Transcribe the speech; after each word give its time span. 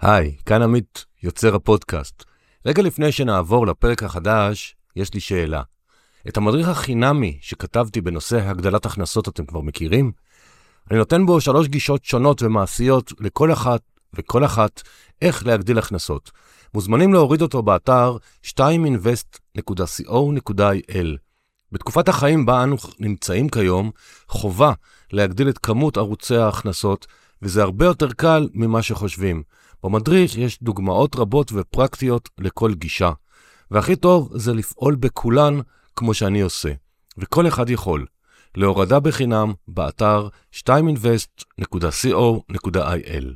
היי, 0.00 0.36
כאן 0.46 0.62
עמית, 0.62 1.04
יוצר 1.22 1.54
הפודקאסט. 1.54 2.24
רגע 2.66 2.82
לפני 2.82 3.12
שנעבור 3.12 3.66
לפרק 3.66 4.02
החדש, 4.02 4.76
יש 4.96 5.14
לי 5.14 5.20
שאלה. 5.20 5.62
את 6.28 6.36
המדריך 6.36 6.68
החינמי 6.68 7.38
שכתבתי 7.40 8.00
בנושא 8.00 8.48
הגדלת 8.48 8.86
הכנסות 8.86 9.28
אתם 9.28 9.46
כבר 9.46 9.60
מכירים? 9.60 10.12
אני 10.90 10.98
נותן 10.98 11.26
בו 11.26 11.40
שלוש 11.40 11.68
גישות 11.68 12.04
שונות 12.04 12.42
ומעשיות 12.42 13.12
לכל 13.20 13.52
אחת 13.52 13.80
וכל 14.14 14.44
אחת 14.44 14.82
איך 15.22 15.46
להגדיל 15.46 15.78
הכנסות. 15.78 16.30
מוזמנים 16.74 17.12
להוריד 17.12 17.42
אותו 17.42 17.62
באתר 17.62 18.16
2invest.co.il. 18.46 21.06
בתקופת 21.72 22.08
החיים 22.08 22.46
בה 22.46 22.62
אנו 22.62 22.76
נמצאים 23.00 23.48
כיום, 23.48 23.90
חובה 24.28 24.72
להגדיל 25.12 25.48
את 25.48 25.58
כמות 25.58 25.96
ערוצי 25.96 26.36
ההכנסות, 26.36 27.06
וזה 27.42 27.62
הרבה 27.62 27.84
יותר 27.84 28.12
קל 28.12 28.48
ממה 28.54 28.82
שחושבים. 28.82 29.42
במדריך 29.86 30.38
יש 30.38 30.62
דוגמאות 30.62 31.16
רבות 31.16 31.52
ופרקטיות 31.54 32.28
לכל 32.38 32.74
גישה, 32.74 33.10
והכי 33.70 33.96
טוב 33.96 34.30
זה 34.34 34.54
לפעול 34.54 34.94
בכולן 34.94 35.60
כמו 35.96 36.14
שאני 36.14 36.40
עושה, 36.40 36.72
וכל 37.18 37.48
אחד 37.48 37.70
יכול. 37.70 38.06
להורדה 38.56 39.00
בחינם 39.00 39.52
באתר 39.68 40.28
2invest.co.il 40.54 43.26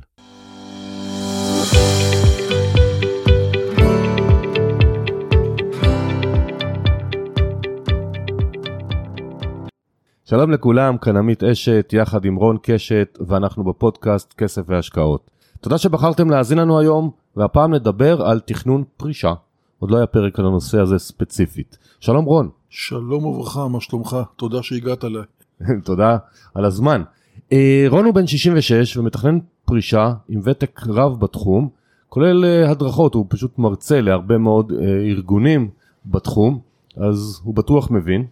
שלום 10.25 10.51
לכולם, 10.51 10.97
כאן 10.97 11.17
עמית 11.17 11.43
אשת, 11.43 11.89
יחד 11.93 12.25
עם 12.25 12.35
רון 12.35 12.57
קשת, 12.63 13.17
ואנחנו 13.27 13.63
בפודקאסט 13.63 14.33
כסף 14.33 14.61
והשקעות. 14.65 15.30
תודה 15.61 15.77
שבחרתם 15.77 16.29
להאזין 16.29 16.57
לנו 16.57 16.79
היום, 16.79 17.11
והפעם 17.35 17.73
נדבר 17.73 18.21
על 18.21 18.39
תכנון 18.39 18.83
פרישה. 18.97 19.33
עוד 19.79 19.91
לא 19.91 19.97
היה 19.97 20.07
פרק 20.07 20.39
על 20.39 20.45
הנושא 20.45 20.79
הזה 20.79 20.99
ספציפית. 20.99 21.77
שלום 21.99 22.25
רון. 22.25 22.49
שלום 22.69 23.25
וברכה, 23.25 23.67
מה 23.67 23.81
שלומך? 23.81 24.17
תודה 24.35 24.63
שהגעת 24.63 25.05
אליי. 25.05 25.23
תודה 25.83 26.17
על 26.55 26.65
הזמן. 26.65 27.03
אה, 27.51 27.85
רון 27.87 28.05
הוא 28.05 28.13
בן 28.13 28.27
66 28.27 28.97
ומתכנן 28.97 29.39
פרישה 29.65 30.13
עם 30.29 30.41
ותק 30.43 30.81
רב 30.87 31.19
בתחום, 31.19 31.69
כולל 32.09 32.45
אה, 32.45 32.71
הדרכות, 32.71 33.13
הוא 33.13 33.25
פשוט 33.29 33.59
מרצה 33.59 34.01
להרבה 34.01 34.37
מאוד 34.37 34.71
אה, 34.71 34.85
ארגונים 35.09 35.69
בתחום, 36.05 36.59
אז 36.97 37.41
הוא 37.43 37.55
בטוח 37.55 37.91
מבין. 37.91 38.25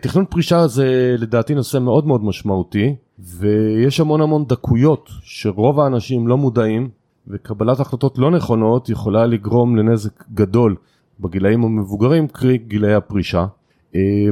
תכנון 0.00 0.24
פרישה 0.24 0.66
זה 0.66 1.16
לדעתי 1.18 1.54
נושא 1.54 1.78
מאוד 1.78 2.06
מאוד 2.06 2.24
משמעותי, 2.24 2.94
ויש 3.18 4.00
המון 4.00 4.20
המון 4.20 4.44
דקויות 4.44 5.10
שרוב 5.22 5.80
האנשים 5.80 6.28
לא 6.28 6.36
מודעים, 6.36 6.88
וקבלת 7.28 7.80
החלטות 7.80 8.18
לא 8.18 8.30
נכונות 8.30 8.88
יכולה 8.88 9.26
לגרום 9.26 9.76
לנזק 9.76 10.24
גדול 10.34 10.76
בגילאים 11.20 11.64
המבוגרים, 11.64 12.28
קרי 12.28 12.58
גילאי 12.58 12.94
הפרישה. 12.94 13.46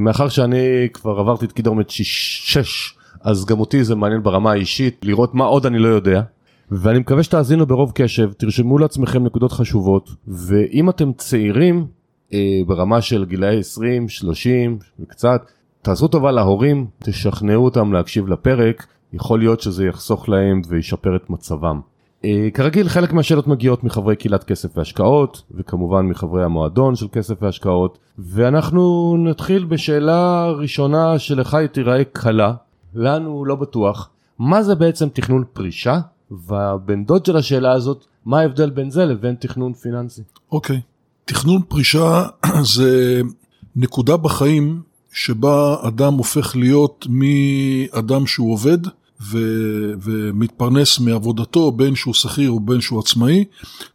מאחר 0.01 0.29
שאני 0.29 0.89
כבר 0.93 1.19
עברתי 1.19 1.45
את 1.45 1.53
קידומת 1.53 1.91
6, 1.91 2.95
אז 3.21 3.45
גם 3.45 3.61
אותי 3.61 3.85
זה 3.85 3.95
מעניין 3.95 4.23
ברמה 4.23 4.53
האישית, 4.53 5.05
לראות 5.05 5.35
מה 5.35 5.45
עוד 5.45 5.67
אני 5.67 5.79
לא 5.79 5.89
יודע. 5.89 6.23
ואני 6.71 6.99
מקווה 6.99 7.23
שתאזינו 7.23 7.67
ברוב 7.67 7.93
קשב, 7.95 8.33
תרשמו 8.33 8.79
לעצמכם 8.79 9.25
נקודות 9.25 9.53
חשובות, 9.53 10.11
ואם 10.29 10.91
אתם 10.91 11.13
צעירים, 11.13 11.87
אה, 12.35 12.61
ברמה 12.67 13.01
של 13.01 13.25
גילאי 13.25 13.59
20, 13.59 14.09
30 14.09 14.79
וקצת, 15.01 15.43
תעשו 15.83 16.09
טובה 16.09 16.33
להורים, 16.33 16.87
תשכנעו 16.99 17.65
אותם 17.65 17.93
להקשיב 17.93 18.29
לפרק, 18.29 18.87
יכול 19.13 19.39
להיות 19.39 19.61
שזה 19.61 19.87
יחסוך 19.87 20.29
להם 20.29 20.63
וישפר 20.69 21.17
את 21.17 21.31
מצבם. 21.31 21.81
אה, 22.25 22.49
כרגיל 22.55 22.89
חלק 22.89 23.13
מהשאלות 23.13 23.47
מגיעות 23.47 23.85
מחברי 23.85 24.17
קהילת 24.17 24.45
כסף 24.45 24.79
והשקעות 24.79 25.43
וכמובן 25.51 26.07
מחברי 26.07 26.45
המועדון 26.45 26.97
של 26.97 27.07
כסף 27.13 27.43
והשקעות 27.43 27.99
ואנחנו 28.19 29.17
נתחיל 29.19 29.65
בשאלה 29.65 30.51
ראשונה 30.51 31.19
שלך 31.19 31.55
היא 31.55 31.67
תיראה 31.67 32.05
קלה 32.05 32.55
לנו 32.95 33.45
לא 33.45 33.55
בטוח 33.55 34.11
מה 34.39 34.63
זה 34.63 34.75
בעצם 34.75 35.09
תכנון 35.09 35.45
פרישה 35.53 36.01
והבן 36.31 37.05
דוד 37.05 37.27
של 37.27 37.37
השאלה 37.37 37.73
הזאת 37.73 38.05
מה 38.25 38.41
ההבדל 38.41 38.71
בין 38.71 38.91
זה 38.91 39.05
לבין 39.05 39.35
תכנון 39.35 39.73
פיננסי. 39.73 40.23
אוקיי, 40.53 40.77
okay. 40.77 40.81
תכנון 41.31 41.63
פרישה 41.69 42.27
זה 42.75 43.21
נקודה 43.77 44.17
בחיים 44.17 44.81
שבה 45.13 45.77
אדם 45.83 46.15
הופך 46.15 46.57
להיות 46.57 47.07
מאדם 47.11 48.27
שהוא 48.27 48.53
עובד 48.53 48.79
ו, 49.23 49.39
ומתפרנס 50.03 50.99
מעבודתו, 50.99 51.73
בין 51.73 51.95
שהוא 51.95 52.15
שכיר 52.15 52.55
ובין 52.55 52.81
שהוא 52.81 53.01
עצמאי, 53.01 53.45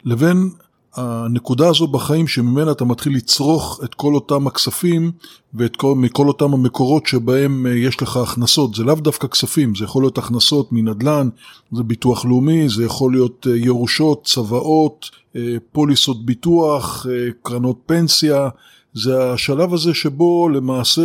לבין 0.06 0.50
הנקודה 0.95 1.69
הזו 1.69 1.88
בחיים 1.88 2.28
שממנה 2.28 2.72
אתה 2.72 2.85
מתחיל 2.85 3.16
לצרוך 3.16 3.79
את 3.83 3.94
כל 3.94 4.16
אותם 4.16 4.47
הכספים 4.47 5.11
ומכל 5.53 6.28
אותם 6.28 6.53
המקורות 6.53 7.06
שבהם 7.06 7.66
אה, 7.67 7.72
יש 7.72 8.01
לך 8.01 8.17
הכנסות. 8.17 8.75
זה 8.75 8.83
לאו 8.83 8.95
דווקא 8.95 9.28
כספים, 9.28 9.75
זה 9.75 9.83
יכול 9.83 10.03
להיות 10.03 10.17
הכנסות 10.17 10.72
מנדל"ן, 10.72 11.29
זה 11.72 11.83
ביטוח 11.83 12.25
לאומי, 12.25 12.69
זה 12.69 12.83
יכול 12.83 13.11
להיות 13.11 13.47
אה, 13.50 13.57
ירושות, 13.57 14.23
צוואות, 14.23 15.09
אה, 15.35 15.56
פוליסות 15.72 16.25
ביטוח, 16.25 17.06
קרנות 17.44 17.77
פנסיה. 17.85 18.50
זה 18.94 19.31
השלב 19.31 19.73
הזה 19.73 19.94
שבו 19.94 20.50
למעשה 20.50 21.03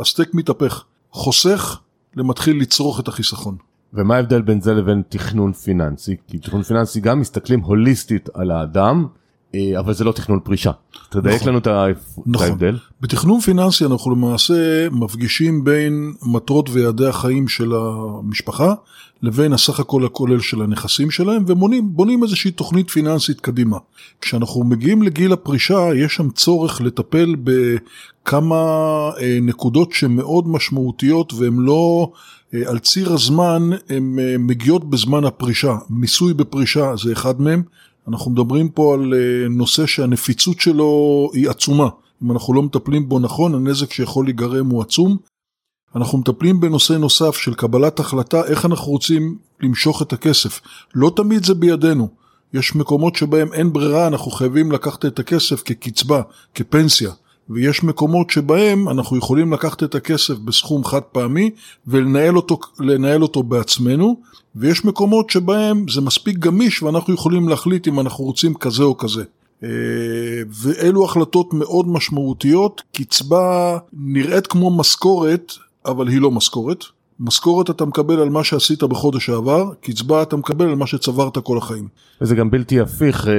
הסטייק 0.00 0.34
מתהפך. 0.34 0.84
חוסך 1.10 1.78
למתחיל 2.16 2.60
לצרוך 2.60 3.00
את 3.00 3.08
החיסכון. 3.08 3.71
ומה 3.94 4.16
ההבדל 4.16 4.42
בין 4.42 4.60
זה 4.60 4.74
לבין 4.74 5.02
תכנון 5.08 5.52
פיננסי? 5.52 6.16
כי 6.26 6.38
תכנון 6.38 6.62
פיננסי 6.62 7.00
גם 7.00 7.20
מסתכלים 7.20 7.60
הוליסטית 7.60 8.28
על 8.34 8.50
האדם, 8.50 9.06
אבל 9.78 9.94
זה 9.94 10.04
לא 10.04 10.12
תכנון 10.12 10.40
פרישה. 10.44 10.70
תדייק 11.10 11.36
נכון, 11.36 11.48
לנו 11.48 11.58
את 11.58 11.68
נכון. 12.26 12.46
ההבדל. 12.46 12.78
בתכנון 13.00 13.40
פיננסי 13.40 13.84
אנחנו 13.84 14.10
למעשה 14.10 14.88
מפגישים 14.90 15.64
בין 15.64 16.12
מטרות 16.22 16.70
ויעדי 16.70 17.06
החיים 17.06 17.48
של 17.48 17.72
המשפחה 17.74 18.74
לבין 19.22 19.52
הסך 19.52 19.80
הכל 19.80 20.04
הכולל 20.04 20.40
של 20.40 20.62
הנכסים 20.62 21.10
שלהם 21.10 21.44
ובונים 21.46 22.22
איזושהי 22.22 22.50
תוכנית 22.50 22.90
פיננסית 22.90 23.40
קדימה. 23.40 23.78
כשאנחנו 24.20 24.64
מגיעים 24.64 25.02
לגיל 25.02 25.32
הפרישה 25.32 25.88
יש 25.94 26.14
שם 26.14 26.30
צורך 26.30 26.80
לטפל 26.80 27.34
בכמה 27.44 28.56
אה, 29.20 29.38
נקודות 29.42 29.92
שהן 29.92 30.10
מאוד 30.10 30.48
משמעותיות 30.48 31.32
והן 31.32 31.56
לא 31.56 32.12
אה, 32.54 32.60
על 32.66 32.78
ציר 32.78 33.12
הזמן, 33.12 33.70
הן 33.88 34.16
מגיעות 34.38 34.90
בזמן 34.90 35.24
הפרישה. 35.24 35.76
מיסוי 35.90 36.34
בפרישה 36.34 36.96
זה 36.96 37.12
אחד 37.12 37.40
מהם. 37.40 37.62
אנחנו 38.08 38.30
מדברים 38.30 38.68
פה 38.68 38.94
על 38.94 39.14
אה, 39.14 39.48
נושא 39.48 39.86
שהנפיצות 39.86 40.60
שלו 40.60 41.30
היא 41.34 41.50
עצומה. 41.50 41.88
אם 42.22 42.32
אנחנו 42.32 42.54
לא 42.54 42.62
מטפלים 42.62 43.08
בו 43.08 43.18
נכון, 43.18 43.54
הנזק 43.54 43.92
שיכול 43.92 44.24
להיגרם 44.24 44.66
הוא 44.66 44.82
עצום. 44.82 45.16
אנחנו 45.96 46.18
מטפלים 46.18 46.60
בנושא 46.60 46.92
נוסף 46.92 47.36
של 47.36 47.54
קבלת 47.54 48.00
החלטה 48.00 48.44
איך 48.44 48.66
אנחנו 48.66 48.92
רוצים 48.92 49.38
למשוך 49.60 50.02
את 50.02 50.12
הכסף. 50.12 50.60
לא 50.94 51.12
תמיד 51.16 51.44
זה 51.44 51.54
בידינו. 51.54 52.08
יש 52.54 52.76
מקומות 52.76 53.16
שבהם 53.16 53.52
אין 53.52 53.72
ברירה, 53.72 54.06
אנחנו 54.06 54.30
חייבים 54.30 54.72
לקחת 54.72 55.04
את 55.04 55.18
הכסף 55.18 55.62
כקצבה, 55.62 56.22
כפנסיה. 56.54 57.10
ויש 57.50 57.84
מקומות 57.84 58.30
שבהם 58.30 58.88
אנחנו 58.88 59.16
יכולים 59.16 59.52
לקחת 59.52 59.82
את 59.82 59.94
הכסף 59.94 60.34
בסכום 60.34 60.84
חד 60.84 61.00
פעמי 61.00 61.50
ולנהל 61.86 62.36
אותו, 62.36 62.58
אותו 63.20 63.42
בעצמנו, 63.42 64.16
ויש 64.56 64.84
מקומות 64.84 65.30
שבהם 65.30 65.86
זה 65.88 66.00
מספיק 66.00 66.38
גמיש 66.38 66.82
ואנחנו 66.82 67.14
יכולים 67.14 67.48
להחליט 67.48 67.88
אם 67.88 68.00
אנחנו 68.00 68.24
רוצים 68.24 68.54
כזה 68.54 68.82
או 68.82 68.96
כזה. 68.96 69.24
אה, 69.62 69.68
ואלו 70.62 71.04
החלטות 71.04 71.54
מאוד 71.54 71.88
משמעותיות, 71.88 72.82
קצבה 72.92 73.78
נראית 73.92 74.46
כמו 74.46 74.76
משכורת, 74.76 75.52
אבל 75.86 76.08
היא 76.08 76.20
לא 76.20 76.30
משכורת. 76.30 76.84
משכורת 77.22 77.70
אתה 77.70 77.84
מקבל 77.84 78.20
על 78.20 78.28
מה 78.28 78.44
שעשית 78.44 78.82
בחודש 78.82 79.28
העבר, 79.28 79.70
קצבה 79.80 80.22
אתה 80.22 80.36
מקבל 80.36 80.68
על 80.68 80.74
מה 80.74 80.86
שצברת 80.86 81.38
כל 81.38 81.58
החיים. 81.58 81.88
וזה 82.20 82.34
גם 82.34 82.50
בלתי 82.50 82.80
הפיך 82.80 83.28
אה, 83.28 83.32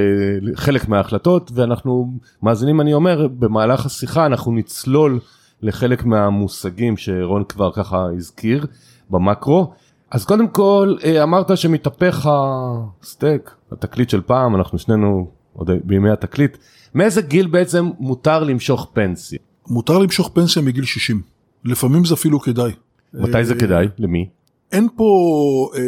חלק 0.55 0.87
מההחלטות, 0.87 1.51
ואנחנו 1.55 2.13
מאזינים, 2.43 2.81
אני 2.81 2.93
אומר, 2.93 3.27
במהלך 3.27 3.85
השיחה 3.85 4.25
אנחנו 4.25 4.51
נצלול 4.51 5.19
לחלק 5.61 6.05
מהמושגים 6.05 6.97
שרון 6.97 7.43
כבר 7.43 7.71
ככה 7.71 8.05
הזכיר 8.17 8.65
במקרו. 9.09 9.73
אז 10.11 10.25
קודם 10.25 10.47
כל, 10.47 10.95
אה, 11.03 11.23
אמרת 11.23 11.57
שמתהפך 11.57 12.29
הסטייק, 12.31 13.51
התקליט 13.71 14.09
של 14.09 14.21
פעם, 14.21 14.55
אנחנו 14.55 14.79
שנינו 14.79 15.27
עוד 15.53 15.69
בימי 15.83 16.09
התקליט. 16.09 16.57
מאיזה 16.95 17.21
גיל 17.21 17.47
בעצם 17.47 17.89
מותר 17.99 18.43
למשוך 18.43 18.87
פנסיה? 18.93 19.39
מותר 19.67 19.97
למשוך 19.97 20.29
פנסיה 20.33 20.61
מגיל 20.61 20.85
60. 20.85 21.21
לפעמים 21.65 22.05
זה 22.05 22.13
אפילו 22.13 22.39
כדאי. 22.39 22.71
מתי 23.13 23.45
זה 23.45 23.55
כדאי? 23.55 23.87
למי? 23.99 24.29
אין 24.73 24.87
פה 24.95 25.69
אה, 25.75 25.81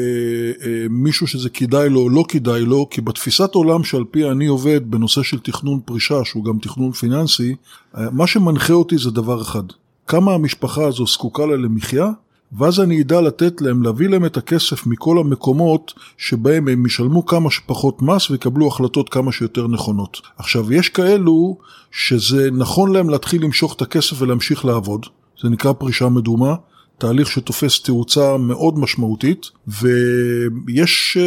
אה, 0.68 0.86
מישהו 0.89 1.27
שזה 1.27 1.50
כדאי 1.50 1.89
לו 1.89 2.01
או 2.01 2.10
לא 2.10 2.25
כדאי 2.27 2.62
לו, 2.62 2.88
כי 2.89 3.01
בתפיסת 3.01 3.56
עולם 3.56 3.83
שעל 3.83 4.04
פי 4.12 4.30
אני 4.30 4.48
עובד 4.48 4.92
בנושא 4.92 5.24
של 5.24 5.39
תכנון 5.39 5.80
פרישה, 5.86 6.25
שהוא 6.25 6.44
גם 6.44 6.57
תכנון 6.62 6.92
פיננסי, 6.92 7.56
אה, 7.98 8.10
מה 8.12 8.27
שמנחה 8.27 8.74
אותי 8.74 8.98
זה 8.98 9.12
דבר 9.12 9.42
אחד, 9.42 9.63
כמה 10.07 10.33
המשפחה 10.33 10.86
הזו 10.86 11.06
זקוקה 11.07 11.45
לה 11.45 11.56
למחיה, 11.56 12.12
ואז 12.57 12.80
אני 12.80 13.01
אדע 13.01 13.22
לתת 13.22 13.62
להם, 13.62 13.83
להביא 13.83 14.10
להם 14.10 14.25
את 14.25 14.38
הכסף 14.38 14.88
מכל 14.88 15.18
המקומות 15.18 15.94
שבהם 16.18 16.68
הם 16.68 16.86
ישלמו 16.86 17.25
כמה 17.25 17.51
שפחות 17.51 18.01
מס 18.01 18.30
ויקבלו 18.30 18.68
החלטות 18.68 19.10
כמה 19.10 19.31
שיותר 19.31 19.68
נכונות. 19.68 20.21
עכשיו, 20.38 20.74
יש 20.74 20.89
כאלו 20.89 21.57
שזה 21.92 22.51
נכון 22.51 22.94
להם 22.94 23.10
להתחיל 23.10 23.44
למשוך 23.44 23.75
את 23.75 23.81
הכסף 23.81 24.21
ולהמשיך 24.21 24.66
לעבוד, 24.66 25.06
זה 25.42 25.50
נקרא 25.50 25.74
פרישה 25.74 26.10
מדומה. 26.10 26.56
תהליך 26.97 27.31
שתופס 27.31 27.81
תאוצה 27.81 28.38
מאוד 28.38 28.80
משמעותית, 28.80 29.45
ויש 29.68 31.18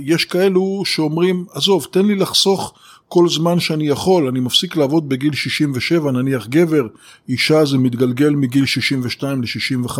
יש 0.00 0.24
כאלו 0.24 0.82
שאומרים, 0.84 1.44
עזוב, 1.52 1.86
תן 1.90 2.06
לי 2.06 2.14
לחסוך 2.14 2.74
כל 3.08 3.28
זמן 3.28 3.60
שאני 3.60 3.88
יכול, 3.88 4.28
אני 4.28 4.40
מפסיק 4.40 4.76
לעבוד 4.76 5.08
בגיל 5.08 5.34
67, 5.34 6.12
נניח 6.12 6.46
גבר, 6.46 6.86
אישה 7.28 7.64
זה 7.64 7.78
מתגלגל 7.78 8.30
מגיל 8.30 8.66
62 8.66 9.42
ל-65, 9.42 9.98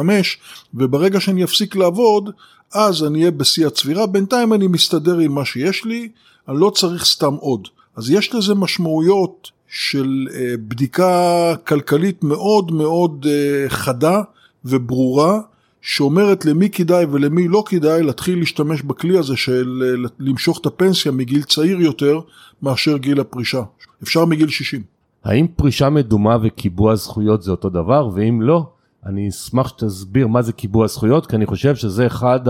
וברגע 0.74 1.20
שאני 1.20 1.44
אפסיק 1.44 1.76
לעבוד, 1.76 2.30
אז 2.74 3.04
אני 3.04 3.18
אהיה 3.18 3.30
בשיא 3.30 3.66
הצבירה, 3.66 4.06
בינתיים 4.06 4.52
אני 4.52 4.66
מסתדר 4.66 5.18
עם 5.18 5.32
מה 5.32 5.44
שיש 5.44 5.84
לי, 5.84 6.08
אני 6.48 6.60
לא 6.60 6.70
צריך 6.70 7.04
סתם 7.04 7.34
עוד. 7.34 7.68
אז 7.96 8.10
יש 8.10 8.34
לזה 8.34 8.54
משמעויות 8.54 9.50
של 9.68 10.28
אה, 10.34 10.54
בדיקה 10.68 11.54
כלכלית 11.66 12.24
מאוד 12.24 12.72
מאוד 12.72 13.26
אה, 13.28 13.68
חדה 13.68 14.22
וברורה, 14.66 15.40
שאומרת 15.80 16.44
למי 16.44 16.70
כדאי 16.70 17.04
ולמי 17.04 17.48
לא 17.48 17.64
כדאי 17.66 18.02
להתחיל 18.02 18.38
להשתמש 18.38 18.82
בכלי 18.82 19.18
הזה 19.18 19.36
של 19.36 19.82
אה, 19.82 20.08
למשוך 20.18 20.58
את 20.60 20.66
הפנסיה 20.66 21.12
מגיל 21.12 21.42
צעיר 21.42 21.80
יותר 21.80 22.20
מאשר 22.62 22.96
גיל 22.96 23.20
הפרישה. 23.20 23.62
אפשר 24.02 24.24
מגיל 24.24 24.48
60. 24.48 24.82
האם 25.24 25.46
פרישה 25.56 25.90
מדומה 25.90 26.36
וקיבוע 26.42 26.96
זכויות 26.96 27.42
זה 27.42 27.50
אותו 27.50 27.68
דבר, 27.68 28.08
ואם 28.14 28.42
לא, 28.42 28.66
אני 29.06 29.28
אשמח 29.28 29.68
שתסביר 29.68 30.26
מה 30.26 30.42
זה 30.42 30.52
קיבוע 30.52 30.86
זכויות, 30.86 31.26
כי 31.26 31.36
אני 31.36 31.46
חושב 31.46 31.76
שזה 31.76 32.06
אחד 32.06 32.40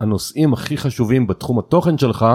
הנושאים 0.00 0.52
הכי 0.52 0.76
חשובים 0.76 1.26
בתחום 1.26 1.58
התוכן 1.58 1.98
שלך, 1.98 2.26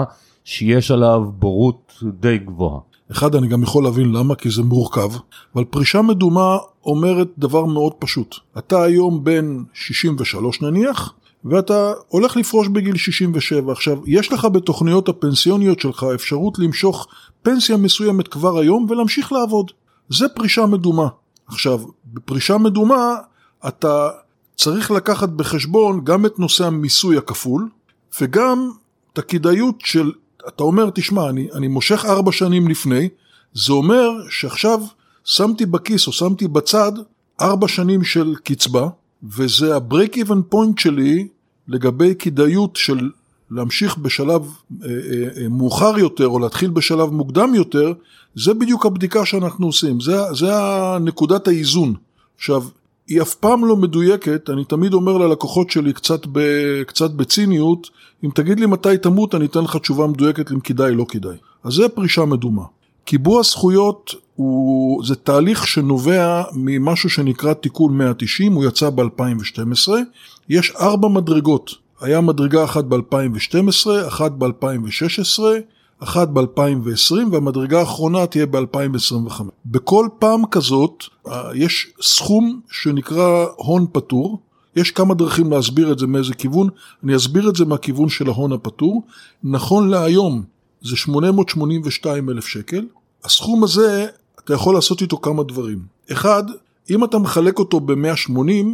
שיש 0.44 0.90
עליו 0.90 1.24
בורות 1.38 2.02
די 2.20 2.38
גבוהה. 2.38 2.80
אחד, 3.12 3.34
אני 3.34 3.48
גם 3.48 3.62
יכול 3.62 3.84
להבין 3.84 4.12
למה, 4.12 4.34
כי 4.34 4.50
זה 4.50 4.62
מורכב, 4.62 5.10
אבל 5.54 5.64
פרישה 5.64 6.02
מדומה 6.02 6.56
אומרת 6.84 7.28
דבר 7.38 7.64
מאוד 7.64 7.92
פשוט. 7.98 8.34
אתה 8.58 8.82
היום 8.82 9.24
בן 9.24 9.62
63 9.72 10.62
נניח, 10.62 11.14
ואתה 11.44 11.92
הולך 12.08 12.36
לפרוש 12.36 12.68
בגיל 12.68 12.96
67. 12.96 13.72
עכשיו, 13.72 13.98
יש 14.06 14.32
לך 14.32 14.44
בתוכניות 14.44 15.08
הפנסיוניות 15.08 15.80
שלך 15.80 16.06
אפשרות 16.14 16.58
למשוך 16.58 17.06
פנסיה 17.42 17.76
מסוימת 17.76 18.28
כבר 18.28 18.58
היום 18.58 18.86
ולהמשיך 18.88 19.32
לעבוד. 19.32 19.70
זה 20.08 20.28
פרישה 20.28 20.66
מדומה. 20.66 21.08
עכשיו, 21.46 21.80
בפרישה 22.06 22.58
מדומה 22.58 23.14
אתה 23.68 24.08
צריך 24.56 24.90
לקחת 24.90 25.28
בחשבון 25.28 26.00
גם 26.04 26.26
את 26.26 26.38
נושא 26.38 26.66
המיסוי 26.66 27.16
הכפול, 27.16 27.68
וגם 28.20 28.70
את 29.12 29.18
הכדאיות 29.18 29.74
של 29.78 30.12
אתה 30.48 30.62
אומר, 30.64 30.90
תשמע, 30.94 31.28
אני, 31.28 31.48
אני 31.54 31.68
מושך 31.68 32.04
ארבע 32.04 32.32
שנים 32.32 32.68
לפני, 32.68 33.08
זה 33.54 33.72
אומר 33.72 34.10
שעכשיו 34.30 34.80
שמתי 35.24 35.66
בכיס 35.66 36.06
או 36.06 36.12
שמתי 36.12 36.48
בצד 36.48 36.92
ארבע 37.40 37.68
שנים 37.68 38.04
של 38.04 38.34
קצבה, 38.44 38.88
וזה 39.22 39.76
ה-break 39.76 40.14
even 40.14 40.54
point 40.54 40.80
שלי 40.80 41.28
לגבי 41.68 42.14
כדאיות 42.18 42.76
של 42.76 43.10
להמשיך 43.50 43.98
בשלב 43.98 44.42
אה, 44.42 44.88
אה, 44.88 45.42
אה, 45.42 45.48
מאוחר 45.48 45.98
יותר 45.98 46.28
או 46.28 46.38
להתחיל 46.38 46.70
בשלב 46.70 47.10
מוקדם 47.10 47.54
יותר, 47.54 47.92
זה 48.34 48.54
בדיוק 48.54 48.86
הבדיקה 48.86 49.26
שאנחנו 49.26 49.66
עושים, 49.66 50.00
זה, 50.00 50.32
זה 50.32 50.50
נקודת 51.00 51.48
האיזון. 51.48 51.94
עכשיו, 52.36 52.64
היא 53.08 53.22
אף 53.22 53.34
פעם 53.34 53.64
לא 53.64 53.76
מדויקת, 53.76 54.50
אני 54.50 54.64
תמיד 54.64 54.94
אומר 54.94 55.18
ללקוחות 55.18 55.70
שלי 55.70 55.92
קצת, 55.92 56.26
ב, 56.32 56.40
קצת 56.82 57.10
בציניות, 57.10 57.90
אם 58.24 58.30
תגיד 58.34 58.60
לי 58.60 58.66
מתי 58.66 58.98
תמות 58.98 59.34
אני 59.34 59.44
אתן 59.44 59.60
לך 59.60 59.76
תשובה 59.76 60.06
מדויקת 60.06 60.52
אם 60.52 60.60
כדאי 60.60 60.94
לא 60.94 61.06
כדאי. 61.08 61.36
אז 61.64 61.72
זה 61.72 61.88
פרישה 61.88 62.24
מדומה. 62.24 62.62
קיבוע 63.04 63.42
זכויות 63.42 64.14
הוא, 64.36 65.04
זה 65.04 65.14
תהליך 65.14 65.66
שנובע 65.66 66.42
ממשהו 66.54 67.10
שנקרא 67.10 67.54
תיקון 67.54 67.98
190, 67.98 68.52
הוא 68.52 68.64
יצא 68.64 68.90
ב-2012, 68.90 69.92
יש 70.48 70.72
ארבע 70.80 71.08
מדרגות, 71.08 71.70
היה 72.00 72.20
מדרגה 72.20 72.64
אחת 72.64 72.84
ב-2012, 72.84 74.08
אחת 74.08 74.32
ב-2016, 74.32 75.40
אחת 76.04 76.28
ב-2020 76.28 77.14
והמדרגה 77.32 77.80
האחרונה 77.80 78.26
תהיה 78.26 78.46
ב-2025. 78.46 79.42
בכל 79.66 80.08
פעם 80.18 80.46
כזאת 80.46 81.04
אה, 81.26 81.50
יש 81.54 81.92
סכום 82.02 82.60
שנקרא 82.70 83.46
הון 83.56 83.86
פטור, 83.92 84.38
יש 84.76 84.90
כמה 84.90 85.14
דרכים 85.14 85.50
להסביר 85.50 85.92
את 85.92 85.98
זה 85.98 86.06
מאיזה 86.06 86.34
כיוון, 86.34 86.68
אני 87.04 87.16
אסביר 87.16 87.48
את 87.48 87.56
זה 87.56 87.64
מהכיוון 87.64 88.08
של 88.08 88.28
ההון 88.28 88.52
הפטור. 88.52 89.02
נכון 89.44 89.88
להיום 89.88 90.42
זה 90.82 90.96
882 90.96 92.30
אלף 92.30 92.46
שקל, 92.46 92.86
הסכום 93.24 93.64
הזה 93.64 94.06
אתה 94.44 94.54
יכול 94.54 94.74
לעשות 94.74 95.02
איתו 95.02 95.16
כמה 95.16 95.42
דברים. 95.42 95.78
אחד, 96.12 96.42
אם 96.90 97.04
אתה 97.04 97.18
מחלק 97.18 97.58
אותו 97.58 97.80
ב-180, 97.80 98.66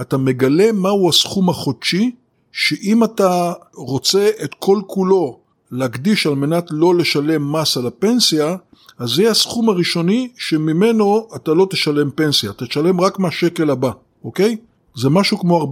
אתה 0.00 0.16
מגלה 0.16 0.72
מהו 0.72 1.08
הסכום 1.08 1.48
החודשי, 1.48 2.10
שאם 2.52 3.04
אתה 3.04 3.52
רוצה 3.74 4.30
את 4.44 4.54
כל 4.54 4.80
כולו 4.86 5.43
להקדיש 5.74 6.26
על 6.26 6.34
מנת 6.34 6.66
לא 6.70 6.94
לשלם 6.94 7.52
מס 7.52 7.76
על 7.76 7.86
הפנסיה, 7.86 8.56
אז 8.98 9.10
זה 9.10 9.30
הסכום 9.30 9.68
הראשוני 9.68 10.28
שממנו 10.36 11.28
אתה 11.36 11.54
לא 11.54 11.66
תשלם 11.70 12.10
פנסיה, 12.10 12.52
תשלם 12.52 13.00
רק 13.00 13.18
מהשקל 13.18 13.70
הבא, 13.70 13.90
אוקיי? 14.24 14.56
זה 14.96 15.10
משהו 15.10 15.38
כמו 15.38 15.68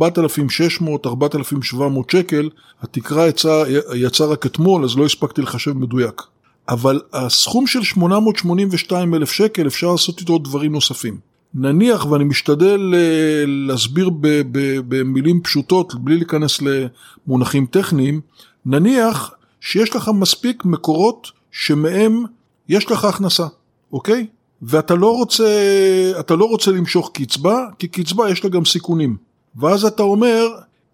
4,600-4,700 1.06 1.76
שקל, 2.12 2.49
התקרה 2.82 3.28
יצאה 3.28 3.64
יצא 3.94 4.25
רק 4.25 4.46
אתמול 4.46 4.84
אז 4.84 4.96
לא 4.96 5.04
הספקתי 5.04 5.43
לחשב 5.43 5.72
מדויק. 5.72 6.22
אבל 6.69 7.00
הסכום 7.12 7.66
של 7.66 7.82
882 7.82 9.14
אלף 9.14 9.32
שקל 9.32 9.66
אפשר 9.66 9.93
לעשות 9.93 10.20
איתו 10.20 10.38
דברים 10.38 10.72
נוספים. 10.72 11.19
נניח, 11.54 12.06
ואני 12.06 12.25
משתדל 12.25 12.94
אה, 12.94 13.44
להסביר 13.46 14.10
במילים 14.88 15.40
פשוטות 15.43 15.94
בלי 15.94 16.16
להיכנס 16.16 16.58
למונחים 16.62 17.66
טכניים, 17.66 18.20
נניח 18.66 19.34
שיש 19.62 19.97
לך 19.97 20.11
מספיק 20.14 20.64
מקורות 20.64 21.31
שמהם 21.50 22.25
יש 22.69 22.91
לך 22.91 23.05
הכנסה, 23.05 23.47
אוקיי? 23.93 24.26
ואתה 24.62 24.94
לא 24.94 25.17
רוצה, 25.17 25.44
אתה 26.20 26.37
לא 26.37 26.44
רוצה 26.44 26.70
למשוך 26.70 27.11
קצבה, 27.14 27.67
כי 27.79 27.88
קצבה 27.88 28.31
יש 28.31 28.44
לה 28.44 28.50
גם 28.50 28.64
סיכונים. 28.64 29.17
ואז 29.56 29.85
אתה 29.85 30.03
אומר, 30.03 30.47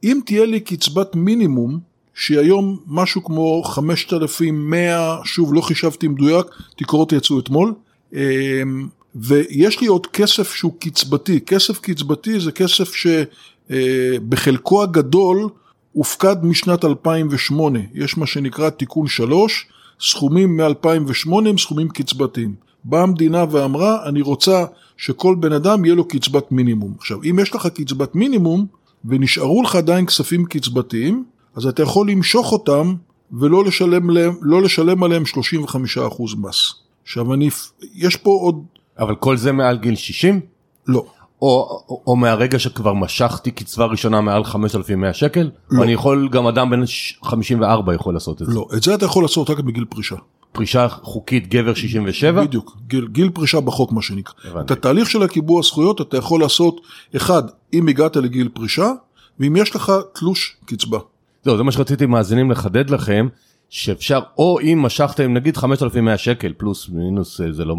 אם 0.05 0.21
תהיה 0.27 0.47
לי 0.47 0.61
קצבת 0.61 1.15
מינימום, 1.15 1.79
שהיא 2.15 2.39
היום 2.39 2.79
משהו 2.87 3.25
כמו 3.25 3.63
5,100, 3.65 5.19
שוב 5.25 5.55
לא 5.55 5.61
חישבתי 5.61 6.09
מדויק, 6.09 6.47
תקורות 6.77 7.13
יצאו 7.13 7.39
אתמול, 7.39 7.75
אמ, 8.13 8.19
ויש 9.15 9.81
לי 9.81 9.87
עוד 9.87 10.07
כסף 10.07 10.55
שהוא 10.55 10.73
קצבתי, 10.79 11.41
כסף 11.41 11.79
קצבתי 11.79 12.41
זה 12.41 12.53
כסף 12.53 12.93
שבחלקו 13.71 14.83
הגדול 14.83 15.49
הופקד 15.99 16.45
משנת 16.45 16.85
2008, 16.85 17.79
יש 17.95 18.19
מה 18.19 18.27
שנקרא 18.27 18.71
תיקון 18.71 19.07
3, 19.07 19.67
סכומים 20.01 20.57
מ-2008 20.57 21.49
הם 21.49 21.59
סכומים 21.59 21.89
קצבתיים. 21.89 22.55
באה 22.85 23.03
המדינה 23.03 23.45
ואמרה, 23.51 24.09
אני 24.09 24.23
רוצה 24.23 24.65
שכל 24.97 25.37
בן 25.41 25.53
אדם 25.53 25.85
יהיה 25.85 25.95
לו 25.95 26.09
קצבת 26.09 26.53
מינימום. 26.53 26.95
עכשיו, 26.99 27.19
אם 27.31 27.39
יש 27.43 27.55
לך 27.55 27.67
קצבת 27.67 28.15
מינימום 28.15 28.67
ונשארו 29.05 29.63
לך 29.63 29.75
עדיין 29.75 30.07
כספים 30.07 30.45
קצבתיים, 30.45 31.25
אז 31.57 31.67
אתה 31.67 31.83
יכול 31.83 32.11
למשוך 32.11 32.53
אותם 32.53 32.95
ולא 33.33 33.65
לשלם, 33.65 34.11
להם, 34.11 34.35
לא 34.43 34.63
לשלם 34.63 35.03
עליהם 35.03 35.23
35% 35.23 35.27
מס. 36.37 36.75
עכשיו, 37.03 37.35
אני, 37.35 37.49
יש 37.95 38.17
פה 38.17 38.31
עוד... 38.31 38.65
אבל 38.99 39.15
כל 39.15 39.37
זה 39.37 39.53
מעל 39.53 39.79
גיל 39.79 39.97
60? 39.97 40.41
לא. 40.87 41.07
או, 41.43 41.83
או, 41.89 42.03
או 42.07 42.17
מהרגע 42.17 42.59
שכבר 42.59 42.95
משכתי 42.95 43.51
קצבה 43.51 43.85
ראשונה 43.85 44.21
מעל 44.21 44.45
5,100 44.45 45.13
שקל? 45.13 45.51
לא. 45.71 45.83
אני 45.83 45.93
יכול, 45.93 46.29
גם 46.33 46.47
אדם 46.47 46.71
בן 46.71 46.81
54 47.25 47.95
יכול 47.95 48.15
לעשות 48.15 48.43
את 48.43 48.47
זה? 48.47 48.55
לא, 48.55 48.69
את 48.77 48.83
זה 48.83 48.95
אתה 48.95 49.05
יכול 49.05 49.25
לעשות 49.25 49.51
רק 49.51 49.59
בגיל 49.59 49.85
פרישה. 49.85 50.17
פרישה 50.53 50.89
חוקית 50.89 51.49
גבר 51.49 51.75
67? 51.75 52.45
בדיוק, 52.45 52.77
גיל, 52.87 53.09
גיל 53.13 53.31
פרישה 53.31 53.61
בחוק 53.61 53.93
מה 53.93 54.03
שנקרא. 54.03 54.35
הבנתי. 54.45 54.73
את 54.73 54.79
התהליך 54.79 55.11
של 55.11 55.23
הקיבוע 55.23 55.63
זכויות 55.63 56.01
אתה 56.01 56.17
יכול 56.17 56.41
לעשות, 56.41 56.81
אחד, 57.17 57.43
אם 57.73 57.89
הגעת 57.89 58.17
לגיל 58.17 58.49
פרישה, 58.49 58.91
ואם 59.41 59.57
יש 59.57 59.77
לך 59.77 59.93
תלוש 60.15 60.57
קצבה. 60.65 60.99
זהו, 61.45 61.57
זה 61.57 61.63
מה 61.63 61.73
שרציתי 61.73 62.07
מאזינים 62.07 62.51
לחדד 62.51 62.91
לכם, 62.91 63.29
שאפשר, 63.71 64.21
או 64.39 64.61
אם 64.61 64.83
משכתם 64.83 65.35
נגיד 65.35 65.57
5,100 65.57 66.19
שקל 66.19 66.53
פלוס 66.57 66.89
מינוס 66.89 67.41
אה, 67.41 67.53
זה 67.53 67.65
לא, 67.65 67.77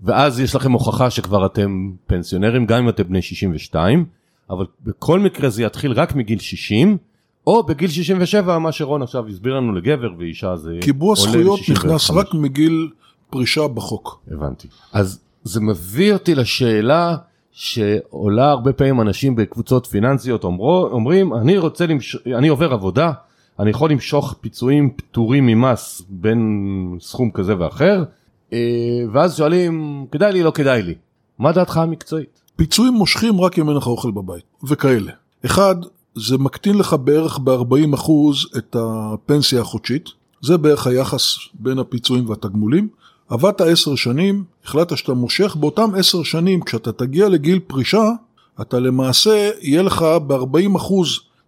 ואז 0.00 0.40
יש 0.40 0.54
לכם 0.54 0.72
הוכחה 0.72 1.10
שכבר 1.10 1.46
אתם 1.46 1.90
פנסיונרים, 2.06 2.66
גם 2.66 2.78
אם 2.78 2.88
אתם 2.88 3.04
בני 3.04 3.22
62, 3.22 4.04
אבל 4.50 4.66
בכל 4.84 5.20
מקרה 5.20 5.50
זה 5.50 5.62
יתחיל 5.62 5.92
רק 5.92 6.14
מגיל 6.14 6.38
60, 6.38 6.96
או 7.46 7.62
בגיל 7.62 7.88
67, 7.88 8.58
מה 8.58 8.72
שרון 8.72 9.02
עכשיו 9.02 9.28
הסביר 9.28 9.54
לנו 9.54 9.72
לגבר 9.72 10.10
ואישה 10.18 10.56
זה 10.56 10.78
קיבוע 10.80 11.14
זכויות 11.16 11.60
נכנס 11.60 12.02
65. 12.02 12.10
רק 12.10 12.34
מגיל 12.34 12.90
פרישה 13.30 13.68
בחוק. 13.68 14.22
הבנתי. 14.30 14.68
אז 14.92 15.20
זה 15.44 15.60
מביא 15.60 16.12
אותי 16.12 16.34
לשאלה 16.34 17.16
שעולה 17.52 18.50
הרבה 18.50 18.72
פעמים 18.72 19.00
אנשים 19.00 19.36
בקבוצות 19.36 19.86
פיננסיות 19.86 20.44
אומרו, 20.44 20.86
אומרים 20.86 21.34
אני 21.34 21.58
רוצה 21.58 21.86
למש... 21.86 22.16
אני 22.26 22.48
עובר 22.48 22.72
עבודה 22.72 23.12
אני 23.58 23.70
יכול 23.70 23.90
למשוך 23.90 24.34
פיצויים 24.40 24.90
פטורים 24.96 25.46
ממס 25.46 26.02
בין 26.08 26.96
סכום 27.00 27.30
כזה 27.30 27.58
ואחר 27.58 28.04
אה, 28.52 28.58
ואז 29.12 29.36
שואלים 29.36 30.06
כדאי 30.12 30.32
לי 30.32 30.42
לא 30.42 30.50
כדאי 30.50 30.82
לי 30.82 30.94
מה 31.38 31.52
דעתך 31.52 31.76
המקצועית? 31.76 32.40
פיצויים 32.56 32.94
מושכים 32.94 33.40
רק 33.40 33.58
אם 33.58 33.68
אין 33.68 33.76
לך 33.76 33.86
אוכל 33.86 34.10
בבית 34.10 34.44
וכאלה. 34.64 35.12
אחד 35.44 35.74
זה 36.14 36.38
מקטין 36.38 36.78
לך 36.78 36.96
בערך 37.04 37.38
ב-40% 37.38 38.10
את 38.58 38.76
הפנסיה 38.78 39.60
החודשית 39.60 40.08
זה 40.42 40.58
בערך 40.58 40.86
היחס 40.86 41.36
בין 41.54 41.78
הפיצויים 41.78 42.28
והתגמולים. 42.28 42.88
עבדת 43.28 43.60
עשר 43.60 43.94
שנים, 43.94 44.44
החלטת 44.64 44.96
שאתה 44.96 45.14
מושך, 45.14 45.56
באותם 45.56 45.90
עשר 45.96 46.22
שנים 46.22 46.60
כשאתה 46.60 46.92
תגיע 46.92 47.28
לגיל 47.28 47.58
פרישה, 47.66 48.10
אתה 48.60 48.80
למעשה, 48.80 49.50
יהיה 49.60 49.82
לך 49.82 50.02
ב-40% 50.26 50.92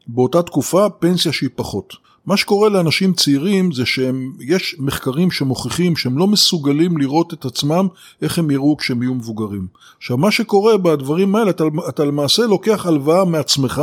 באותה 0.07 0.43
תקופה 0.43 0.89
פנסיה 0.89 1.33
שהיא 1.33 1.51
פחות. 1.55 1.95
מה 2.27 2.37
שקורה 2.37 2.69
לאנשים 2.69 3.13
צעירים 3.13 3.73
זה 3.73 3.87
שיש 3.87 4.77
מחקרים 4.79 5.31
שמוכיחים 5.31 5.97
שהם 5.97 6.19
לא 6.19 6.27
מסוגלים 6.27 6.99
לראות 6.99 7.35
את 7.35 7.45
עצמם 7.45 7.89
איך 8.23 8.39
הם 8.39 8.51
יראו 8.51 8.77
כשהם 8.77 9.03
יהיו 9.03 9.15
מבוגרים. 9.15 9.67
עכשיו 9.99 10.17
מה 10.17 10.31
שקורה 10.31 10.77
בדברים 10.77 11.37
האלה, 11.37 11.51
אתה, 11.51 11.65
אתה 11.89 12.05
למעשה 12.05 12.43
לוקח 12.43 12.87
הלוואה 12.87 13.25
מעצמך, 13.25 13.83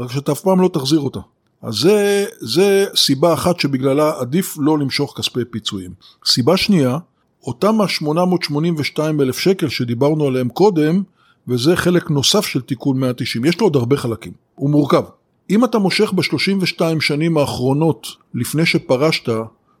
רק 0.00 0.12
שאתה 0.12 0.32
אף 0.32 0.40
פעם 0.40 0.60
לא 0.60 0.68
תחזיר 0.68 1.00
אותה. 1.00 1.20
אז 1.62 1.74
זה, 1.74 2.26
זה 2.40 2.86
סיבה 2.96 3.32
אחת 3.32 3.60
שבגללה 3.60 4.12
עדיף 4.18 4.56
לא 4.58 4.78
למשוך 4.78 5.14
כספי 5.18 5.44
פיצויים. 5.50 5.90
סיבה 6.26 6.56
שנייה, 6.56 6.98
אותם 7.42 7.80
ה-882 7.80 8.98
אלף 9.20 9.38
שקל 9.38 9.68
שדיברנו 9.68 10.26
עליהם 10.26 10.48
קודם, 10.48 11.02
וזה 11.48 11.76
חלק 11.76 12.10
נוסף 12.10 12.46
של 12.46 12.60
תיקון 12.60 13.00
190, 13.00 13.44
יש 13.44 13.60
לו 13.60 13.66
עוד 13.66 13.76
הרבה 13.76 13.96
חלקים, 13.96 14.32
הוא 14.54 14.70
מורכב. 14.70 15.02
אם 15.50 15.64
אתה 15.64 15.78
מושך 15.78 16.12
ב-32 16.12 17.00
שנים 17.00 17.38
האחרונות 17.38 18.06
לפני 18.34 18.66
שפרשת 18.66 19.28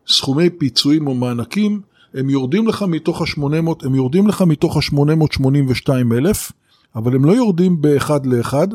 סכומי 0.08 0.50
פיצויים 0.50 1.06
או 1.06 1.14
מענקים, 1.14 1.80
הם 2.14 2.30
יורדים 2.30 2.68
לך 2.68 2.82
מתוך 2.82 3.22
ה-800, 3.22 3.86
הם 3.86 3.94
יורדים 3.94 4.28
לך 4.28 4.42
מתוך 4.42 4.76
ה-882 4.76 5.90
אלף, 6.16 6.52
אבל 6.96 7.14
הם 7.14 7.24
לא 7.24 7.32
יורדים 7.32 7.82
באחד 7.82 8.26
לאחד, 8.26 8.68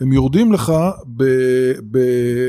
הם 0.00 0.12
יורדים 0.12 0.52
לך 0.52 0.72
ב, 1.16 1.24
ב, 1.90 1.98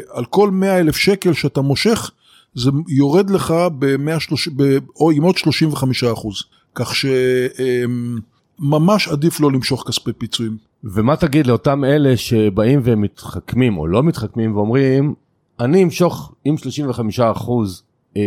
על 0.10 0.25
כל 0.25 0.51
100 0.51 0.80
אלף 0.80 0.96
שקל 0.96 1.34
שאתה 1.34 1.62
מושך, 1.62 2.12
זה 2.56 2.72
יורד 2.88 3.30
לך 3.30 3.53
ב-130, 3.80 4.51
ב, 4.56 4.77
או 4.96 5.12
עם 5.12 5.24
עוד 5.24 5.38
35 5.38 6.03
אחוז. 6.03 6.44
כך 6.75 6.94
שממש 8.63 9.08
עדיף 9.08 9.39
לא 9.39 9.51
למשוך 9.51 9.84
כספי 9.88 10.13
פיצויים. 10.13 10.58
ומה 10.84 11.15
תגיד 11.15 11.48
לאותם 11.48 11.84
אלה 11.84 12.17
שבאים 12.17 12.79
ומתחכמים 12.84 13.77
או 13.77 13.88
לא 13.88 14.03
מתחכמים 14.03 14.55
ואומרים, 14.55 15.13
אני 15.60 15.84
אמשוך 15.84 16.34
עם 16.46 16.58
35 16.58 17.20
אחוז 17.20 17.84
אה, 18.17 18.22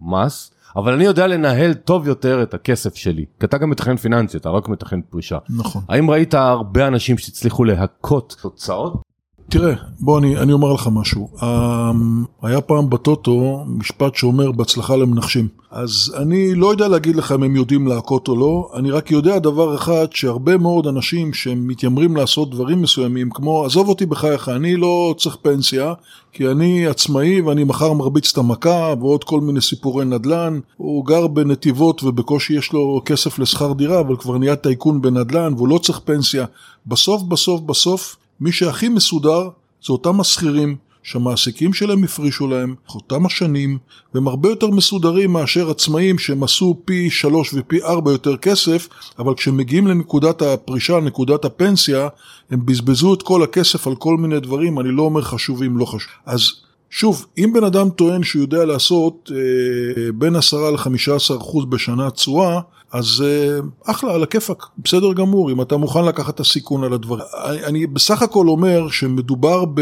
מס, 0.00 0.50
אבל 0.76 0.92
אני 0.92 1.04
יודע 1.04 1.26
לנהל 1.26 1.74
טוב 1.74 2.08
יותר 2.08 2.42
את 2.42 2.54
הכסף 2.54 2.94
שלי. 2.94 3.24
כי 3.40 3.46
אתה 3.46 3.58
גם 3.58 3.70
מתכנן 3.70 3.96
פיננסי, 3.96 4.36
אתה 4.36 4.50
רק 4.50 4.68
מתכנן 4.68 5.00
פרישה. 5.10 5.38
נכון. 5.50 5.82
האם 5.88 6.10
ראית 6.10 6.34
הרבה 6.34 6.86
אנשים 6.86 7.18
שהצליחו 7.18 7.64
להכות 7.64 8.36
תוצאות? 8.42 9.02
תראה, 9.48 9.74
בוא 10.00 10.18
אני, 10.18 10.36
אני 10.36 10.52
אומר 10.52 10.72
לך 10.72 10.88
משהו. 10.92 11.28
אמ, 11.42 12.24
היה 12.42 12.60
פעם 12.60 12.90
בטוטו 12.90 13.64
משפט 13.66 14.14
שאומר 14.14 14.52
בהצלחה 14.52 14.96
למנחשים. 14.96 15.48
אז 15.70 16.14
אני 16.16 16.54
לא 16.54 16.70
יודע 16.70 16.88
להגיד 16.88 17.16
לך 17.16 17.32
אם 17.32 17.42
הם 17.42 17.56
יודעים 17.56 17.86
להכות 17.86 18.28
או 18.28 18.36
לא, 18.36 18.70
אני 18.74 18.90
רק 18.90 19.10
יודע 19.10 19.38
דבר 19.38 19.74
אחד, 19.74 20.06
שהרבה 20.10 20.56
מאוד 20.56 20.86
אנשים 20.86 21.34
שמתיימרים 21.34 22.16
לעשות 22.16 22.50
דברים 22.50 22.82
מסוימים, 22.82 23.30
כמו 23.30 23.64
עזוב 23.64 23.88
אותי 23.88 24.06
בחייך, 24.06 24.48
אני 24.48 24.76
לא 24.76 25.14
צריך 25.18 25.36
פנסיה, 25.42 25.92
כי 26.32 26.48
אני 26.48 26.86
עצמאי 26.86 27.40
ואני 27.40 27.64
מחר 27.64 27.92
מרביץ 27.92 28.32
את 28.32 28.38
המכה 28.38 28.94
ועוד 29.00 29.24
כל 29.24 29.40
מיני 29.40 29.60
סיפורי 29.60 30.04
נדל"ן. 30.04 30.60
הוא 30.76 31.06
גר 31.06 31.26
בנתיבות 31.26 32.04
ובקושי 32.04 32.54
יש 32.54 32.72
לו 32.72 33.02
כסף 33.04 33.38
לשכר 33.38 33.72
דירה, 33.72 34.00
אבל 34.00 34.16
כבר 34.16 34.38
נהיה 34.38 34.56
טייקון 34.56 35.02
בנדל"ן 35.02 35.54
והוא 35.54 35.68
לא 35.68 35.78
צריך 35.78 36.00
פנסיה. 36.04 36.44
בסוף 36.86 37.22
בסוף 37.22 37.60
בסוף 37.60 38.16
מי 38.40 38.52
שהכי 38.52 38.88
מסודר 38.88 39.48
זה 39.86 39.92
אותם 39.92 40.20
השכירים 40.20 40.76
שהמעסיקים 41.04 41.72
שלהם 41.72 42.04
הפרישו 42.04 42.46
להם, 42.48 42.74
אותם 42.94 43.26
השנים, 43.26 43.78
והם 44.14 44.28
הרבה 44.28 44.48
יותר 44.48 44.66
מסודרים 44.66 45.32
מאשר 45.32 45.70
עצמאים 45.70 46.18
שהם 46.18 46.42
עשו 46.42 46.80
פי 46.84 47.10
שלוש 47.10 47.54
ופי 47.54 47.82
ארבע 47.82 48.12
יותר 48.12 48.36
כסף, 48.36 48.88
אבל 49.18 49.34
כשהם 49.34 49.56
מגיעים 49.56 49.86
לנקודת 49.86 50.42
הפרישה, 50.42 51.00
נקודת 51.00 51.44
הפנסיה, 51.44 52.08
הם 52.50 52.66
בזבזו 52.66 53.14
את 53.14 53.22
כל 53.22 53.42
הכסף 53.42 53.86
על 53.86 53.96
כל 53.96 54.16
מיני 54.16 54.40
דברים, 54.40 54.80
אני 54.80 54.88
לא 54.88 55.02
אומר 55.02 55.22
חשובים, 55.22 55.76
לא 55.76 55.84
חשוב. 55.84 56.10
אז 56.26 56.50
שוב, 56.90 57.26
אם 57.38 57.52
בן 57.54 57.64
אדם 57.64 57.90
טוען 57.90 58.22
שהוא 58.22 58.42
יודע 58.42 58.64
לעשות 58.64 59.30
אה, 59.34 60.12
בין 60.12 60.36
10 60.36 60.70
ל-15 60.70 61.36
אחוז 61.36 61.64
בשנה 61.64 62.10
תשואה, 62.10 62.60
אז 62.94 63.24
אה, 63.26 63.58
אחלה, 63.92 64.14
על 64.14 64.22
הכיפאק, 64.22 64.66
בסדר 64.78 65.12
גמור, 65.12 65.52
אם 65.52 65.62
אתה 65.62 65.76
מוכן 65.76 66.04
לקחת 66.04 66.34
את 66.34 66.40
הסיכון 66.40 66.84
על 66.84 66.92
הדברים. 66.92 67.24
אני, 67.66 67.86
בסך 67.86 68.22
הכל 68.22 68.48
אומר 68.48 68.88
שמדובר 68.88 69.64
ב, 69.74 69.80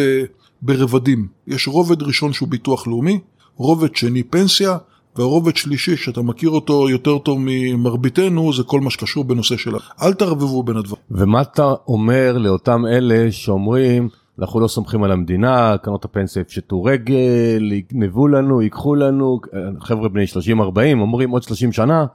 ברבדים. 0.62 1.26
יש 1.46 1.68
רובד 1.68 2.02
ראשון 2.02 2.32
שהוא 2.32 2.48
ביטוח 2.48 2.86
לאומי, 2.86 3.18
רובד 3.56 3.96
שני 3.96 4.22
פנסיה, 4.22 4.76
והרובד 5.16 5.56
שלישי 5.56 5.96
שאתה 5.96 6.22
מכיר 6.22 6.50
אותו 6.50 6.90
יותר 6.90 7.18
טוב 7.18 7.38
ממרביתנו 7.40 8.52
זה 8.52 8.62
כל 8.62 8.80
מה 8.80 8.90
שקשור 8.90 9.24
בנושא 9.24 9.56
שלה. 9.56 9.78
אל 10.02 10.12
תערבבו 10.12 10.62
בין 10.62 10.76
הדברים. 10.76 11.02
ומה 11.10 11.42
אתה 11.42 11.74
אומר 11.88 12.38
לאותם 12.38 12.86
אלה 12.86 13.32
שאומרים 13.32 14.08
אנחנו 14.38 14.60
לא 14.60 14.68
סומכים 14.68 15.02
על 15.02 15.12
המדינה, 15.12 15.76
קרנות 15.82 16.04
הפנסיה 16.04 16.40
יפשטו 16.40 16.84
רגל, 16.84 17.72
יגנבו 17.72 18.28
לנו, 18.28 18.62
ייקחו 18.62 18.94
לנו, 18.94 19.40
חבר'ה 19.80 20.08
בני 20.08 20.24
30-40 20.24 21.00
אומרים 21.00 21.30
עוד 21.30 21.42
30 21.42 21.72
שנה, 21.72 22.06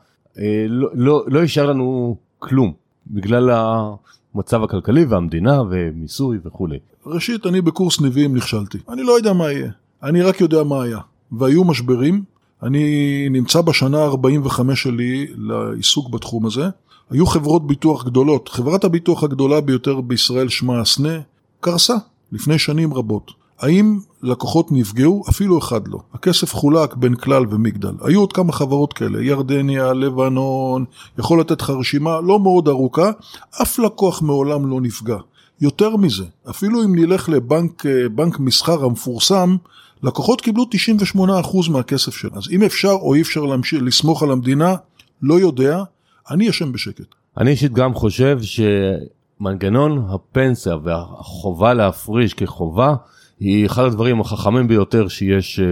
לא, 0.70 0.90
לא, 0.94 1.24
לא 1.28 1.40
יישאר 1.40 1.66
לנו 1.66 2.18
כלום 2.40 2.74
בגלל 3.08 3.50
המצב 3.52 4.64
הכלכלי 4.64 5.06
והמדינה 5.06 5.62
ומיסוי 5.70 6.38
וכולי. 6.46 6.78
ראשית, 7.06 7.46
אני 7.46 7.62
בקורס 7.62 8.02
נביאים 8.02 8.36
נכשלתי. 8.36 8.78
אני 8.90 9.04
לא 9.04 9.12
יודע 9.12 9.34
מה 9.34 9.52
יהיה, 9.52 9.72
אני 10.04 10.22
רק 10.22 10.42
יודע 10.42 10.64
מה 10.64 10.84
היה. 10.84 11.00
והיו 11.32 11.64
משברים, 11.64 12.24
אני 12.64 13.28
נמצא 13.30 13.62
בשנה 13.62 14.04
45 14.04 14.84
שלי 14.84 15.28
לעיסוק 15.38 16.10
בתחום 16.10 16.46
הזה. 16.46 16.70
היו 17.10 17.26
חברות 17.26 17.68
ביטוח 17.68 18.06
גדולות, 18.06 18.50
חברת 18.50 18.84
הביטוח 18.84 19.24
הגדולה 19.24 19.62
ביותר 19.62 20.02
בישראל 20.02 20.50
שמה 20.50 20.82
הסנה, 20.82 21.20
קרסה 21.60 21.96
לפני 22.32 22.60
שנים 22.60 22.94
רבות. 22.94 23.32
האם 23.60 24.00
לקוחות 24.24 24.72
נפגעו? 24.72 25.24
אפילו 25.30 25.60
אחד 25.60 25.88
לא. 25.88 26.00
הכסף 26.14 26.54
חולק 26.54 26.96
בין 26.96 27.16
כלל 27.16 27.46
ומגדל. 27.50 27.94
היו 28.02 28.20
עוד 28.20 28.34
כמה 28.34 28.54
חברות 28.54 28.94
כאלה, 28.94 29.24
ירדניה, 29.24 29.94
לבנון, 29.94 30.86
יכול 31.20 31.40
לתת 31.40 31.62
לך 31.62 31.70
רשימה 31.70 32.22
לא 32.22 32.40
מאוד 32.40 32.68
ארוכה, 32.68 33.12
אף 33.62 33.80
לקוח 33.80 34.22
מעולם 34.22 34.68
לא 34.68 34.82
נפגע. 34.82 35.18
יותר 35.62 35.96
מזה, 35.96 36.26
אפילו 36.50 36.84
אם 36.84 36.96
נלך 36.96 37.30
לבנק 37.30 37.86
בנק 38.16 38.40
מסחר 38.40 38.84
המפורסם, 38.86 39.56
לקוחות 40.04 40.42
קיבלו 40.42 40.66
98% 41.16 41.18
מהכסף 41.70 42.16
שלהם. 42.16 42.38
אז 42.38 42.44
אם 42.52 42.64
אפשר 42.64 42.92
או 42.92 43.14
אי 43.14 43.22
אפשר 43.22 43.42
להמשיך 43.42 43.82
לסמוך 43.84 44.24
על 44.24 44.32
המדינה, 44.32 44.76
לא 45.22 45.40
יודע, 45.40 45.84
אני 46.32 46.50
אשם 46.50 46.72
בשקט. 46.72 47.16
אני 47.38 47.52
אישית 47.52 47.74
גם 47.74 47.94
חושב 47.94 48.40
שמנגנון 48.42 50.06
הפנסיה 50.10 50.76
והחובה 50.84 51.74
להפריש 51.74 52.34
כחובה 52.34 52.96
היא 53.40 53.66
אחד 53.66 53.84
הדברים 53.84 54.22
החכמים 54.22 54.68
ביותר 54.68 55.08
שיש, 55.08 55.60
אה, 55.60 55.66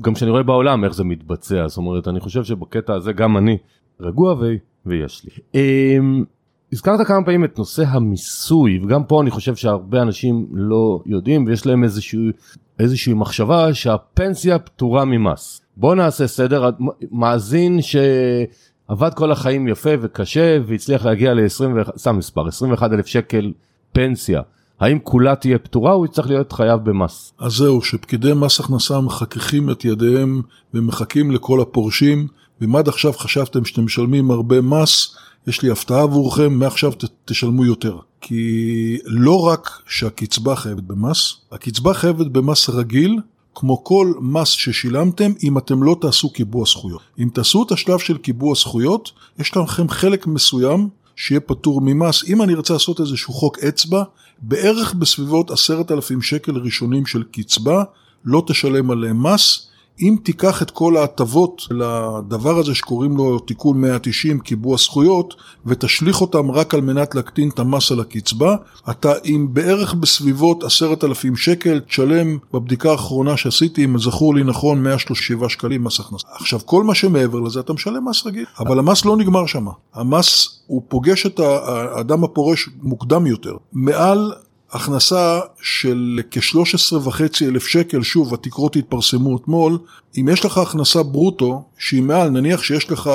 גם 0.00 0.14
כשאני 0.14 0.30
רואה 0.30 0.42
בעולם 0.42 0.84
איך 0.84 0.94
זה 0.94 1.04
מתבצע, 1.04 1.68
זאת 1.68 1.76
אומרת, 1.76 2.08
אני 2.08 2.20
חושב 2.20 2.44
שבקטע 2.44 2.94
הזה 2.94 3.12
גם 3.12 3.36
אני 3.36 3.58
רגוע 4.00 4.32
ו... 4.32 4.54
ויש 4.86 5.24
לי. 5.24 5.30
אמ, 5.54 6.24
הזכרת 6.72 7.06
כמה 7.06 7.24
פעמים 7.24 7.44
את 7.44 7.58
נושא 7.58 7.84
המיסוי, 7.86 8.80
וגם 8.82 9.04
פה 9.04 9.22
אני 9.22 9.30
חושב 9.30 9.56
שהרבה 9.56 10.02
אנשים 10.02 10.46
לא 10.52 11.02
יודעים 11.06 11.44
ויש 11.46 11.66
להם 11.66 11.84
איזושהי, 11.84 12.30
איזושהי 12.78 13.14
מחשבה 13.14 13.74
שהפנסיה 13.74 14.58
פטורה 14.58 15.04
ממס. 15.04 15.60
בוא 15.76 15.94
נעשה 15.94 16.26
סדר, 16.26 16.70
מאזין 17.10 17.78
שעבד 17.82 19.14
כל 19.14 19.32
החיים 19.32 19.68
יפה 19.68 19.90
וקשה 20.00 20.58
והצליח 20.66 21.04
להגיע 21.06 21.34
ל-21, 21.34 21.96
סתם 21.96 22.16
מספר, 22.16 22.48
21 22.48 22.92
אלף 22.92 23.06
שקל 23.06 23.52
פנסיה. 23.92 24.42
האם 24.80 24.98
כולה 25.02 25.36
תהיה 25.36 25.58
פטורה 25.58 25.92
או 25.92 26.04
יצטרך 26.04 26.26
להיות 26.26 26.52
חייב 26.52 26.80
במס? 26.84 27.32
אז 27.38 27.52
זהו, 27.52 27.82
שפקידי 27.82 28.32
מס 28.36 28.60
הכנסה 28.60 29.00
מחככים 29.00 29.70
את 29.70 29.84
ידיהם 29.84 30.42
ומחכים 30.74 31.30
לכל 31.30 31.60
הפורשים, 31.60 32.26
ואם 32.60 32.76
עד 32.76 32.88
עכשיו 32.88 33.12
חשבתם 33.12 33.64
שאתם 33.64 33.84
משלמים 33.84 34.30
הרבה 34.30 34.60
מס, 34.60 35.16
יש 35.46 35.62
לי 35.62 35.70
הפתעה 35.70 36.02
עבורכם, 36.02 36.52
מעכשיו 36.52 36.92
ת, 36.92 37.04
תשלמו 37.24 37.64
יותר. 37.64 37.98
כי 38.20 38.98
לא 39.04 39.46
רק 39.46 39.70
שהקצבה 39.86 40.56
חייבת 40.56 40.82
במס, 40.82 41.36
הקצבה 41.52 41.94
חייבת 41.94 42.26
במס 42.26 42.70
רגיל, 42.70 43.18
כמו 43.54 43.84
כל 43.84 44.12
מס 44.20 44.48
ששילמתם, 44.48 45.32
אם 45.42 45.58
אתם 45.58 45.82
לא 45.82 45.96
תעשו 46.00 46.32
קיבוע 46.32 46.64
זכויות. 46.66 47.00
אם 47.18 47.28
תעשו 47.34 47.62
את 47.62 47.72
השלב 47.72 47.98
של 47.98 48.18
קיבוע 48.18 48.54
זכויות, 48.54 49.10
יש 49.38 49.56
לכם 49.56 49.88
חלק 49.88 50.26
מסוים 50.26 50.88
שיהיה 51.20 51.40
פטור 51.40 51.80
ממס. 51.80 52.24
אם 52.28 52.42
אני 52.42 52.54
רוצה 52.54 52.72
לעשות 52.72 53.00
איזשהו 53.00 53.34
חוק 53.34 53.58
אצבע, 53.58 54.02
בערך 54.38 54.94
בסביבות 54.94 55.50
עשרת 55.50 55.92
אלפים 55.92 56.22
שקל 56.22 56.56
ראשונים 56.56 57.06
של 57.06 57.22
קצבה, 57.22 57.84
לא 58.24 58.42
תשלם 58.46 58.90
עליהם 58.90 59.26
מס. 59.26 59.69
אם 60.02 60.16
תיקח 60.22 60.62
את 60.62 60.70
כל 60.70 60.96
ההטבות 60.96 61.62
לדבר 61.70 62.58
הזה 62.58 62.74
שקוראים 62.74 63.16
לו 63.16 63.38
תיקון 63.38 63.80
190 63.80 64.40
קיבוע 64.40 64.76
זכויות 64.76 65.34
ותשליך 65.66 66.20
אותם 66.20 66.50
רק 66.50 66.74
על 66.74 66.80
מנת 66.80 67.14
להקטין 67.14 67.48
את 67.48 67.58
המס 67.58 67.92
על 67.92 68.00
הקצבה, 68.00 68.56
אתה 68.90 69.12
עם 69.24 69.54
בערך 69.54 69.94
בסביבות 69.94 70.64
עשרת 70.64 71.04
אלפים 71.04 71.36
שקל 71.36 71.80
תשלם 71.80 72.38
בבדיקה 72.52 72.90
האחרונה 72.90 73.36
שעשיתי, 73.36 73.84
אם 73.84 73.98
זכור 73.98 74.34
לי 74.34 74.44
נכון, 74.44 74.82
137 74.82 75.48
שקלים 75.48 75.84
מס 75.84 76.00
הכנסה. 76.00 76.28
עכשיו 76.34 76.60
כל 76.64 76.84
מה 76.84 76.94
שמעבר 76.94 77.40
לזה 77.40 77.60
אתה 77.60 77.72
משלם 77.72 78.08
מס 78.08 78.26
רגיל, 78.26 78.44
אבל 78.58 78.78
המס 78.78 79.04
לא 79.04 79.16
נגמר 79.16 79.46
שם. 79.46 79.66
המס 79.94 80.60
הוא 80.66 80.82
פוגש 80.88 81.26
את 81.26 81.40
האדם 81.40 82.24
הפורש 82.24 82.68
מוקדם 82.82 83.26
יותר. 83.26 83.56
מעל 83.72 84.32
הכנסה 84.72 85.40
של 85.62 86.20
כ-13 86.30 86.96
וחצי 86.96 87.46
אלף 87.46 87.66
שקל, 87.66 88.02
שוב 88.02 88.34
התקרות 88.34 88.76
התפרסמו 88.76 89.36
אתמול, 89.36 89.78
אם 90.20 90.28
יש 90.32 90.44
לך 90.44 90.58
הכנסה 90.58 91.02
ברוטו 91.02 91.62
שהיא 91.78 92.02
מעל, 92.02 92.28
נניח 92.28 92.62
שיש 92.62 92.90
לך 92.90 93.10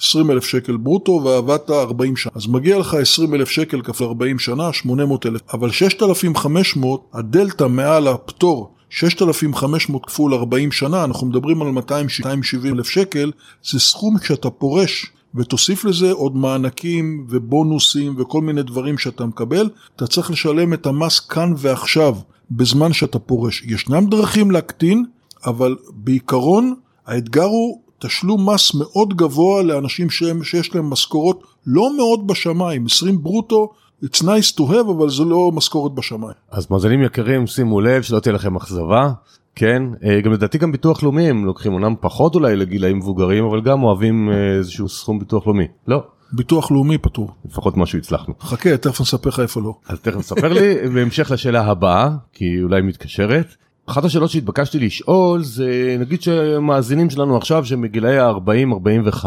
20 0.00 0.30
אלף 0.30 0.44
שקל 0.44 0.76
ברוטו 0.76 1.20
ועבדת 1.24 1.70
40 1.70 2.16
שנה, 2.16 2.32
אז 2.34 2.46
מגיע 2.46 2.78
לך 2.78 2.94
20 2.94 3.34
אלף 3.34 3.48
שקל 3.48 3.82
כפל 3.82 4.04
40 4.04 4.38
שנה, 4.38 4.72
800 4.72 5.26
אלף, 5.26 5.40
אבל 5.52 5.70
6,500, 5.70 7.08
הדלתא 7.12 7.64
מעל 7.64 8.08
הפטור 8.08 8.72
6,500 8.90 10.06
כפול 10.06 10.34
40 10.34 10.72
שנה, 10.72 11.04
אנחנו 11.04 11.26
מדברים 11.26 11.62
על 11.62 11.68
270 11.68 12.74
אלף 12.74 12.88
שקל, 12.88 13.32
זה 13.64 13.80
סכום 13.80 14.16
שאתה 14.24 14.50
פורש 14.50 15.06
ותוסיף 15.36 15.84
לזה 15.84 16.12
עוד 16.12 16.36
מענקים 16.36 17.26
ובונוסים 17.28 18.14
וכל 18.18 18.40
מיני 18.40 18.62
דברים 18.62 18.98
שאתה 18.98 19.26
מקבל, 19.26 19.68
אתה 19.96 20.06
צריך 20.06 20.30
לשלם 20.30 20.72
את 20.74 20.86
המס 20.86 21.20
כאן 21.20 21.54
ועכשיו, 21.56 22.16
בזמן 22.50 22.92
שאתה 22.92 23.18
פורש. 23.18 23.62
ישנם 23.62 24.06
דרכים 24.10 24.50
להקטין, 24.50 25.04
אבל 25.46 25.76
בעיקרון 25.92 26.74
האתגר 27.06 27.44
הוא 27.44 27.80
תשלום 27.98 28.50
מס 28.50 28.74
מאוד 28.74 29.16
גבוה 29.16 29.62
לאנשים 29.62 30.10
שהם, 30.10 30.44
שיש 30.44 30.74
להם 30.74 30.90
משכורות 30.90 31.42
לא 31.66 31.96
מאוד 31.96 32.26
בשמיים, 32.26 32.86
20 32.86 33.22
ברוטו. 33.22 33.72
It's 34.04 34.22
nice 34.22 34.56
to 34.58 34.60
have 34.60 34.90
אבל 34.90 35.10
זה 35.10 35.24
לא 35.24 35.50
משכורת 35.54 35.92
בשמיים. 35.92 36.34
אז 36.50 36.66
מאזינים 36.70 37.02
יקרים 37.02 37.46
שימו 37.46 37.80
לב 37.80 38.02
שלא 38.02 38.20
תהיה 38.20 38.32
לכם 38.32 38.56
אכזבה 38.56 39.12
כן 39.56 39.82
אה, 40.04 40.20
גם 40.20 40.32
לדעתי 40.32 40.58
גם 40.58 40.72
ביטוח 40.72 41.02
לאומי 41.02 41.30
הם 41.30 41.44
לוקחים 41.44 41.72
אומנם 41.72 41.94
פחות 42.00 42.34
אולי 42.34 42.56
לגילאים 42.56 42.98
מבוגרים 42.98 43.44
אבל 43.44 43.60
גם 43.60 43.82
אוהבים 43.82 44.30
אה, 44.30 44.56
איזשהו 44.56 44.88
סכום 44.88 45.18
ביטוח 45.18 45.46
לאומי 45.46 45.66
לא. 45.88 46.04
ביטוח 46.32 46.70
לאומי 46.70 46.98
פטור. 46.98 47.30
לפחות 47.44 47.76
משהו 47.76 47.98
הצלחנו. 47.98 48.34
חכה 48.40 48.76
תכף 48.76 49.00
נספר 49.00 49.28
לך 49.28 49.40
איפה 49.40 49.60
לא. 49.60 49.74
אז 49.88 50.00
תכף 50.00 50.16
נספר 50.16 50.52
לי 50.52 50.74
בהמשך 50.94 51.30
לשאלה 51.30 51.64
הבאה 51.64 52.10
כי 52.32 52.62
אולי 52.62 52.82
מתקשרת. 52.82 53.54
אחת 53.86 54.04
השאלות 54.04 54.30
שהתבקשתי 54.30 54.78
לשאול 54.78 55.42
זה 55.42 55.96
נגיד 55.98 56.22
שמאזינים 56.22 57.10
שלנו 57.10 57.36
עכשיו 57.36 57.64
שמגילאי 57.64 58.18
ה-40-45 58.18 59.26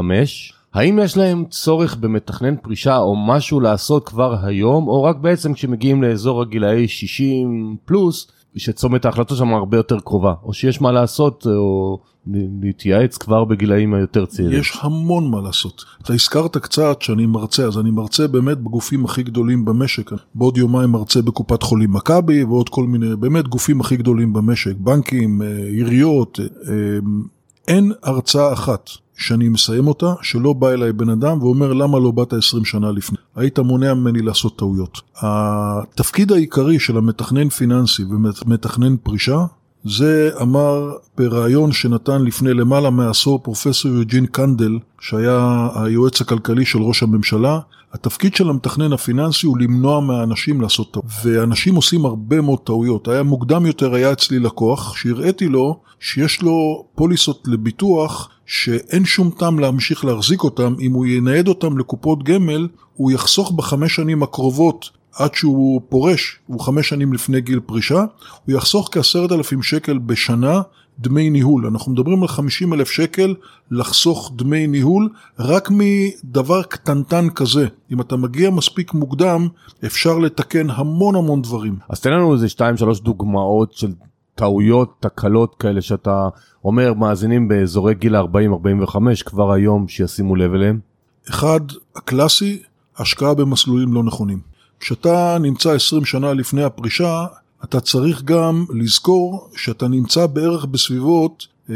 האם 0.73 0.99
יש 0.99 1.17
להם 1.17 1.45
צורך 1.49 1.95
במתכנן 1.95 2.55
פרישה 2.55 2.97
או 2.97 3.15
משהו 3.15 3.59
לעשות 3.59 4.07
כבר 4.09 4.35
היום 4.43 4.87
או 4.87 5.03
רק 5.03 5.15
בעצם 5.15 5.53
כשמגיעים 5.53 6.03
לאזור 6.03 6.41
הגילאי 6.41 6.87
60 6.87 7.75
פלוס 7.85 8.31
שצומת 8.55 9.05
ההחלטות 9.05 9.37
שם 9.37 9.53
הרבה 9.53 9.77
יותר 9.77 9.99
קרובה 9.99 10.33
או 10.43 10.53
שיש 10.53 10.81
מה 10.81 10.91
לעשות 10.91 11.47
או 11.55 11.99
להתייעץ 12.61 13.17
כבר 13.17 13.45
בגילאים 13.45 13.93
היותר 13.93 14.25
צעירים. 14.25 14.59
יש 14.59 14.77
המון 14.81 15.31
מה 15.31 15.41
לעשות. 15.41 15.85
אתה 16.01 16.13
הזכרת 16.13 16.57
קצת 16.57 17.01
שאני 17.01 17.25
מרצה 17.25 17.65
אז 17.65 17.77
אני 17.77 17.91
מרצה 17.91 18.27
באמת 18.27 18.57
בגופים 18.57 19.05
הכי 19.05 19.23
גדולים 19.23 19.65
במשק. 19.65 20.11
בעוד 20.35 20.57
יומיים 20.57 20.89
מרצה 20.89 21.21
בקופת 21.21 21.63
חולים 21.63 21.93
מכבי 21.93 22.43
ועוד 22.43 22.69
כל 22.69 22.83
מיני 22.83 23.15
באמת 23.15 23.47
גופים 23.47 23.81
הכי 23.81 23.97
גדולים 23.97 24.33
במשק 24.33 24.75
בנקים 24.77 25.41
אה, 25.41 25.47
עיריות 25.47 26.39
אה, 26.39 26.73
אה, 26.73 26.99
אין 27.67 27.91
הרצאה 28.03 28.53
אחת 28.53 28.89
שאני 29.19 29.49
מסיים 29.49 29.87
אותה, 29.87 30.13
שלא 30.21 30.53
בא 30.53 30.71
אליי 30.71 30.93
בן 30.93 31.09
אדם 31.09 31.43
ואומר 31.43 31.73
למה 31.73 31.99
לא 31.99 32.11
באת 32.11 32.33
20 32.33 32.65
שנה 32.65 32.91
לפני. 32.91 33.17
היית 33.35 33.59
מונע 33.59 33.93
ממני 33.93 34.21
לעשות 34.21 34.57
טעויות. 34.57 35.01
התפקיד 35.21 36.31
העיקרי 36.31 36.79
של 36.79 36.97
המתכנן 36.97 37.49
פיננסי 37.49 38.03
ומתכנן 38.03 38.95
פרישה, 39.03 39.45
זה 39.85 40.29
אמר 40.41 40.91
בריאיון 41.17 41.71
שנתן 41.71 42.21
לפני 42.21 42.53
למעלה 42.53 42.89
מעשור 42.89 43.39
פרופסור 43.43 43.91
יוג'ין 43.91 44.25
קנדל, 44.25 44.79
שהיה 44.99 45.67
היועץ 45.75 46.21
הכלכלי 46.21 46.65
של 46.65 46.81
ראש 46.81 47.03
הממשלה. 47.03 47.59
התפקיד 47.93 48.35
של 48.35 48.49
המתכנן 48.49 48.93
הפיננסי 48.93 49.47
הוא 49.47 49.57
למנוע 49.57 49.99
מהאנשים 49.99 50.61
לעשות 50.61 50.93
טעות. 50.93 51.05
ואנשים 51.23 51.75
עושים 51.75 52.05
הרבה 52.05 52.41
מאוד 52.41 52.59
טעויות. 52.59 53.07
היה 53.07 53.23
מוקדם 53.23 53.65
יותר, 53.65 53.93
היה 53.93 54.11
אצלי 54.11 54.39
לקוח, 54.39 54.95
שהראיתי 54.95 55.47
לו 55.47 55.79
שיש 55.99 56.41
לו 56.41 56.85
פוליסות 56.95 57.43
לביטוח 57.47 58.29
שאין 58.51 59.05
שום 59.05 59.31
טעם 59.37 59.59
להמשיך 59.59 60.05
להחזיק 60.05 60.43
אותם, 60.43 60.75
אם 60.81 60.93
הוא 60.93 61.05
ינהד 61.05 61.47
אותם 61.47 61.77
לקופות 61.77 62.23
גמל, 62.23 62.67
הוא 62.93 63.11
יחסוך 63.11 63.51
בחמש 63.51 63.95
שנים 63.95 64.23
הקרובות 64.23 64.89
עד 65.15 65.33
שהוא 65.33 65.81
פורש, 65.89 66.39
הוא 66.47 66.59
חמש 66.59 66.89
שנים 66.89 67.13
לפני 67.13 67.41
גיל 67.41 67.59
פרישה, 67.59 68.05
הוא 68.45 68.55
יחסוך 68.55 68.89
כעשרת 68.91 69.31
אלפים 69.31 69.63
שקל 69.63 69.97
בשנה 69.97 70.61
דמי 70.99 71.29
ניהול. 71.29 71.65
אנחנו 71.65 71.91
מדברים 71.91 72.21
על 72.21 72.27
חמישים 72.27 72.73
אלף 72.73 72.91
שקל 72.91 73.35
לחסוך 73.71 74.31
דמי 74.35 74.67
ניהול 74.67 75.09
רק 75.39 75.69
מדבר 75.71 76.63
קטנטן 76.63 77.29
כזה. 77.29 77.67
אם 77.91 78.01
אתה 78.01 78.15
מגיע 78.15 78.49
מספיק 78.49 78.93
מוקדם, 78.93 79.47
אפשר 79.85 80.17
לתקן 80.17 80.69
המון 80.69 81.15
המון 81.15 81.41
דברים. 81.41 81.75
אז 81.89 81.99
תן 81.99 82.11
לנו 82.11 82.33
איזה 82.33 82.47
2-3 82.99 83.03
דוגמאות 83.03 83.73
של 83.73 83.91
טעויות, 84.39 84.93
תקלות 84.99 85.55
כאלה 85.55 85.81
שאתה 85.81 86.29
אומר 86.65 86.93
מאזינים 86.93 87.47
באזורי 87.47 87.93
גיל 87.93 88.15
40-45 88.15 88.19
כבר 89.25 89.51
היום 89.51 89.87
שישימו 89.87 90.35
לב 90.35 90.53
אליהם? 90.53 90.79
אחד, 91.29 91.59
הקלאסי, 91.95 92.61
השקעה 92.97 93.33
במסלולים 93.33 93.93
לא 93.93 94.03
נכונים. 94.03 94.39
כשאתה 94.79 95.37
נמצא 95.41 95.71
20 95.71 96.05
שנה 96.05 96.33
לפני 96.33 96.63
הפרישה, 96.63 97.25
אתה 97.63 97.79
צריך 97.79 98.23
גם 98.23 98.65
לזכור 98.73 99.49
שאתה 99.55 99.87
נמצא 99.87 100.25
בערך 100.25 100.65
בסביבות 100.65 101.47
40-45 101.69 101.71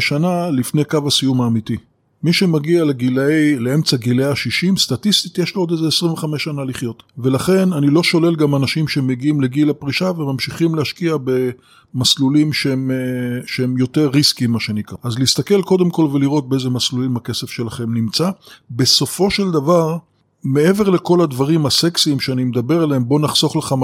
שנה 0.00 0.50
לפני 0.50 0.84
קו 0.84 0.98
הסיום 1.06 1.40
האמיתי. 1.40 1.76
מי 2.22 2.32
שמגיע 2.32 2.84
לגילאי, 2.84 3.58
לאמצע 3.58 3.96
גילאי 3.96 4.24
ה-60, 4.26 4.78
סטטיסטית 4.78 5.38
יש 5.38 5.54
לו 5.54 5.62
עוד 5.62 5.70
איזה 5.70 5.86
25 5.86 6.44
שנה 6.44 6.64
לחיות. 6.64 7.02
ולכן 7.18 7.72
אני 7.72 7.86
לא 7.86 8.02
שולל 8.02 8.36
גם 8.36 8.54
אנשים 8.54 8.88
שמגיעים 8.88 9.40
לגיל 9.40 9.70
הפרישה 9.70 10.10
וממשיכים 10.10 10.74
להשקיע 10.74 11.16
במסלולים 11.94 12.52
שהם, 12.52 12.90
אה, 12.90 13.46
שהם 13.46 13.78
יותר 13.78 14.08
ריסקיים 14.08 14.50
מה 14.50 14.60
שנקרא. 14.60 14.96
אז 15.02 15.18
להסתכל 15.18 15.62
קודם 15.62 15.90
כל 15.90 16.08
ולראות 16.12 16.48
באיזה 16.48 16.70
מסלולים 16.70 17.16
הכסף 17.16 17.50
שלכם 17.50 17.94
נמצא. 17.94 18.30
בסופו 18.70 19.30
של 19.30 19.50
דבר, 19.50 19.96
מעבר 20.44 20.90
לכל 20.90 21.20
הדברים 21.20 21.66
הסקסיים 21.66 22.20
שאני 22.20 22.44
מדבר 22.44 22.82
עליהם, 22.82 23.04
בוא 23.08 23.20
נחסוך 23.20 23.56
לך 23.56 23.74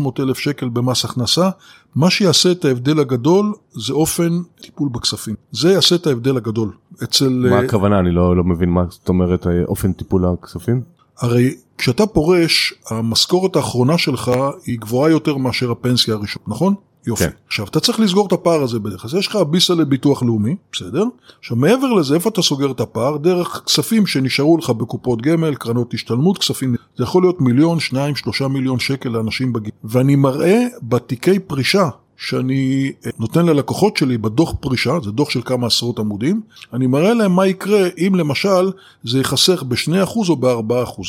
200-300 0.00 0.02
אלף 0.20 0.38
שקל 0.38 0.68
במס 0.68 1.04
הכנסה, 1.04 1.50
מה 1.94 2.10
שיעשה 2.10 2.52
את 2.52 2.64
ההבדל 2.64 3.00
הגדול 3.00 3.52
זה 3.72 3.92
אופן 3.92 4.40
טיפול 4.60 4.88
בכספים. 4.88 5.34
זה 5.52 5.72
יעשה 5.72 5.94
את 5.94 6.06
ההבדל 6.06 6.36
הגדול. 6.36 6.70
אצל... 7.04 7.46
מה 7.50 7.58
הכוונה? 7.58 7.98
אני 7.98 8.10
לא, 8.10 8.36
לא 8.36 8.44
מבין 8.44 8.70
מה 8.70 8.84
זאת 8.90 9.08
אומרת 9.08 9.46
אופן 9.68 9.92
טיפול 9.92 10.24
הכספים. 10.24 10.82
הרי 11.18 11.54
כשאתה 11.78 12.06
פורש, 12.06 12.74
המשכורת 12.90 13.56
האחרונה 13.56 13.98
שלך 13.98 14.30
היא 14.66 14.78
גבוהה 14.78 15.10
יותר 15.10 15.36
מאשר 15.36 15.70
הפנסיה 15.70 16.14
הראשונה, 16.14 16.44
נכון? 16.48 16.74
יופי. 17.06 17.24
כן. 17.24 17.30
עכשיו, 17.46 17.66
אתה 17.66 17.80
צריך 17.80 18.00
לסגור 18.00 18.26
את 18.26 18.32
הפער 18.32 18.62
הזה 18.62 18.78
בדרך 18.78 19.02
כלל. 19.02 19.18
יש 19.18 19.26
לך 19.26 19.36
ביסה 19.50 19.74
לביטוח 19.74 20.22
לאומי, 20.22 20.56
בסדר? 20.72 21.04
עכשיו, 21.40 21.56
מעבר 21.56 21.92
לזה, 21.92 22.14
איפה 22.14 22.28
אתה 22.28 22.42
סוגר 22.42 22.70
את 22.70 22.80
הפער? 22.80 23.16
דרך 23.16 23.62
כספים 23.66 24.06
שנשארו 24.06 24.58
לך 24.58 24.70
בקופות 24.70 25.22
גמל, 25.22 25.54
קרנות 25.54 25.94
השתלמות, 25.94 26.38
כספים. 26.38 26.74
זה 26.96 27.04
יכול 27.04 27.22
להיות 27.22 27.40
מיליון, 27.40 27.80
שניים, 27.80 28.16
שלושה 28.16 28.48
מיליון 28.48 28.78
שקל 28.78 29.08
לאנשים 29.08 29.52
בגיל. 29.52 29.70
ואני 29.84 30.16
מראה 30.16 30.66
בתיקי 30.82 31.38
פרישה 31.38 31.88
שאני 32.16 32.92
אה, 33.06 33.10
נותן 33.18 33.46
ללקוחות 33.46 33.96
שלי 33.96 34.18
בדוח 34.18 34.54
פרישה, 34.60 34.92
זה 35.04 35.10
דוח 35.10 35.30
של 35.30 35.40
כמה 35.44 35.66
עשרות 35.66 35.98
עמודים, 35.98 36.40
אני 36.72 36.86
מראה 36.86 37.14
להם 37.14 37.32
מה 37.32 37.46
יקרה 37.46 37.88
אם 37.98 38.14
למשל 38.14 38.70
זה 39.04 39.18
ייחסך 39.18 39.62
ב-2% 39.62 40.28
או 40.28 40.36
ב-4%. 40.36 41.02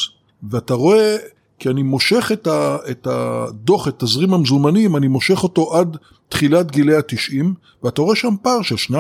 ואתה 0.44 0.74
רואה 0.74 1.16
כי 1.60 1.70
אני 1.70 1.84
מושך 1.84 2.32
את, 2.34 2.48
ה, 2.48 2.78
את 2.92 3.08
הדוח, 3.12 3.88
את 3.88 4.04
תזרים 4.04 4.34
המזומנים, 4.34 4.96
אני 4.96 5.08
מושך 5.08 5.44
אותו 5.44 5.76
עד 5.76 5.98
תחילת 6.30 6.72
גילי 6.72 6.96
התשעים, 6.96 7.54
ואתה 7.84 8.02
רואה 8.02 8.16
שם 8.16 8.36
פער 8.42 8.62
של 8.62 8.94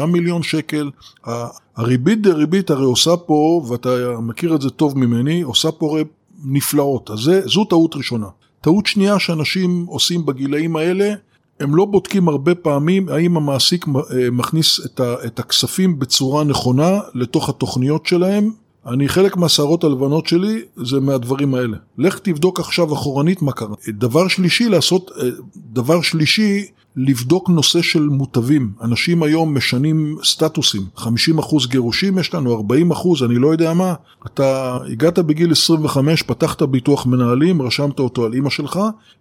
2-3 0.00 0.06
מיליון 0.06 0.42
שקל. 0.42 0.90
הריבית 1.76 2.22
דריבית 2.22 2.70
הרי 2.70 2.84
עושה 2.84 3.16
פה, 3.16 3.64
ואתה 3.68 3.88
מכיר 4.22 4.54
את 4.54 4.62
זה 4.62 4.70
טוב 4.70 4.98
ממני, 4.98 5.42
עושה 5.42 5.72
פה 5.72 5.86
הרי 5.86 6.04
נפלאות. 6.44 7.10
אז 7.10 7.18
זה, 7.18 7.40
זו 7.48 7.64
טעות 7.64 7.96
ראשונה. 7.96 8.26
טעות 8.60 8.86
שנייה 8.86 9.18
שאנשים 9.18 9.84
עושים 9.88 10.26
בגילאים 10.26 10.76
האלה, 10.76 11.14
הם 11.60 11.76
לא 11.76 11.84
בודקים 11.84 12.28
הרבה 12.28 12.54
פעמים 12.54 13.08
האם 13.08 13.36
המעסיק 13.36 13.86
אה, 13.88 14.30
מכניס 14.32 14.80
את, 14.86 15.00
ה, 15.00 15.14
את 15.26 15.38
הכספים 15.38 15.98
בצורה 15.98 16.44
נכונה 16.44 17.00
לתוך 17.14 17.48
התוכניות 17.48 18.06
שלהם, 18.06 18.50
אני 18.86 19.08
חלק 19.08 19.36
מהשערות 19.36 19.84
הלבנות 19.84 20.26
שלי 20.26 20.62
זה 20.76 21.00
מהדברים 21.00 21.54
האלה. 21.54 21.76
לך 21.98 22.18
תבדוק 22.18 22.60
עכשיו 22.60 22.92
אחורנית 22.92 23.42
מה 23.42 23.52
קרה. 23.52 23.74
דבר 23.88 24.28
שלישי 24.28 24.68
לעשות, 24.68 25.10
אה, 25.20 25.28
דבר 25.56 26.02
שלישי 26.02 26.66
לבדוק 26.96 27.48
נושא 27.48 27.82
של 27.82 28.02
מוטבים. 28.02 28.72
אנשים 28.82 29.22
היום 29.22 29.56
משנים 29.56 30.16
סטטוסים, 30.24 30.82
50% 30.96 31.66
גירושים 31.66 32.18
יש 32.18 32.34
לנו, 32.34 32.54
40%, 32.54 33.22
אני 33.24 33.34
לא 33.34 33.48
יודע 33.52 33.74
מה. 33.74 33.94
אתה 34.26 34.78
הגעת 34.92 35.18
בגיל 35.18 35.52
25, 35.52 36.22
פתחת 36.22 36.62
ביטוח 36.62 37.06
מנהלים, 37.06 37.62
רשמת 37.62 37.98
אותו 37.98 38.24
על 38.24 38.32
אימא 38.32 38.50
שלך, 38.50 38.80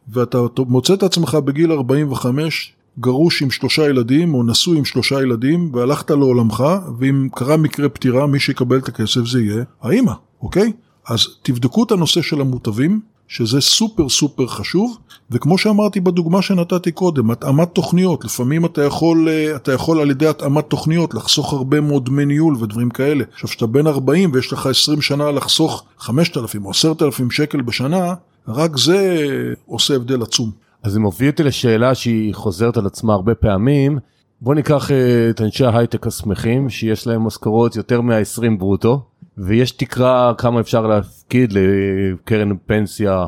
ואתה 0.09 0.37
מוצא 0.57 0.93
את 0.93 1.03
עצמך 1.03 1.35
בגיל 1.35 1.71
45, 1.71 2.73
גרוש 2.99 3.41
עם 3.41 3.51
שלושה 3.51 3.89
ילדים 3.89 4.33
או 4.33 4.43
נשוי 4.43 4.77
עם 4.77 4.85
שלושה 4.85 5.21
ילדים 5.21 5.69
והלכת 5.73 6.11
לעולמך 6.11 6.63
ואם 6.99 7.27
קרה 7.35 7.57
מקרה 7.57 7.89
פטירה 7.89 8.27
מי 8.27 8.39
שיקבל 8.39 8.77
את 8.77 8.87
הכסף 8.87 9.25
זה 9.25 9.41
יהיה 9.41 9.63
האימא, 9.81 10.13
אוקיי? 10.41 10.71
אז 11.07 11.27
תבדקו 11.41 11.83
את 11.83 11.91
הנושא 11.91 12.21
של 12.21 12.41
המוטבים 12.41 12.99
שזה 13.27 13.61
סופר 13.61 14.09
סופר 14.09 14.47
חשוב 14.47 14.97
וכמו 15.31 15.57
שאמרתי 15.57 15.99
בדוגמה 15.99 16.41
שנתתי 16.41 16.91
קודם 16.91 17.31
התאמת 17.31 17.69
תוכניות 17.73 18.25
לפעמים 18.25 18.65
אתה 18.65 18.83
יכול 18.83 19.29
אה, 19.29 19.55
אתה 19.55 19.73
יכול 19.73 19.99
על 19.99 20.11
ידי 20.11 20.27
התאמת 20.27 20.65
תוכניות 20.67 21.13
לחסוך 21.13 21.53
הרבה 21.53 21.81
מאוד 21.81 22.05
דמי 22.05 22.25
ניהול 22.25 22.55
ודברים 22.59 22.89
כאלה 22.89 23.23
עכשיו 23.33 23.49
שאתה 23.49 23.65
בן 23.67 23.87
40 23.87 24.31
ויש 24.33 24.53
לך 24.53 24.65
20 24.65 25.01
שנה 25.01 25.31
לחסוך 25.31 25.83
5,000 25.99 26.65
או 26.65 26.71
10,000 26.71 27.31
שקל 27.31 27.61
בשנה 27.61 28.13
רק 28.47 28.77
זה 28.77 29.27
עושה 29.65 29.95
הבדל 29.95 30.21
עצום. 30.21 30.51
אז 30.83 30.91
זה 30.91 30.99
מוביל 30.99 31.29
אותי 31.29 31.43
לשאלה 31.43 31.95
שהיא 31.95 32.35
חוזרת 32.35 32.77
על 32.77 32.85
עצמה 32.85 33.13
הרבה 33.13 33.35
פעמים. 33.35 33.99
בוא 34.41 34.55
ניקח 34.55 34.91
אה, 34.91 35.29
את 35.29 35.41
אנשי 35.41 35.65
ההייטק 35.65 36.07
השמחים 36.07 36.69
שיש 36.69 37.07
להם 37.07 37.21
משכורות 37.21 37.75
יותר 37.75 38.01
מה-20 38.01 38.57
ברוטו 38.59 39.05
ויש 39.37 39.71
תקרה 39.71 40.33
כמה 40.37 40.59
אפשר 40.59 40.87
להפקיד 40.87 41.53
לקרן 41.53 42.57
פנסיה 42.65 43.25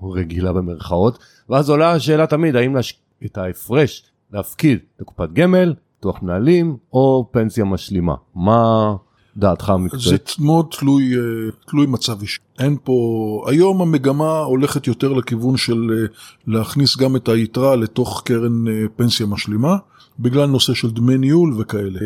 הרגילה 0.00 0.52
במרכאות 0.52 1.18
ואז 1.48 1.70
עולה 1.70 1.92
השאלה 1.92 2.26
תמיד 2.26 2.56
האם 2.56 2.74
להש... 2.74 3.00
את 3.24 3.38
ההפרש 3.38 4.04
להפקיד 4.32 4.78
לקופת 5.00 5.28
גמל, 5.32 5.74
ביטוח 5.96 6.22
מנהלים 6.22 6.76
או 6.92 7.28
פנסיה 7.30 7.64
משלימה. 7.64 8.14
מה 8.34 8.94
דעתך 9.36 9.70
המקצועית? 9.70 10.34
זה 10.38 10.44
מאוד 10.44 10.66
תלוי, 10.78 11.16
אה, 11.16 11.20
תלוי 11.66 11.86
מצב 11.86 12.20
אישי. 12.20 12.40
אין 12.58 12.76
פה, 12.84 13.44
היום 13.46 13.82
המגמה 13.82 14.38
הולכת 14.38 14.86
יותר 14.86 15.12
לכיוון 15.12 15.56
של 15.56 15.90
אה, 15.92 16.06
להכניס 16.46 16.96
גם 16.96 17.16
את 17.16 17.28
היתרה 17.28 17.76
לתוך 17.76 18.22
קרן 18.24 18.68
אה, 18.68 18.72
פנסיה 18.96 19.26
משלימה, 19.26 19.76
בגלל 20.18 20.46
נושא 20.46 20.74
של 20.74 20.90
דמי 20.90 21.18
ניהול 21.18 21.54
וכאלה. 21.58 22.00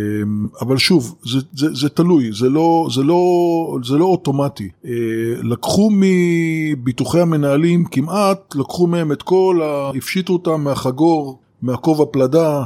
אבל 0.60 0.78
שוב, 0.78 1.14
זה, 1.24 1.38
זה, 1.52 1.74
זה 1.74 1.88
תלוי, 1.88 2.32
זה 2.32 2.48
לא, 2.48 2.88
זה, 2.94 3.02
לא, 3.02 3.78
זה 3.84 3.98
לא 3.98 4.04
אוטומטי. 4.04 4.68
לקחו 5.42 5.90
מביטוחי 5.92 7.20
המנהלים 7.20 7.84
כמעט, 7.84 8.54
לקחו 8.54 8.86
מהם 8.86 9.12
את 9.12 9.22
כל, 9.22 9.60
ה... 9.64 9.90
הפשיטו 9.96 10.32
אותם 10.32 10.64
מהחגור, 10.64 11.38
מהכובע 11.62 12.04
פלדה. 12.10 12.64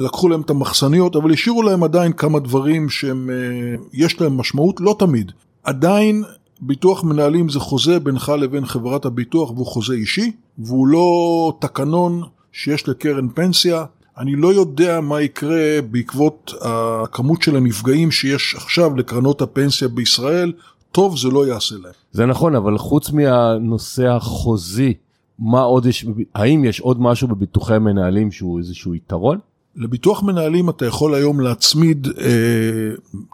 לקחו 0.00 0.28
להם 0.28 0.40
את 0.40 0.50
המחסניות, 0.50 1.16
אבל 1.16 1.32
השאירו 1.32 1.62
להם 1.62 1.82
עדיין 1.84 2.12
כמה 2.12 2.40
דברים 2.40 2.88
שהם, 2.88 3.30
אה, 3.30 3.76
יש 3.92 4.20
להם 4.20 4.36
משמעות, 4.36 4.80
לא 4.80 4.96
תמיד. 4.98 5.32
עדיין 5.64 6.24
ביטוח 6.60 7.04
מנהלים 7.04 7.48
זה 7.48 7.60
חוזה 7.60 8.00
בינך 8.00 8.32
לבין 8.38 8.66
חברת 8.66 9.04
הביטוח 9.04 9.50
והוא 9.50 9.66
חוזה 9.66 9.94
אישי, 9.94 10.32
והוא 10.58 10.86
לא 10.86 11.52
תקנון 11.58 12.22
שיש 12.52 12.88
לקרן 12.88 13.28
פנסיה. 13.28 13.84
אני 14.18 14.36
לא 14.36 14.54
יודע 14.54 15.00
מה 15.00 15.20
יקרה 15.20 15.82
בעקבות 15.90 16.52
הכמות 16.60 17.42
של 17.42 17.56
הנפגעים 17.56 18.10
שיש 18.10 18.54
עכשיו 18.54 18.96
לקרנות 18.96 19.42
הפנסיה 19.42 19.88
בישראל, 19.88 20.52
טוב 20.92 21.18
זה 21.18 21.28
לא 21.28 21.46
יעשה 21.46 21.74
להם. 21.82 21.92
זה 22.12 22.26
נכון, 22.26 22.54
אבל 22.54 22.78
חוץ 22.78 23.10
מהנושא 23.10 24.06
החוזי 24.06 24.94
מה 25.38 25.60
עוד 25.60 25.86
יש, 25.86 26.06
האם 26.34 26.64
יש 26.64 26.80
עוד 26.80 27.00
משהו 27.00 27.28
בביטוחי 27.28 27.78
מנהלים 27.78 28.32
שהוא 28.32 28.58
איזשהו 28.58 28.94
יתרון? 28.94 29.38
לביטוח 29.78 30.22
מנהלים 30.22 30.70
אתה 30.70 30.86
יכול 30.86 31.14
היום 31.14 31.40
להצמיד 31.40 32.08
אה, 32.20 32.30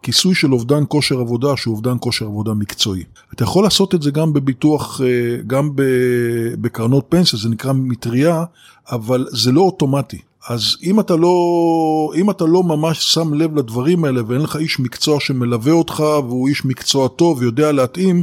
כיסוי 0.03 0.35
של 0.35 0.53
אובדן 0.53 0.83
כושר 0.89 1.21
עבודה 1.21 1.57
שהוא 1.57 1.73
אובדן 1.73 1.97
כושר 2.01 2.25
עבודה 2.25 2.55
מקצועי. 2.55 3.03
אתה 3.35 3.45
יכול 3.45 3.65
לעשות 3.65 3.95
את 3.95 4.03
זה 4.03 4.11
גם 4.11 4.33
בביטוח, 4.33 5.01
אה, 5.01 5.07
גם 5.47 5.71
בקרנות 6.61 7.05
פנסיה, 7.09 7.39
זה 7.39 7.49
נקרא 7.49 7.73
מטריה, 7.73 8.45
אבל 8.91 9.27
זה 9.31 9.53
לא 9.53 9.61
אוטומטי. 9.61 10.19
אז 10.49 10.77
אם 10.83 11.01
אתה 11.01 11.17
לא, 11.17 11.35
אם 12.17 12.31
אתה 12.31 12.45
לא 12.45 12.63
ממש 12.63 13.13
שם 13.13 13.35
לב 13.35 13.57
לדברים 13.57 14.05
האלה 14.05 14.23
ואין 14.27 14.41
לך 14.41 14.57
איש 14.57 14.81
מקצוע 14.81 15.21
שמלווה 15.21 15.73
אותך 15.73 16.01
והוא 16.01 16.49
איש 16.49 16.65
מקצוע 16.65 17.09
טוב 17.09 17.39
ויודע 17.39 17.73
להתאים, 17.73 18.23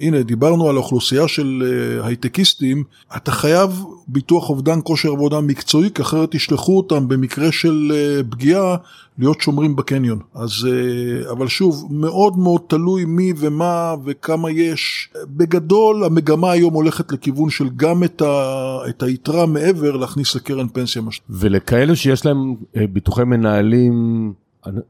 הנה, 0.00 0.22
דיברנו 0.22 0.68
על 0.68 0.76
האוכלוסייה 0.76 1.28
של 1.28 1.62
אה, 1.66 2.06
הייטקיסטים, 2.06 2.84
אתה 3.16 3.32
חייב 3.32 3.84
ביטוח 4.08 4.50
אובדן 4.50 4.78
כושר 4.84 5.12
עבודה 5.12 5.40
מקצועי, 5.40 5.90
כי 5.94 6.02
אחרת 6.02 6.34
ישלחו 6.34 6.76
אותם 6.76 7.08
במקרה 7.08 7.52
של 7.52 7.92
אה, 7.94 8.22
פגיעה 8.30 8.76
להיות 9.18 9.40
שומרים 9.40 9.76
בקניון. 9.76 10.18
אז, 10.34 10.50
אה, 10.66 11.30
אבל 11.30 11.48
שוב, 11.48 11.86
מאוד 11.90 12.38
מאוד 12.38 12.60
תלוי 12.66 13.04
מי 13.04 13.32
ומה 13.36 13.94
וכמה 14.04 14.50
יש. 14.50 15.10
בגדול, 15.26 16.04
המגמה 16.04 16.50
היום 16.50 16.74
הולכת 16.74 17.12
לכיוון 17.12 17.50
של 17.50 17.68
גם 17.76 18.04
את, 18.04 18.22
ה, 18.22 18.78
את 18.88 19.02
היתרה 19.02 19.46
מעבר 19.46 19.96
להכניס 19.96 20.34
לקרן 20.34 20.68
פנסיה. 20.68 21.02
ולכאלו 21.30 21.96
שיש 21.96 22.26
להם 22.26 22.54
ביטוחי 22.92 23.24
מנהלים, 23.24 24.32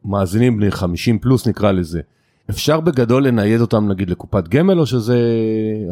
מאזינים 0.05 0.57
בני 0.57 0.71
50 0.71 1.19
פלוס 1.19 1.47
נקרא 1.47 1.73
לזה. 1.73 2.01
אפשר 2.51 2.81
בגדול 2.81 3.27
לנייד 3.27 3.61
אותם 3.61 3.89
נגיד 3.89 4.11
לקופת 4.11 4.49
גמל 4.49 4.79
או 4.79 4.87
שזה 4.87 5.19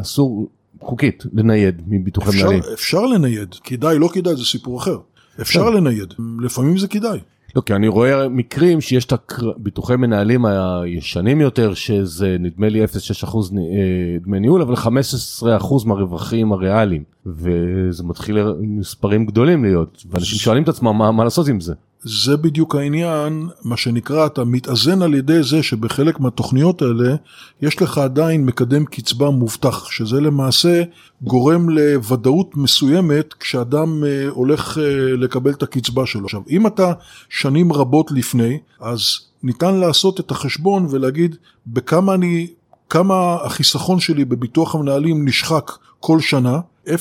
אסור 0.01 0.47
חוקית 0.81 1.23
לנייד 1.33 1.81
מביטוחי 1.87 2.37
מנהלים? 2.37 2.59
אפשר 2.73 3.05
לנייד, 3.05 3.55
כדאי 3.63 3.99
לא 3.99 4.09
כדאי 4.13 4.35
זה 4.35 4.45
סיפור 4.45 4.79
אחר. 4.79 4.97
אפשר 5.41 5.65
כן. 5.65 5.73
לנייד, 5.73 6.13
לפעמים 6.39 6.77
זה 6.77 6.87
כדאי. 6.87 7.19
לא, 7.55 7.61
כי 7.61 7.73
אני 7.73 7.87
רואה 7.87 8.29
מקרים 8.29 8.81
שיש 8.81 9.05
את 9.05 9.13
הביטוחי 9.41 9.95
מנהלים 9.95 10.45
הישנים 10.45 11.41
יותר, 11.41 11.73
שזה 11.73 12.37
נדמה 12.39 12.69
לי 12.69 12.85
0.6% 12.85 12.87
אה, 13.35 14.17
דמי 14.21 14.39
ניהול, 14.39 14.61
אבל 14.61 14.73
15% 14.75 15.85
מהרווחים 15.85 16.51
הריאליים, 16.51 17.03
וזה 17.25 18.03
מתחיל 18.03 18.37
מספרים 18.59 19.25
גדולים 19.25 19.63
להיות, 19.63 20.03
ואנשים 20.09 20.37
שואלים 20.37 20.63
את 20.63 20.69
עצמם 20.69 20.97
מה, 20.97 21.11
מה 21.11 21.23
לעשות 21.23 21.47
עם 21.47 21.61
זה. 21.61 21.73
זה 22.03 22.37
בדיוק 22.37 22.75
העניין, 22.75 23.47
מה 23.63 23.77
שנקרא, 23.77 24.25
אתה 24.25 24.43
מתאזן 24.43 25.01
על 25.01 25.13
ידי 25.13 25.43
זה 25.43 25.63
שבחלק 25.63 26.19
מהתוכניות 26.19 26.81
האלה 26.81 27.15
יש 27.61 27.81
לך 27.81 27.97
עדיין 27.97 28.45
מקדם 28.45 28.85
קצבה 28.85 29.29
מובטח, 29.29 29.91
שזה 29.91 30.21
למעשה 30.21 30.83
גורם 31.21 31.69
לוודאות 31.69 32.57
מסוימת 32.57 33.33
כשאדם 33.33 34.03
אה, 34.03 34.27
הולך 34.29 34.77
אה, 34.77 34.83
לקבל 35.17 35.51
את 35.51 35.63
הקצבה 35.63 36.05
שלו. 36.05 36.25
עכשיו, 36.25 36.41
אם 36.49 36.67
אתה 36.67 36.93
שנים 37.29 37.73
רבות 37.73 38.11
לפני, 38.11 38.59
אז 38.79 39.01
ניתן 39.43 39.75
לעשות 39.75 40.19
את 40.19 40.31
החשבון 40.31 40.87
ולהגיד 40.89 41.35
בכמה 41.67 42.13
אני, 42.13 42.47
כמה 42.89 43.37
החיסכון 43.43 43.99
שלי 43.99 44.25
בביטוח 44.25 44.75
המנהלים 44.75 45.27
נשחק 45.27 45.71
כל 45.99 46.19
שנה, 46.19 46.59
0.6 46.87 46.91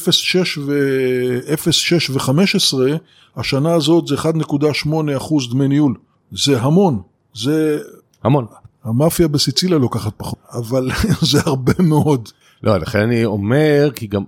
ו-15 2.11 2.79
השנה 3.37 3.75
הזאת 3.75 4.07
זה 4.07 4.15
1.8 4.15 4.89
אחוז 5.17 5.51
דמי 5.51 5.69
ניהול. 5.69 5.95
זה 6.33 6.61
המון. 6.61 7.03
זה... 7.35 7.79
המון. 8.25 8.47
המאפיה 8.85 9.29
בסיציליה 9.29 9.79
לוקחת 9.79 10.13
פחות, 10.17 10.39
אבל 10.53 10.91
זה 11.31 11.39
הרבה 11.47 11.73
מאוד. 11.79 12.29
לא, 12.63 12.79
לכן 12.79 12.99
אני 12.99 13.25
אומר, 13.25 13.91
כי 13.95 14.07
גם 14.07 14.25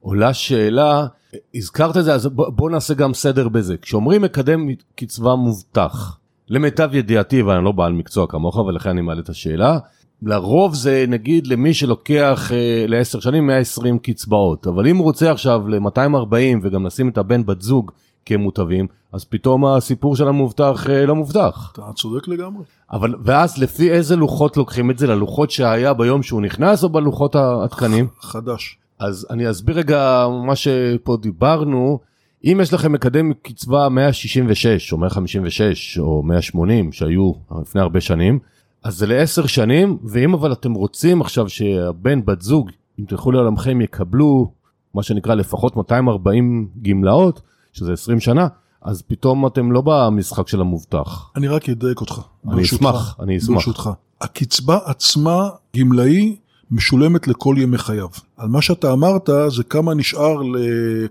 עולה 0.00 0.34
שאלה, 0.34 1.06
הזכרת 1.54 1.96
את 1.96 2.04
זה, 2.04 2.14
אז 2.14 2.26
בוא, 2.26 2.50
בוא 2.50 2.70
נעשה 2.70 2.94
גם 2.94 3.14
סדר 3.14 3.48
בזה. 3.48 3.76
כשאומרים 3.76 4.22
מקדם 4.22 4.68
קצבה 4.94 5.34
מובטח, 5.34 6.18
למיטב 6.48 6.90
ידיעתי, 6.92 7.42
ואני 7.42 7.64
לא 7.64 7.72
בעל 7.72 7.92
מקצוע 7.92 8.26
כמוך, 8.26 8.56
ולכן 8.56 8.90
אני 8.90 9.00
מעלה 9.00 9.20
את 9.20 9.28
השאלה, 9.28 9.78
לרוב 10.22 10.74
זה 10.74 11.04
נגיד 11.08 11.46
למי 11.46 11.74
שלוקח 11.74 12.50
אה, 12.52 12.84
לעשר 12.88 13.20
שנים 13.20 13.46
120 13.46 13.98
קצבאות, 13.98 14.66
אבל 14.66 14.86
אם 14.86 14.96
הוא 14.96 15.04
רוצה 15.04 15.30
עכשיו 15.32 15.68
ל-240 15.68 16.58
וגם 16.62 16.86
לשים 16.86 17.08
את 17.08 17.18
הבן 17.18 17.46
בת 17.46 17.60
זוג 17.62 17.90
כמוטבים, 18.26 18.86
אז 19.12 19.24
פתאום 19.24 19.66
הסיפור 19.66 20.16
של 20.16 20.28
המובטח 20.28 20.86
אה, 20.90 21.06
לא 21.06 21.14
מובטח. 21.14 21.70
אתה 21.72 21.82
צודק 21.94 22.28
לגמרי. 22.28 22.62
אבל 22.92 23.14
ואז 23.24 23.58
לפי 23.58 23.90
איזה 23.90 24.16
לוחות 24.16 24.56
לוקחים 24.56 24.90
את 24.90 24.98
זה? 24.98 25.06
ללוחות 25.06 25.50
שהיה 25.50 25.94
ביום 25.94 26.22
שהוא 26.22 26.42
נכנס 26.42 26.84
או 26.84 26.88
בלוחות 26.88 27.34
העדכניים? 27.34 28.06
חדש. 28.20 28.78
אז 28.98 29.26
אני 29.30 29.50
אסביר 29.50 29.76
רגע 29.76 30.26
מה 30.46 30.56
שפה 30.56 31.16
דיברנו. 31.22 31.98
אם 32.44 32.58
יש 32.62 32.72
לכם 32.72 32.92
מקדם 32.92 33.32
קצבה 33.42 33.88
166 33.88 34.92
או 34.92 34.98
156 34.98 35.98
או 35.98 36.22
180 36.22 36.92
שהיו 36.92 37.32
לפני 37.60 37.80
הרבה 37.80 38.00
שנים, 38.00 38.38
אז 38.82 38.96
זה 38.98 39.06
לעשר 39.06 39.46
שנים, 39.46 39.98
ואם 40.04 40.34
אבל 40.34 40.52
אתם 40.52 40.72
רוצים 40.72 41.20
עכשיו 41.20 41.48
שהבן 41.48 42.24
בת 42.24 42.42
זוג, 42.42 42.70
אם 43.00 43.04
תלכו 43.08 43.32
לעולמכם 43.32 43.80
יקבלו 43.80 44.52
מה 44.94 45.02
שנקרא 45.02 45.34
לפחות 45.34 45.76
240 45.76 46.68
גמלאות, 46.82 47.40
שזה 47.72 47.92
20 47.92 48.20
שנה, 48.20 48.48
אז 48.82 49.02
פתאום 49.02 49.46
אתם 49.46 49.72
לא 49.72 49.82
במשחק 49.84 50.48
של 50.48 50.60
המובטח. 50.60 51.30
אני 51.36 51.48
רק 51.48 51.68
אדייק 51.68 52.00
אותך. 52.00 52.20
אני 52.50 52.62
אשמח, 52.62 53.16
אני 53.20 53.38
אשמח. 53.38 53.54
ברשותך. 53.54 53.90
הקצבה 54.20 54.78
עצמה, 54.84 55.48
גמלאי, 55.76 56.36
משולמת 56.70 57.28
לכל 57.28 57.56
ימי 57.58 57.78
חייו. 57.78 58.08
על 58.36 58.48
מה 58.48 58.62
שאתה 58.62 58.92
אמרת 58.92 59.30
זה 59.48 59.64
כמה 59.64 59.94
נשאר, 59.94 60.42
ל... 60.42 60.56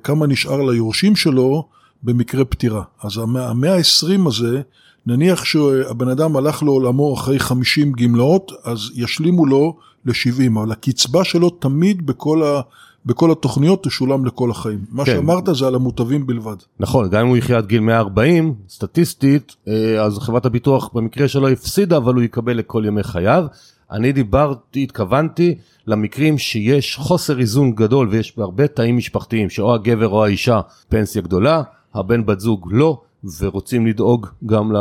כמה 0.03 0.27
נשאר 0.27 0.61
ליורשים 0.61 1.15
שלו 1.15 1.67
במקרה 2.03 2.45
פטירה. 2.45 2.83
אז 3.03 3.17
המאה 3.17 3.75
ה-20 3.75 4.27
הזה, 4.27 4.61
נניח 5.09 5.45
שהבן 5.45 6.07
אדם 6.07 6.35
הלך 6.35 6.63
לעולמו 6.63 7.13
אחרי 7.13 7.39
50 7.39 7.91
גמלאות, 7.91 8.51
אז 8.63 8.79
ישלימו 8.95 9.45
לו 9.45 9.77
ל-70, 10.05 10.59
אבל 10.59 10.71
הקצבה 10.71 11.23
שלו 11.23 11.49
תמיד 11.49 12.05
בכל 12.05 12.43
ה... 12.43 12.61
בכל 13.05 13.31
התוכניות 13.31 13.83
תשולם 13.83 14.25
לכל 14.25 14.51
החיים. 14.51 14.79
מה 14.89 15.05
כן. 15.05 15.11
שאמרת 15.11 15.43
זה 15.53 15.67
על 15.67 15.75
המוטבים 15.75 16.27
בלבד. 16.27 16.55
נכון, 16.79 17.09
גם 17.09 17.21
אם 17.21 17.27
הוא 17.27 17.37
יחיה 17.37 17.57
עד 17.57 17.65
גיל 17.65 17.79
140, 17.79 18.53
סטטיסטית, 18.69 19.55
אה, 19.67 20.03
אז 20.03 20.19
חברת 20.19 20.45
הביטוח 20.45 20.89
במקרה 20.93 21.27
שלו 21.27 21.47
הפסידה, 21.47 21.97
אבל 21.97 22.13
הוא 22.13 22.23
יקבל 22.23 22.57
לכל 22.57 22.83
ימי 22.85 23.03
חייו. 23.03 23.45
אני 23.91 24.11
דיברתי, 24.11 24.83
התכוונתי 24.83 25.55
למקרים 25.87 26.37
שיש 26.37 26.95
חוסר 26.95 27.39
איזון 27.39 27.71
גדול 27.71 28.07
ויש 28.11 28.37
בהרבה 28.37 28.67
תאים 28.67 28.97
משפחתיים 28.97 29.49
שאו 29.49 29.73
הגבר 29.73 30.07
או 30.07 30.25
האישה 30.25 30.61
פנסיה 30.89 31.21
גדולה, 31.21 31.61
הבן 31.93 32.25
בת 32.25 32.39
זוג 32.39 32.69
לא, 32.71 33.01
ורוצים 33.39 33.87
לדאוג 33.87 34.27
גם 34.45 34.71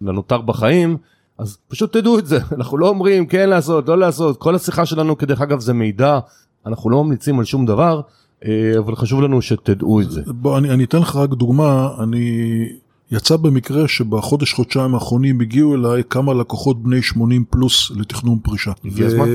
לנותר 0.00 0.40
בחיים. 0.40 0.96
אז 1.38 1.58
פשוט 1.68 1.96
תדעו 1.96 2.18
את 2.18 2.26
זה, 2.26 2.38
אנחנו 2.56 2.78
לא 2.78 2.88
אומרים 2.88 3.26
כן 3.26 3.48
לעשות, 3.48 3.88
לא 3.88 3.98
לעשות, 3.98 4.36
כל 4.36 4.54
השיחה 4.54 4.86
שלנו 4.86 5.18
כדרך 5.18 5.40
אגב 5.40 5.60
זה 5.60 5.72
מידע 5.72 6.18
אנחנו 6.66 6.90
לא 6.90 7.04
ממליצים 7.04 7.38
על 7.38 7.44
שום 7.44 7.66
דבר, 7.66 8.00
אה, 8.44 8.72
אבל 8.78 8.96
חשוב 8.96 9.22
לנו 9.22 9.42
שתדעו 9.42 10.00
את 10.00 10.10
זה. 10.10 10.22
בוא, 10.26 10.58
אני, 10.58 10.70
אני 10.70 10.84
אתן 10.84 10.98
לך 10.98 11.16
רק 11.16 11.30
דוגמה, 11.30 11.88
אני... 12.02 12.68
יצא 13.10 13.36
במקרה 13.36 13.88
שבחודש 13.88 14.52
חודשיים 14.52 14.94
האחרונים 14.94 15.40
הגיעו 15.40 15.74
אליי 15.74 16.02
כמה 16.10 16.34
לקוחות 16.34 16.82
בני 16.82 17.02
80 17.02 17.44
פלוס 17.50 17.90
לתכנון 17.90 18.38
פרישה. 18.42 18.72
הגיע 18.84 19.06
הזמן? 19.06 19.28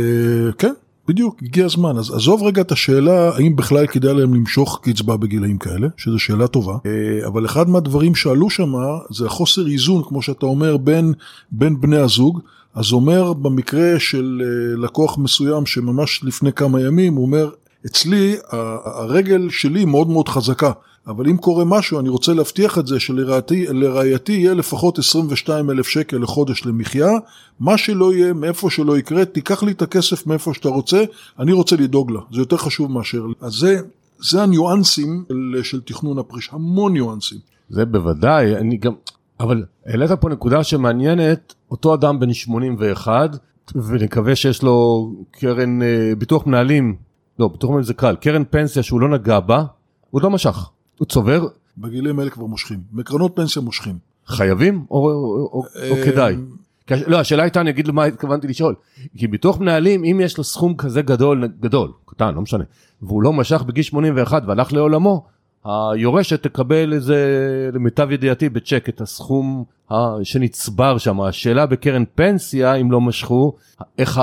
כן, 0.57 0.73
בדיוק, 1.09 1.35
הגיע 1.41 1.65
הזמן. 1.65 1.97
אז 1.97 2.11
עזוב 2.11 2.43
רגע 2.43 2.61
את 2.61 2.71
השאלה 2.71 3.35
האם 3.35 3.55
בכלל 3.55 3.87
כדאי 3.87 4.13
להם 4.13 4.33
למשוך 4.33 4.79
קצבה 4.83 5.17
בגילאים 5.17 5.57
כאלה, 5.57 5.87
שזו 5.97 6.19
שאלה 6.19 6.47
טובה. 6.47 6.73
אה, 6.85 7.27
אבל 7.27 7.45
אחד 7.45 7.69
מהדברים 7.69 8.15
שעלו 8.15 8.49
שם 8.49 8.73
זה 9.09 9.25
החוסר 9.25 9.67
איזון, 9.67 10.03
כמו 10.07 10.21
שאתה 10.21 10.45
אומר, 10.45 10.77
בין, 10.77 11.13
בין 11.51 11.81
בני 11.81 11.97
הזוג. 11.97 12.39
אז 12.75 12.91
אומר 12.91 13.33
במקרה 13.33 13.99
של 13.99 14.41
אה, 14.43 14.81
לקוח 14.83 15.17
מסוים 15.17 15.65
שממש 15.65 16.23
לפני 16.23 16.53
כמה 16.53 16.81
ימים, 16.81 17.13
הוא 17.13 17.25
אומר, 17.25 17.49
אצלי 17.85 18.35
הרגל 18.85 19.49
שלי 19.49 19.85
מאוד 19.85 20.09
מאוד 20.09 20.29
חזקה, 20.29 20.71
אבל 21.07 21.29
אם 21.29 21.37
קורה 21.37 21.65
משהו 21.65 21.99
אני 21.99 22.09
רוצה 22.09 22.33
להבטיח 22.33 22.77
את 22.77 22.87
זה 22.87 22.99
שלרעייתי 22.99 24.31
יהיה 24.31 24.53
לפחות 24.53 24.99
22 24.99 25.69
אלף 25.69 25.87
שקל 25.87 26.17
לחודש 26.17 26.65
למחיה, 26.65 27.09
מה 27.59 27.77
שלא 27.77 28.13
יהיה, 28.13 28.33
מאיפה 28.33 28.69
שלא 28.69 28.97
יקרה, 28.97 29.25
תיקח 29.25 29.63
לי 29.63 29.71
את 29.71 29.81
הכסף 29.81 30.27
מאיפה 30.27 30.53
שאתה 30.53 30.69
רוצה, 30.69 31.03
אני 31.39 31.51
רוצה 31.51 31.75
לדאוג 31.75 32.11
לה, 32.11 32.19
זה 32.31 32.41
יותר 32.41 32.57
חשוב 32.57 32.91
מאשר, 32.91 33.25
אז 33.41 33.53
זה, 33.53 33.79
זה 34.29 34.43
הניואנסים 34.43 35.23
של, 35.29 35.63
של 35.63 35.81
תכנון 35.81 36.19
הפרישה, 36.19 36.51
המון 36.53 36.93
ניואנסים. 36.93 37.37
זה 37.69 37.85
בוודאי, 37.85 38.55
אני 38.55 38.77
גם, 38.77 38.93
אבל 39.39 39.65
העלית 39.85 40.11
פה 40.11 40.29
נקודה 40.29 40.63
שמעניינת, 40.63 41.53
אותו 41.71 41.93
אדם 41.93 42.19
בן 42.19 42.33
81, 42.33 43.37
ונקווה 43.75 44.35
שיש 44.35 44.63
לו 44.63 45.09
קרן 45.31 45.81
אה, 45.81 46.11
ביטוח 46.17 46.47
מנהלים, 46.47 46.95
לא, 47.39 47.47
ביטוח 47.47 47.69
מנהלים 47.69 47.83
זה 47.83 47.93
קל, 47.93 48.15
קרן 48.15 48.43
פנסיה 48.49 48.83
שהוא 48.83 49.01
לא 49.01 49.09
נגע 49.09 49.39
בה, 49.39 49.63
הוא 50.09 50.21
לא 50.21 50.29
משך, 50.29 50.69
הוא 50.99 51.05
צובר. 51.07 51.47
בגילים 51.77 52.19
האלה 52.19 52.29
כבר 52.29 52.45
מושכים, 52.45 52.79
מקרנות 52.91 53.35
פנסיה 53.35 53.61
מושכים. 53.61 53.95
חייבים 54.27 54.85
או, 54.91 54.97
או, 54.97 55.11
או, 55.53 55.63
או 55.89 55.95
אה, 55.95 56.05
כדאי? 56.05 56.35
לא, 57.07 57.19
השאלה 57.19 57.43
הייתה, 57.43 57.61
אני 57.61 57.69
אגיד 57.69 57.87
למה 57.87 58.03
התכוונתי 58.03 58.47
לשאול. 58.47 58.75
כי 59.17 59.27
ביטוח 59.27 59.59
מנהלים, 59.59 60.03
אם 60.03 60.21
יש 60.23 60.37
לו 60.37 60.43
סכום 60.43 60.75
כזה 60.75 61.01
גדול, 61.01 61.47
גדול, 61.59 61.91
קטן, 62.05 62.35
לא 62.35 62.41
משנה, 62.41 62.63
והוא 63.01 63.23
לא 63.23 63.33
משך 63.33 63.61
בגיל 63.61 63.83
81 63.83 64.43
והלך 64.47 64.73
לעולמו, 64.73 65.25
היורשת 65.65 66.43
תקבל 66.43 66.93
איזה, 66.93 67.19
למיטב 67.73 68.11
ידיעתי, 68.11 68.49
בצ'ק 68.49 68.89
את 68.89 69.01
הסכום 69.01 69.63
שנצבר 70.23 70.97
שם. 70.97 71.21
השאלה 71.21 71.65
בקרן 71.65 72.03
פנסיה, 72.15 72.75
אם 72.75 72.91
לא 72.91 73.01
משכו, 73.01 73.53
איך 73.97 74.21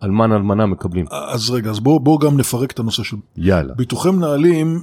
האלמן 0.00 0.32
אלמנה 0.32 0.66
מקבלים. 0.66 1.06
אז 1.10 1.50
רגע, 1.50 1.70
אז 1.70 1.80
בואו 1.80 2.00
בוא 2.00 2.20
גם 2.20 2.36
נפרק 2.36 2.70
את 2.72 2.78
הנושא 2.78 3.02
של... 3.02 3.16
יאללה. 3.36 3.74
ביטוחי 3.74 4.10
מנהלים, 4.10 4.82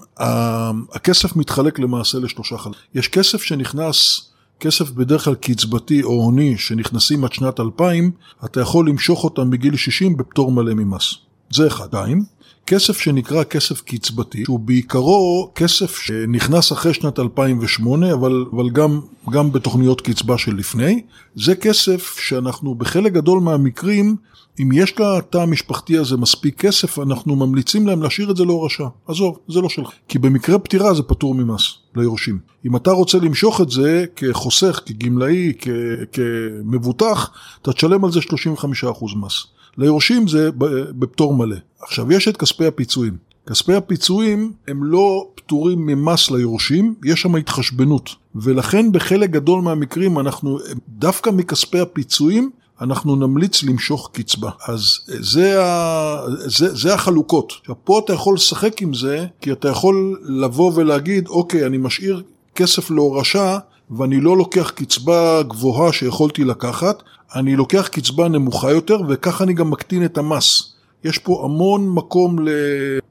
הכסף 0.94 1.36
מתחלק 1.36 1.80
למעשה 1.80 2.20
לשלושה 2.20 2.58
חלקים. 2.58 2.82
יש 2.96 3.08
כסף 3.08 3.42
שנכנס... 3.42 4.22
כסף 4.60 4.92
בדרך 4.92 5.24
כלל 5.24 5.36
קצבתי 5.36 6.04
או 6.04 6.10
הוני 6.10 6.58
שנכנסים 6.58 7.24
עד 7.24 7.34
שנת 7.34 7.60
2000, 7.60 8.12
אתה 8.46 8.62
יכול 8.62 8.90
למשוך 8.90 9.24
אותם 9.24 9.50
בגיל 9.50 9.76
60 9.76 10.18
בפטור 10.18 10.52
מלא 10.52 10.74
ממס. 10.74 11.16
זה 11.50 11.68
אחד. 11.68 11.88
שתיים, 11.88 12.24
כסף 12.68 13.00
שנקרא 13.00 13.44
כסף 13.44 13.82
קצבתי, 13.82 14.44
שהוא 14.44 14.60
בעיקרו 14.60 15.52
כסף 15.56 15.98
שנכנס 15.98 16.72
אחרי 16.72 16.94
שנת 16.94 17.20
2008, 17.20 18.14
אבל, 18.14 18.46
אבל 18.54 18.70
גם, 18.70 19.00
גם 19.30 19.52
בתוכניות 19.52 20.02
קצבה 20.02 20.38
של 20.38 20.56
לפני, 20.56 21.02
זה 21.36 21.56
כסף 21.56 22.20
שאנחנו 22.20 22.76
בחלק 22.76 23.14
גדול 23.14 23.40
מהמקרים, 23.40 24.16
אם 24.60 24.70
יש 24.74 25.00
לתא 25.00 25.38
המשפחתי 25.38 25.98
הזה 25.98 26.18
מספיק 26.18 26.62
כסף, 26.62 27.00
אנחנו 27.00 27.36
ממליצים 27.36 27.88
להם 27.88 28.04
להשאיר 28.04 28.32
את 28.32 28.38
זה 28.38 28.46
להורשה. 28.46 28.88
עזוב, 29.08 29.38
זה 29.48 29.62
לא 29.62 29.70
שלך. 29.70 29.90
כי 30.08 30.20
במקרה 30.20 30.60
פטירה 30.60 30.94
זה 30.94 31.04
פטור 31.04 31.36
ממס 31.36 31.74
ליורשים. 31.96 32.40
אם 32.66 32.76
אתה 32.76 32.92
רוצה 32.92 33.18
למשוך 33.18 33.62
את 33.62 33.70
זה 33.70 34.06
כחוסך, 34.16 34.82
כגמלאי, 34.86 35.54
כמבוטח, 36.12 37.32
אתה 37.62 37.74
תשלם 37.74 38.06
על 38.06 38.12
זה 38.12 38.20
35% 38.20 39.16
מס. 39.16 39.57
ליורשים 39.78 40.28
זה 40.28 40.50
בפטור 41.00 41.34
מלא. 41.34 41.56
עכשיו, 41.82 42.12
יש 42.12 42.28
את 42.28 42.38
כספי 42.38 42.66
הפיצויים. 42.66 43.18
כספי 43.50 43.74
הפיצויים 43.74 44.54
הם 44.68 44.84
לא 44.84 45.28
פטורים 45.36 45.86
ממס 45.86 46.32
ליורשים, 46.32 46.96
יש 47.06 47.22
שם 47.22 47.36
התחשבנות. 47.36 48.10
ולכן 48.36 48.92
בחלק 48.92 49.30
גדול 49.30 49.62
מהמקרים 49.62 50.20
אנחנו, 50.20 50.60
דווקא 50.90 51.30
מכספי 51.30 51.80
הפיצויים, 51.80 52.50
אנחנו 52.82 53.16
נמליץ 53.16 53.64
למשוך 53.64 54.10
קצבה. 54.14 54.50
אז 54.68 55.00
זה, 55.08 55.64
ה, 55.64 56.18
זה, 56.38 56.76
זה 56.76 56.94
החלוקות. 56.94 57.54
עכשיו 57.62 57.76
פה 57.84 58.00
אתה 58.06 58.14
יכול 58.14 58.36
לשחק 58.36 58.82
עם 58.82 58.94
זה, 58.94 59.26
כי 59.42 59.52
אתה 59.52 59.70
יכול 59.70 60.20
לבוא 60.24 60.72
ולהגיד, 60.76 61.28
אוקיי, 61.28 61.66
אני 61.66 61.78
משאיר 61.78 62.24
כסף 62.56 62.92
להורשה, 62.92 63.58
ואני 63.92 64.22
לא 64.22 64.38
לוקח 64.38 64.70
קצבה 64.70 65.44
גבוהה 65.44 65.94
שיכולתי 65.94 66.44
לקחת, 66.44 67.04
אני 67.36 67.56
לוקח 67.56 67.88
קצבה 67.88 68.28
נמוכה 68.28 68.72
יותר 68.72 68.98
וככה 69.08 69.44
אני 69.44 69.54
גם 69.54 69.70
מקטין 69.70 70.06
את 70.06 70.18
המס. 70.18 70.74
יש 71.04 71.18
פה 71.18 71.42
המון 71.46 71.90
מקום. 71.90 72.38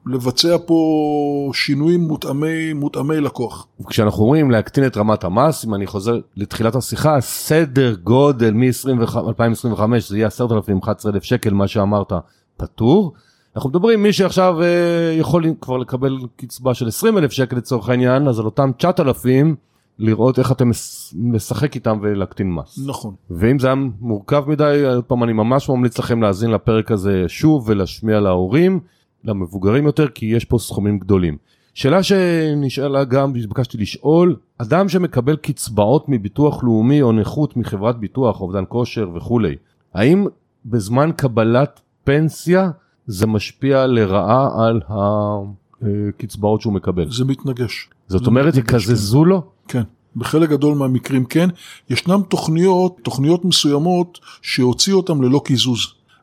לבצע 0.07 0.57
פה 0.65 1.51
שינויים 1.53 2.01
מותאמי, 2.01 2.73
מותאמי 2.73 3.19
לקוח. 3.19 3.67
כשאנחנו 3.87 4.23
אומרים 4.23 4.51
להקטין 4.51 4.85
את 4.85 4.97
רמת 4.97 5.23
המס, 5.23 5.65
אם 5.65 5.73
אני 5.75 5.87
חוזר 5.87 6.19
לתחילת 6.35 6.75
השיחה, 6.75 7.21
סדר 7.21 7.95
גודל 8.03 8.53
מ-2025 8.53 9.81
זה 9.99 10.17
יהיה 10.17 10.27
10,000, 10.27 10.79
11,000 10.83 11.23
שקל, 11.23 11.53
מה 11.53 11.67
שאמרת, 11.67 12.13
פטור. 12.57 13.13
אנחנו 13.55 13.69
מדברים 13.69 14.03
מי 14.03 14.13
שעכשיו 14.13 14.61
אה, 14.61 15.15
יכול 15.19 15.43
כבר 15.61 15.77
לקבל 15.77 16.17
קצבה 16.35 16.73
של 16.73 16.87
20,000 16.87 17.31
שקל 17.31 17.55
לצורך 17.55 17.89
העניין, 17.89 18.27
אז 18.27 18.39
על 18.39 18.45
אותם 18.45 18.71
9,000 18.77 19.55
לראות 19.99 20.39
איך 20.39 20.51
אתם 20.51 20.71
משחק 21.15 21.75
איתם 21.75 21.99
ולהקטין 22.01 22.53
מס. 22.53 22.79
נכון. 22.87 23.13
ואם 23.29 23.59
זה 23.59 23.67
היה 23.67 23.75
מורכב 23.99 24.43
מדי, 24.47 24.83
עוד 24.95 25.03
פעם 25.03 25.23
אני 25.23 25.33
ממש 25.33 25.69
ממליץ 25.69 25.99
לכם 25.99 26.21
להאזין 26.21 26.51
לפרק 26.51 26.91
הזה 26.91 27.23
שוב 27.27 27.69
ולהשמיע 27.69 28.19
להורים, 28.19 28.79
למבוגרים 29.23 29.85
יותר, 29.85 30.07
כי 30.07 30.25
יש 30.25 30.45
פה 30.45 30.59
סכומים 30.59 30.99
גדולים. 30.99 31.37
שאלה 31.73 32.03
שנשאלה 32.03 33.03
גם, 33.03 33.35
התבקשתי 33.35 33.77
לשאול, 33.77 34.35
אדם 34.57 34.89
שמקבל 34.89 35.35
קצבאות 35.35 36.09
מביטוח 36.09 36.63
לאומי 36.63 37.01
או 37.01 37.11
נכות 37.11 37.57
מחברת 37.57 37.99
ביטוח, 37.99 38.41
אובדן 38.41 38.63
כושר 38.69 39.09
וכולי, 39.15 39.55
האם 39.93 40.25
בזמן 40.65 41.09
קבלת 41.15 41.81
פנסיה 42.03 42.71
זה 43.07 43.27
משפיע 43.27 43.87
לרעה 43.87 44.67
על 44.67 44.81
הקצבאות 44.91 46.61
שהוא 46.61 46.73
מקבל? 46.73 47.11
זה 47.11 47.25
מתנגש. 47.25 47.89
זאת 48.07 48.27
אומרת, 48.27 48.55
יקזזו 48.55 49.25
לו? 49.25 49.41
כן. 49.67 49.83
בחלק 50.15 50.49
גדול 50.49 50.77
מהמקרים 50.77 51.25
כן. 51.25 51.49
ישנם 51.89 52.21
תוכניות, 52.29 52.97
תוכניות 53.03 53.45
מסוימות 53.45 54.19
שהוציאו 54.41 54.97
אותם 54.97 55.21
ללא 55.21 55.41
קיזוז. 55.45 55.79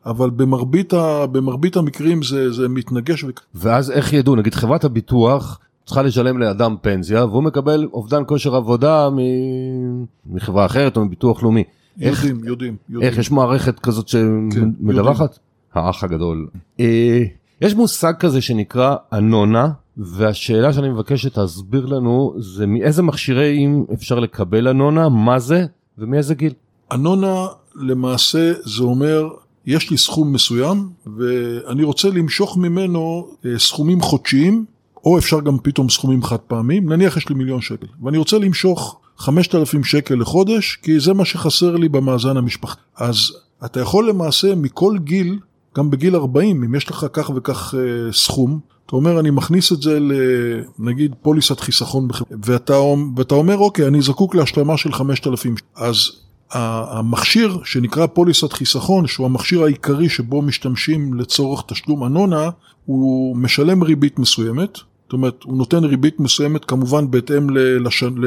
אבל 0.06 0.30
במרבית, 0.30 0.92
ה, 0.92 1.26
במרבית 1.26 1.76
המקרים 1.76 2.22
זה, 2.22 2.52
זה 2.52 2.68
מתנגש. 2.68 3.24
ואז 3.54 3.90
איך 3.90 4.12
ידעו? 4.12 4.36
נגיד 4.36 4.54
חברת 4.54 4.84
הביטוח 4.84 5.58
צריכה 5.84 6.02
לשלם 6.02 6.38
לאדם 6.38 6.76
פנסיה 6.82 7.24
והוא 7.24 7.42
מקבל 7.42 7.88
אובדן 7.92 8.22
כושר 8.26 8.56
עבודה 8.56 9.08
מ... 9.10 9.18
מחברה 10.26 10.66
אחרת 10.66 10.96
או 10.96 11.04
מביטוח 11.04 11.42
לאומי. 11.42 11.64
יודעים, 11.96 12.12
איך, 12.12 12.24
יודעים, 12.24 12.76
יודעים. 12.88 13.10
איך 13.10 13.18
יש 13.18 13.30
מערכת 13.30 13.80
כזאת 13.80 14.08
שמדווחת? 14.08 15.38
כן, 15.74 15.80
האח 15.80 16.04
הגדול. 16.04 16.48
אה, 16.80 17.22
יש 17.60 17.74
מושג 17.74 18.12
כזה 18.18 18.40
שנקרא 18.40 18.96
אנונה. 19.12 19.70
והשאלה 19.96 20.72
שאני 20.72 20.88
מבקש 20.88 21.22
שתסביר 21.22 21.86
לנו 21.86 22.34
זה 22.38 22.66
מאיזה 22.66 23.02
מכשירים 23.02 23.86
אפשר 23.92 24.20
לקבל 24.20 24.68
אנונה, 24.68 25.08
מה 25.08 25.38
זה 25.38 25.66
ומאיזה 25.98 26.34
גיל. 26.34 26.52
אנונה 26.92 27.46
למעשה 27.74 28.52
זה 28.64 28.82
אומר, 28.82 29.28
יש 29.66 29.90
לי 29.90 29.98
סכום 29.98 30.32
מסוים 30.32 30.88
ואני 31.16 31.82
רוצה 31.82 32.08
למשוך 32.08 32.56
ממנו 32.56 33.28
אה, 33.46 33.58
סכומים 33.58 34.00
חודשיים, 34.00 34.64
או 35.04 35.18
אפשר 35.18 35.40
גם 35.40 35.58
פתאום 35.62 35.90
סכומים 35.90 36.22
חד 36.22 36.38
פעמים, 36.38 36.92
נניח 36.92 37.16
יש 37.16 37.28
לי 37.28 37.34
מיליון 37.34 37.60
שקל, 37.60 37.86
ואני 38.02 38.18
רוצה 38.18 38.38
למשוך 38.38 39.00
5,000 39.16 39.84
שקל 39.84 40.14
לחודש, 40.14 40.78
כי 40.82 41.00
זה 41.00 41.14
מה 41.14 41.24
שחסר 41.24 41.76
לי 41.76 41.88
במאזן 41.88 42.36
המשפחתי. 42.36 42.80
אז 42.96 43.16
אתה 43.64 43.80
יכול 43.80 44.08
למעשה 44.08 44.54
מכל 44.54 44.98
גיל, 44.98 45.38
גם 45.76 45.90
בגיל 45.90 46.16
40, 46.16 46.64
אם 46.64 46.74
יש 46.74 46.90
לך 46.90 47.06
כך 47.12 47.30
וכך 47.34 47.74
אה, 47.78 48.12
סכום, 48.12 48.60
אתה 48.86 48.96
אומר, 48.96 49.20
אני 49.20 49.30
מכניס 49.30 49.72
את 49.72 49.82
זה 49.82 49.98
לנגיד 50.78 51.14
פוליסת 51.22 51.60
חיסכון, 51.60 52.08
ואתה, 52.44 52.74
ואתה 53.16 53.34
אומר, 53.34 53.58
אוקיי, 53.58 53.86
אני 53.86 54.02
זקוק 54.02 54.34
להשלמה 54.34 54.76
של 54.76 54.92
5,000. 54.92 55.54
אז 55.76 55.96
המכשיר 56.50 57.58
שנקרא 57.64 58.06
פוליסת 58.06 58.52
חיסכון, 58.52 59.06
שהוא 59.06 59.26
המכשיר 59.26 59.62
העיקרי 59.62 60.08
שבו 60.08 60.42
משתמשים 60.42 61.14
לצורך 61.14 61.62
תשלום 61.66 62.04
אנונה, 62.04 62.50
הוא 62.84 63.36
משלם 63.36 63.82
ריבית 63.82 64.18
מסוימת. 64.18 64.78
זאת 65.04 65.12
אומרת, 65.12 65.42
הוא 65.44 65.56
נותן 65.56 65.84
ריבית 65.84 66.20
מסוימת 66.20 66.64
כמובן 66.64 67.10
בהתאם 67.10 67.50
לשנה, 67.50 68.26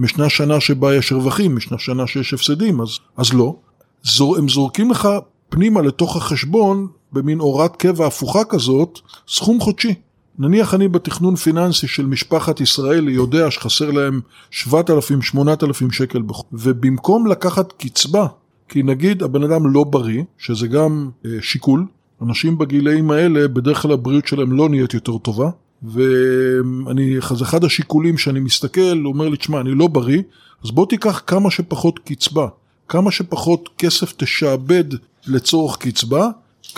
אם 0.00 0.04
ישנה 0.04 0.28
שנה 0.28 0.60
שבה 0.60 0.94
יש 0.94 1.12
רווחים, 1.12 1.58
ישנה 1.58 1.78
שנה 1.78 2.06
שיש 2.06 2.34
הפסדים, 2.34 2.80
אז, 2.80 2.88
אז 3.16 3.32
לא. 3.32 3.56
זור, 4.02 4.36
הם 4.36 4.48
זורקים 4.48 4.90
לך 4.90 5.08
פנימה 5.48 5.82
לתוך 5.82 6.16
החשבון, 6.16 6.86
במין 7.12 7.38
הוראת 7.38 7.76
קבע 7.76 8.06
הפוכה 8.06 8.44
כזאת, 8.44 8.98
סכום 9.28 9.60
חודשי. 9.60 9.94
נניח 10.38 10.74
אני 10.74 10.88
בתכנון 10.88 11.36
פיננסי 11.36 11.86
של 11.88 12.06
משפחת 12.06 12.60
ישראלי 12.60 13.12
יודע 13.12 13.50
שחסר 13.50 13.90
להם 13.90 14.20
7,000-8,000 14.52 15.92
שקל 15.92 16.22
בחודש, 16.22 16.48
ובמקום 16.52 17.26
לקחת 17.26 17.72
קצבה, 17.72 18.26
כי 18.68 18.82
נגיד 18.82 19.22
הבן 19.22 19.42
אדם 19.42 19.72
לא 19.72 19.84
בריא, 19.84 20.22
שזה 20.38 20.66
גם 20.66 21.10
אה, 21.26 21.30
שיקול, 21.40 21.86
אנשים 22.22 22.58
בגילאים 22.58 23.10
האלה 23.10 23.48
בדרך 23.48 23.82
כלל 23.82 23.92
הבריאות 23.92 24.26
שלהם 24.26 24.52
לא 24.52 24.68
נהיית 24.68 24.94
יותר 24.94 25.18
טובה, 25.18 25.50
ואני, 25.82 27.16
זה 27.34 27.44
אחד 27.44 27.64
השיקולים 27.64 28.18
שאני 28.18 28.40
מסתכל, 28.40 29.00
הוא 29.04 29.12
אומר 29.12 29.28
לי, 29.28 29.36
תשמע, 29.36 29.60
אני 29.60 29.74
לא 29.74 29.86
בריא, 29.86 30.22
אז 30.64 30.70
בוא 30.70 30.86
תיקח 30.86 31.22
כמה 31.26 31.50
שפחות 31.50 31.98
קצבה, 31.98 32.48
כמה 32.88 33.10
שפחות 33.10 33.68
כסף 33.78 34.12
תשעבד 34.16 34.84
לצורך 35.26 35.76
קצבה, 35.76 36.28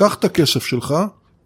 קח 0.00 0.14
את 0.14 0.24
הכסף 0.24 0.64
שלך 0.64 0.94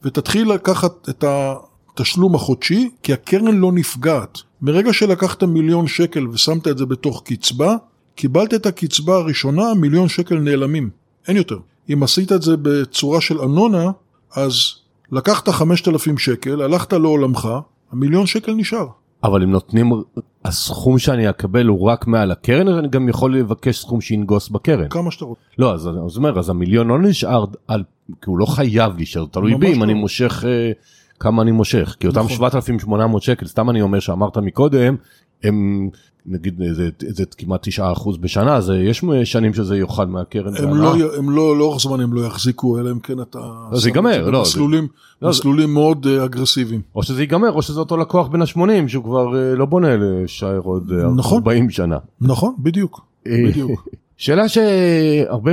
ותתחיל 0.02 0.52
לקחת 0.52 1.08
את 1.08 1.24
התשלום 1.26 2.34
החודשי, 2.34 2.90
כי 3.02 3.12
הקרן 3.12 3.56
לא 3.56 3.72
נפגעת. 3.72 4.38
מרגע 4.62 4.92
שלקחת 4.92 5.42
מיליון 5.42 5.86
שקל 5.86 6.28
ושמת 6.28 6.68
את 6.68 6.78
זה 6.78 6.86
בתוך 6.86 7.22
קצבה, 7.24 7.76
קיבלת 8.14 8.54
את 8.54 8.66
הקצבה 8.66 9.16
הראשונה, 9.16 9.74
מיליון 9.74 10.08
שקל 10.08 10.38
נעלמים, 10.38 10.90
אין 11.28 11.36
יותר. 11.36 11.58
אם 11.92 12.02
עשית 12.02 12.32
את 12.32 12.42
זה 12.42 12.56
בצורה 12.62 13.20
של 13.20 13.40
אנונה, 13.40 13.90
אז 14.36 14.54
לקחת 15.12 15.48
5,000 15.48 16.18
שקל, 16.18 16.62
הלכת 16.62 16.92
לעולמך, 16.92 17.48
המיליון 17.92 18.26
שקל 18.26 18.54
נשאר. 18.54 18.86
אבל 19.24 19.42
אם 19.42 19.50
נותנים, 19.50 19.92
הסכום 20.44 20.98
שאני 20.98 21.30
אקבל 21.30 21.66
הוא 21.66 21.88
רק 21.88 22.06
מעל 22.06 22.30
הקרן, 22.30 22.68
אז 22.68 22.78
אני 22.78 22.88
גם 22.88 23.08
יכול 23.08 23.38
לבקש 23.38 23.78
סכום 23.78 24.00
שינגוס 24.00 24.48
בקרן. 24.48 24.88
כמה 24.88 25.10
שאתה 25.10 25.24
רוצה. 25.24 25.40
לא, 25.58 25.74
אז 25.74 25.88
אני 25.88 25.96
אומר, 26.16 26.38
אז 26.38 26.50
המיליון 26.50 26.88
לא 26.88 26.98
נשאר, 26.98 27.44
על, 27.68 27.84
כי 28.08 28.30
הוא 28.30 28.38
לא 28.38 28.46
חייב 28.46 28.96
להישאר, 28.96 29.26
תלוי 29.30 29.54
בי 29.54 29.72
אם 29.72 29.78
לא. 29.78 29.84
אני 29.84 29.94
מושך, 29.94 30.44
אה, 30.46 30.72
כמה 31.20 31.42
אני 31.42 31.50
מושך. 31.50 31.96
כי 32.00 32.06
אותם 32.06 32.20
נכון. 32.20 32.36
7,800 32.36 33.22
שקל, 33.22 33.46
סתם 33.46 33.70
אני 33.70 33.82
אומר 33.82 34.00
שאמרת 34.00 34.38
מקודם, 34.38 34.96
הם 35.44 35.88
נגיד 36.26 36.62
איזה, 36.62 36.88
איזה 37.06 37.24
כמעט 37.38 37.68
9% 37.68 38.18
בשנה, 38.20 38.56
אז 38.56 38.72
יש 38.76 39.04
שנים 39.24 39.54
שזה 39.54 39.76
יאכל 39.76 40.06
מהקרן. 40.06 40.56
הם 40.56 40.74
לא, 40.74 40.94
הם 41.18 41.30
לא, 41.30 41.58
לאורך 41.58 41.82
זמן 41.82 42.00
הם 42.00 42.12
לא 42.12 42.20
יחזיקו, 42.20 42.78
אלא 42.78 42.90
אם 42.90 42.98
כן 42.98 43.20
אתה... 43.20 43.38
לא, 43.72 43.78
זה 43.78 43.88
ייגמר, 43.88 44.30
לא. 44.30 44.42
מסלולים, 44.42 44.86
זה... 45.20 45.28
מסלולים 45.28 45.66
זה... 45.66 45.74
מאוד 45.74 46.06
uh, 46.06 46.24
אגרסיביים. 46.24 46.80
או 46.94 47.02
שזה 47.02 47.22
ייגמר, 47.22 47.52
או 47.52 47.62
שזה 47.62 47.80
אותו 47.80 47.96
לקוח 47.96 48.26
בן 48.26 48.42
ה-80, 48.42 48.88
שהוא 48.88 49.04
כבר 49.04 49.26
לא 49.56 49.64
בונה 49.66 49.96
להישאר 49.96 50.58
עוד 50.58 50.92
נכון, 51.16 51.38
40 51.38 51.70
שנה. 51.70 51.98
נכון, 52.20 52.54
בדיוק, 52.58 53.06
בדיוק. 53.26 53.88
שאלה 54.16 54.48
שהרבה 54.48 55.52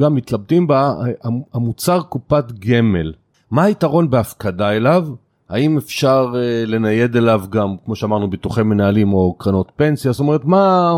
גם 0.00 0.14
מתלבטים 0.14 0.66
בה, 0.66 0.94
המוצר 1.52 2.02
קופת 2.02 2.52
גמל, 2.58 3.12
מה 3.50 3.62
היתרון 3.62 4.10
בהפקדה 4.10 4.72
אליו? 4.72 5.08
האם 5.48 5.76
אפשר 5.76 6.32
uh, 6.32 6.66
לנייד 6.66 7.16
אליו 7.16 7.42
גם, 7.50 7.76
כמו 7.84 7.96
שאמרנו, 7.96 8.30
ביטוחי 8.30 8.62
מנהלים 8.62 9.12
או 9.12 9.34
קרנות 9.38 9.72
פנסיה? 9.76 10.12
זאת 10.12 10.20
אומרת, 10.20 10.44
מה, 10.44 10.92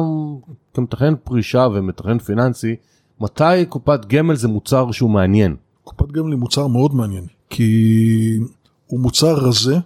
כמתכנן 0.74 1.14
פרישה 1.24 1.66
ומתכנן 1.74 2.18
פיננסי, 2.18 2.76
מתי 3.20 3.66
קופת 3.68 4.06
גמל 4.06 4.34
זה 4.34 4.48
מוצר 4.48 4.90
שהוא 4.90 5.10
מעניין? 5.10 5.56
קופת 5.84 6.12
גמל 6.12 6.30
היא 6.30 6.38
מוצר 6.38 6.66
מאוד 6.66 6.94
מעניין, 6.94 7.24
כי 7.50 8.38
הוא 8.86 9.00
מוצר 9.00 9.34
רזה, 9.34 9.78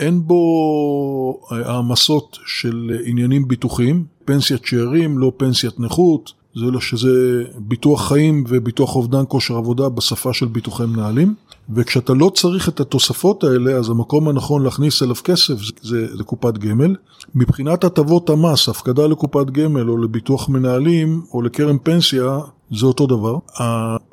אין 0.00 0.26
בו 0.26 1.40
העמסות 1.50 2.38
של 2.46 2.90
עניינים 3.04 3.48
ביטוחיים, 3.48 4.04
פנסיית 4.24 4.66
שאירים, 4.66 5.18
לא 5.18 5.32
פנסיית 5.36 5.80
נכות, 5.80 6.32
זה 6.58 6.70
לא 6.70 6.80
שזה 6.80 7.44
ביטוח 7.58 8.08
חיים 8.08 8.44
וביטוח 8.48 8.96
אובדן 8.96 9.22
כושר 9.28 9.56
עבודה 9.56 9.88
בשפה 9.88 10.32
של 10.32 10.46
ביטוחי 10.46 10.86
מנהלים. 10.86 11.34
וכשאתה 11.74 12.14
לא 12.14 12.30
צריך 12.34 12.68
את 12.68 12.80
התוספות 12.80 13.44
האלה, 13.44 13.72
אז 13.72 13.90
המקום 13.90 14.28
הנכון 14.28 14.64
להכניס 14.64 15.02
אליו 15.02 15.14
כסף 15.24 15.54
זה, 15.82 16.16
זה 16.16 16.24
קופת 16.24 16.58
גמל. 16.58 16.94
מבחינת 17.34 17.84
הטבות 17.84 18.30
המס, 18.30 18.68
הפקדה 18.68 19.06
לקופת 19.06 19.50
גמל 19.50 19.90
או 19.90 19.98
לביטוח 19.98 20.48
מנהלים 20.48 21.22
או 21.32 21.42
לקרן 21.42 21.76
פנסיה, 21.82 22.38
זה 22.70 22.86
אותו 22.86 23.06
דבר. 23.06 23.38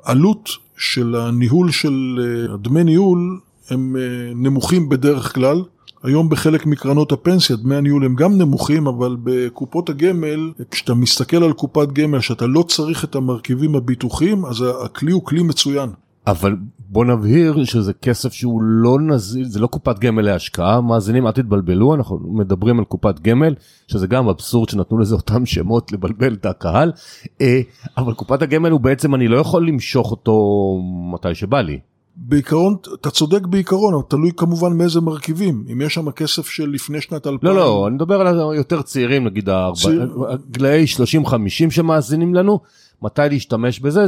העלות 0.03 0.49
של 0.77 1.15
הניהול 1.15 1.71
של 1.71 2.19
אה, 2.51 2.57
דמי 2.57 2.83
ניהול 2.83 3.39
הם 3.69 3.95
אה, 3.95 4.01
נמוכים 4.35 4.89
בדרך 4.89 5.33
כלל. 5.35 5.63
היום 6.03 6.29
בחלק 6.29 6.65
מקרנות 6.65 7.11
הפנסיה 7.11 7.55
דמי 7.55 7.75
הניהול 7.75 8.05
הם 8.05 8.15
גם 8.15 8.37
נמוכים, 8.37 8.87
אבל 8.87 9.17
בקופות 9.23 9.89
הגמל, 9.89 10.51
כשאתה 10.71 10.93
מסתכל 10.93 11.43
על 11.43 11.53
קופת 11.53 11.91
גמל 11.93 12.19
שאתה 12.19 12.45
לא 12.45 12.63
צריך 12.63 13.03
את 13.03 13.15
המרכיבים 13.15 13.75
הביטוחיים, 13.75 14.45
אז 14.45 14.65
הכלי 14.85 15.11
הוא 15.11 15.25
כלי 15.25 15.43
מצוין. 15.43 15.89
אבל 16.27 16.55
בוא 16.89 17.05
נבהיר 17.05 17.63
שזה 17.63 17.93
כסף 17.93 18.33
שהוא 18.33 18.61
לא 18.63 18.99
נזיל, 18.99 19.45
זה 19.45 19.59
לא 19.59 19.67
קופת 19.67 19.99
גמל 19.99 20.21
להשקעה, 20.21 20.81
מאזינים 20.81 21.27
אל 21.27 21.31
תתבלבלו, 21.31 21.95
אנחנו 21.95 22.19
מדברים 22.33 22.79
על 22.79 22.85
קופת 22.85 23.19
גמל, 23.19 23.55
שזה 23.87 24.07
גם 24.07 24.27
אבסורד 24.27 24.69
שנתנו 24.69 24.97
לזה 24.97 25.15
אותם 25.15 25.45
שמות 25.45 25.91
לבלבל 25.91 26.33
את 26.33 26.45
הקהל, 26.45 26.91
אה, 27.41 27.61
אבל 27.97 28.13
קופת 28.13 28.41
הגמל 28.41 28.71
הוא 28.71 28.79
בעצם 28.79 29.15
אני 29.15 29.27
לא 29.27 29.37
יכול 29.37 29.67
למשוך 29.67 30.11
אותו 30.11 30.33
מתי 31.13 31.35
שבא 31.35 31.61
לי. 31.61 31.79
בעיקרון, 32.17 32.75
אתה 32.93 33.09
צודק 33.09 33.45
בעיקרון, 33.45 33.93
אבל 33.93 34.03
תלוי 34.07 34.31
כמובן 34.37 34.77
מאיזה 34.77 35.01
מרכיבים. 35.01 35.65
אם 35.71 35.81
יש 35.81 35.93
שם 35.93 36.11
כסף 36.11 36.47
של 36.47 36.69
לפני 36.69 37.01
שנת 37.01 37.27
2000... 37.27 37.53
לא, 37.53 37.55
לא, 37.55 37.87
אני 37.87 37.95
מדבר 37.95 38.21
על 38.21 38.51
היותר 38.51 38.81
צעירים, 38.81 39.23
נגיד, 39.23 39.49
גילאי 40.51 40.85
30-50 41.25 41.29
שמאזינים 41.69 42.35
לנו, 42.35 42.59
מתי 43.01 43.21
להשתמש 43.29 43.79
בזה. 43.79 44.05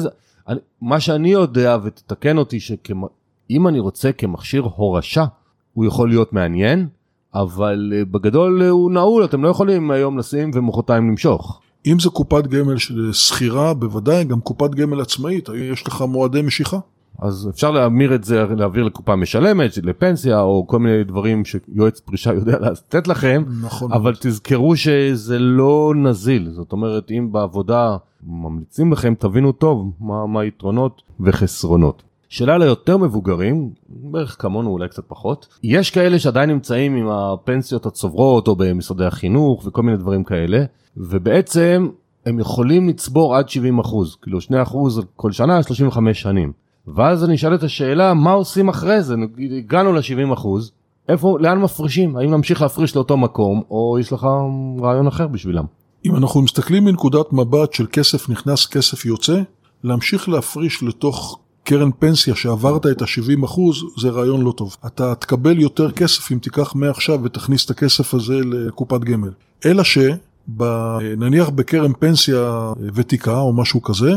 אני, 0.48 0.60
מה 0.82 1.00
שאני 1.00 1.32
יודע, 1.32 1.78
ותתקן 1.84 2.38
אותי, 2.38 2.60
שאם 2.60 3.68
אני 3.68 3.80
רוצה 3.80 4.12
כמכשיר 4.12 4.62
הורשה, 4.76 5.26
הוא 5.74 5.86
יכול 5.86 6.10
להיות 6.10 6.34
מעניין, 6.34 6.88
אבל 7.34 7.94
אה, 7.96 8.06
בגדול 8.06 8.64
אה, 8.64 8.70
הוא 8.70 8.92
נעול, 8.92 9.26
אתם 9.26 9.44
לא 9.44 9.50
יכולים 9.50 9.92
היום 9.92 10.18
לשים 10.18 10.52
ומחרתיים 10.54 11.10
למשוך. 11.10 11.62
אם 11.86 12.00
זה 12.00 12.10
קופת 12.10 12.48
גמל 12.48 12.78
של 12.78 13.14
שכירה, 13.14 13.74
בוודאי, 13.74 14.24
גם 14.24 14.42
קופת 14.42 14.70
גמל 14.76 15.02
עצמאית, 15.02 15.50
יש 15.56 15.88
לך 15.88 16.02
מועדי 16.02 16.42
משיכה. 16.42 16.80
אז 17.20 17.50
אפשר 17.50 17.72
להמיר 17.72 18.16
את 18.16 18.24
זה, 18.24 18.46
להעביר 18.58 18.84
לקופה 18.84 19.16
משלמת, 19.16 19.78
לפנסיה, 19.84 20.42
או 20.42 20.68
כל 20.68 20.80
מיני 20.80 21.04
דברים 21.04 21.44
שיועץ 21.46 22.00
פרישה 22.00 22.34
יודע 22.34 22.58
לתת 22.72 23.08
לכם, 23.08 23.44
נכון. 23.62 23.92
אבל 23.92 24.14
תזכרו 24.20 24.76
שזה 24.76 25.40
לא 25.40 25.94
נזיל, 25.96 26.50
זאת 26.50 26.72
אומרת, 26.72 27.12
אם 27.12 27.32
בעבודה 27.32 27.98
ממליצים 28.24 28.92
לכם, 28.92 29.14
תבינו 29.20 29.52
טוב 29.52 29.92
מה 30.00 30.42
היתרונות 30.42 31.02
וחסרונות. 31.20 32.04
שאלה 32.30 32.58
ליותר 32.58 32.98
מבוגרים, 32.98 33.70
בערך 33.90 34.36
כמונו 34.40 34.70
אולי 34.70 34.88
קצת 34.88 35.04
פחות, 35.08 35.48
יש 35.64 35.92
כאלה 35.92 36.20
שעדיין 36.20 36.50
נמצאים 36.50 36.96
עם 36.96 37.08
הפנסיות 37.08 37.86
הצוברות 37.86 38.48
או 38.48 38.56
במשרדי 38.56 39.06
החינוך 39.06 39.66
וכל 39.66 39.84
מיני 39.84 39.98
דברים 39.98 40.24
כאלה, 40.24 40.64
ובעצם 40.98 41.90
הם 42.26 42.40
יכולים 42.40 42.90
לצבור 42.90 43.36
עד 43.36 43.50
70 43.50 43.80
אחוז, 43.80 44.16
כאילו 44.22 44.42
2 44.42 44.62
אחוז 44.62 45.02
כל 45.16 45.32
שנה 45.32 45.64
35 45.64 46.22
שנים. 46.22 46.52
ואז 46.96 47.24
אני 47.24 47.36
אשאל 47.36 47.56
את 47.56 47.64
השאלה 47.64 48.14
מה 48.14 48.32
עושים 48.32 48.70
אחרי 48.70 49.02
זה, 49.02 49.16
נגיד 49.16 49.52
הגענו 49.54 49.94
ל-70 49.94 50.34
אחוז, 50.34 50.72
איפה, 51.10 51.38
לאן 51.40 51.60
מפרישים? 51.60 52.18
האם 52.18 52.32
נמשיך 52.32 52.62
להפריש 52.62 52.96
לאותו 52.96 53.18
מקום, 53.18 53.62
או 53.72 53.98
יש 54.00 54.14
לך 54.14 54.28
רעיון 54.82 55.08
אחר 55.08 55.28
בשבילם? 55.28 55.66
אם 56.06 56.16
אנחנו 56.16 56.42
מסתכלים 56.42 56.86
מנקודת 56.86 57.34
מבט 57.34 57.74
של 57.74 57.86
כסף 57.92 58.30
נכנס, 58.30 58.66
כסף 58.66 59.06
יוצא, 59.06 59.42
להמשיך 59.84 60.30
להפריש 60.30 60.84
לתוך 60.84 61.40
קרן 61.64 61.90
פנסיה 62.00 62.36
שעברת 62.36 62.86
את 62.86 63.02
ה-70 63.02 63.46
אחוז, 63.46 63.78
זה 63.98 64.10
רעיון 64.10 64.42
לא 64.42 64.52
טוב. 64.52 64.76
אתה 64.86 65.16
תקבל 65.16 65.60
יותר 65.60 65.92
כסף 65.92 66.32
אם 66.32 66.40
תיקח 66.40 66.76
מעכשיו 66.76 67.20
ותכניס 67.24 67.66
את 67.66 67.70
הכסף 67.70 68.14
הזה 68.14 68.40
לקופת 68.44 69.00
גמל. 69.02 69.32
אלא 69.66 69.84
ש... 69.84 69.98
ב, 70.58 70.64
נניח 71.18 71.50
בקרן 71.50 71.92
פנסיה 72.00 72.72
ותיקה 72.94 73.40
או 73.40 73.54
משהו 73.54 73.82
כזה, 73.82 74.12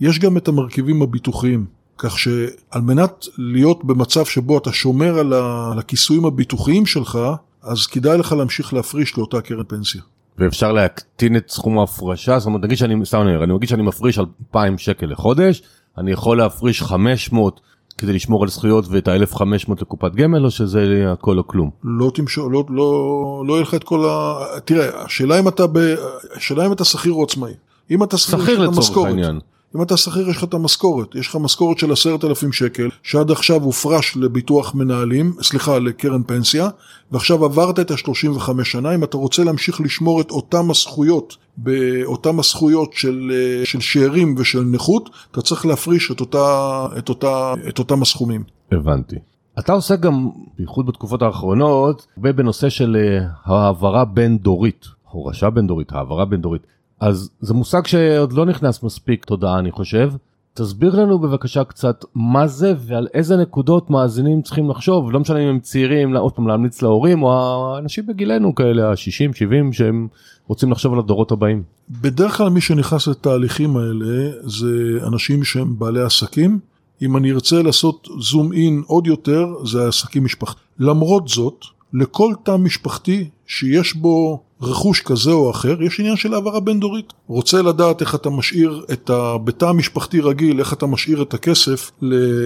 יש 0.00 0.18
גם 0.18 0.36
את 0.36 0.48
המרכיבים 0.48 1.02
הביטוחיים. 1.02 1.66
כך 1.98 2.18
שעל 2.18 2.82
מנת 2.82 3.26
להיות 3.38 3.84
במצב 3.84 4.24
שבו 4.24 4.58
אתה 4.58 4.72
שומר 4.72 5.18
על 5.18 5.32
הכיסויים 5.78 6.24
הביטוחיים 6.24 6.86
שלך, 6.86 7.18
אז 7.62 7.86
כדאי 7.86 8.18
לך 8.18 8.32
להמשיך 8.32 8.74
להפריש 8.74 9.18
לאותה 9.18 9.40
קרן 9.40 9.64
פנסיה. 9.68 10.02
ואפשר 10.38 10.72
להקטין 10.72 11.36
את 11.36 11.50
סכום 11.50 11.78
ההפרשה, 11.78 12.38
זאת 12.38 12.46
אומרת 12.46 12.62
נגיד 12.62 12.78
שאני, 12.78 13.06
סתם 13.06 13.20
אני 13.42 13.52
מגיד 13.52 13.68
שאני 13.68 13.82
מפריש 13.82 14.18
2,000 14.18 14.78
שקל 14.78 15.06
לחודש, 15.06 15.62
אני 15.98 16.12
יכול 16.12 16.38
להפריש 16.38 16.82
500 16.82 17.60
כדי 17.98 18.12
לשמור 18.12 18.42
על 18.42 18.48
זכויות 18.48 18.84
ואת 18.88 19.08
ה-1500 19.08 19.72
לקופת 19.80 20.14
גמל 20.14 20.44
או 20.44 20.50
שזה 20.50 21.04
הכל 21.12 21.38
או 21.38 21.46
כלום? 21.46 21.70
לא 21.84 22.10
תמשוך, 22.14 22.48
לא, 22.50 22.64
לא, 22.68 23.44
לא 23.46 23.52
יהיה 23.52 23.62
לך 23.62 23.74
את 23.74 23.84
כל 23.84 24.08
ה... 24.08 24.34
תראה, 24.64 25.04
השאלה 25.04 25.38
אם 25.38 25.48
אתה, 25.48 25.66
ב... 25.66 25.94
השאלה 26.36 26.66
אם 26.66 26.72
אתה 26.72 26.84
שכיר 26.84 27.12
או 27.12 27.24
עצמאי. 27.24 27.52
אם 27.90 28.02
אתה 28.02 28.16
שכיר 28.16 28.58
לצורך 28.58 28.96
העניין. 28.96 29.40
אם 29.76 29.82
אתה 29.82 29.96
שכיר 29.96 30.30
יש 30.30 30.36
לך 30.36 30.44
את 30.44 30.54
המשכורת, 30.54 31.14
יש 31.14 31.28
לך 31.28 31.36
משכורת 31.36 31.78
של 31.78 31.92
עשרת 31.92 32.24
אלפים 32.24 32.52
שקל, 32.52 32.88
שעד 33.02 33.30
עכשיו 33.30 33.62
הופרש 33.62 34.16
לביטוח 34.16 34.74
מנהלים, 34.74 35.32
סליחה, 35.42 35.78
לקרן 35.78 36.22
פנסיה, 36.22 36.68
ועכשיו 37.12 37.44
עברת 37.44 37.78
את 37.78 37.90
ה-35 37.90 38.64
שנה, 38.64 38.94
אם 38.94 39.04
אתה 39.04 39.16
רוצה 39.16 39.44
להמשיך 39.44 39.80
לשמור 39.80 40.20
את 40.20 40.30
אותם 40.30 40.70
הזכויות, 40.70 41.36
באותם 41.56 42.38
הזכויות 42.38 42.92
של, 42.92 43.32
של 43.64 43.80
שאירים 43.80 44.34
ושל 44.38 44.60
נכות, 44.60 45.10
אתה 45.30 45.42
צריך 45.42 45.66
להפריש 45.66 46.10
את, 46.10 46.20
אותה, 46.20 46.86
את, 46.98 47.08
אותה, 47.08 47.54
את 47.68 47.78
אותם 47.78 48.02
הסכומים. 48.02 48.44
הבנתי. 48.72 49.16
אתה 49.58 49.72
עושה 49.72 49.96
גם, 49.96 50.30
בייחוד 50.58 50.86
בתקופות 50.86 51.22
האחרונות, 51.22 52.06
הרבה 52.16 52.32
בנושא 52.32 52.68
של 52.68 52.96
אה, 52.96 53.26
העברה 53.44 54.04
בין 54.04 54.38
דורית, 54.38 54.86
הורשה 55.10 55.50
בין 55.50 55.66
דורית, 55.66 55.92
העברה 55.92 56.24
בין 56.24 56.40
דורית. 56.40 56.62
אז 57.00 57.30
זה 57.40 57.54
מושג 57.54 57.86
שעוד 57.86 58.32
לא 58.32 58.46
נכנס 58.46 58.82
מספיק 58.82 59.24
תודעה 59.24 59.58
אני 59.58 59.70
חושב. 59.70 60.12
תסביר 60.54 61.00
לנו 61.00 61.18
בבקשה 61.18 61.64
קצת 61.64 62.04
מה 62.14 62.46
זה 62.46 62.74
ועל 62.78 63.06
איזה 63.14 63.36
נקודות 63.36 63.90
מאזינים 63.90 64.42
צריכים 64.42 64.70
לחשוב 64.70 65.12
לא 65.12 65.20
משנה 65.20 65.38
אם 65.38 65.48
הם 65.48 65.60
צעירים 65.60 66.16
עוד 66.16 66.32
פעם 66.32 66.48
להמליץ 66.48 66.82
להורים 66.82 67.22
או 67.22 67.32
האנשים 67.32 68.06
בגילנו 68.06 68.54
כאלה 68.54 68.90
ה-60 68.90 69.36
70 69.36 69.72
שהם 69.72 70.08
רוצים 70.46 70.72
לחשוב 70.72 70.92
על 70.92 70.98
הדורות 70.98 71.32
הבאים. 71.32 71.62
בדרך 71.90 72.36
כלל 72.36 72.48
מי 72.48 72.60
שנכנס 72.60 73.08
לתהליכים 73.08 73.76
האלה 73.76 74.30
זה 74.40 74.98
אנשים 75.06 75.44
שהם 75.44 75.78
בעלי 75.78 76.02
עסקים 76.02 76.58
אם 77.02 77.16
אני 77.16 77.32
ארצה 77.32 77.62
לעשות 77.62 78.08
זום 78.20 78.52
אין 78.52 78.82
עוד 78.86 79.06
יותר 79.06 79.46
זה 79.64 79.88
עסקים 79.88 80.24
משפחתיים 80.24 80.64
למרות 80.78 81.28
זאת 81.28 81.64
לכל 81.92 82.34
תא 82.42 82.56
משפחתי 82.56 83.28
שיש 83.46 83.96
בו 83.96 84.42
רכוש 84.64 85.00
כזה 85.00 85.30
או 85.30 85.50
אחר, 85.50 85.82
יש 85.82 86.00
עניין 86.00 86.16
של 86.16 86.34
העברה 86.34 86.60
בין 86.60 86.80
דורית. 86.80 87.12
רוצה 87.26 87.62
לדעת 87.62 88.00
איך 88.00 88.14
אתה 88.14 88.30
משאיר 88.30 88.84
את 88.92 89.10
ה... 89.10 89.38
בתא 89.38 89.64
המשפחתי 89.64 90.20
רגיל, 90.20 90.60
איך 90.60 90.72
אתה 90.72 90.86
משאיר 90.86 91.22
את 91.22 91.34
הכסף 91.34 91.90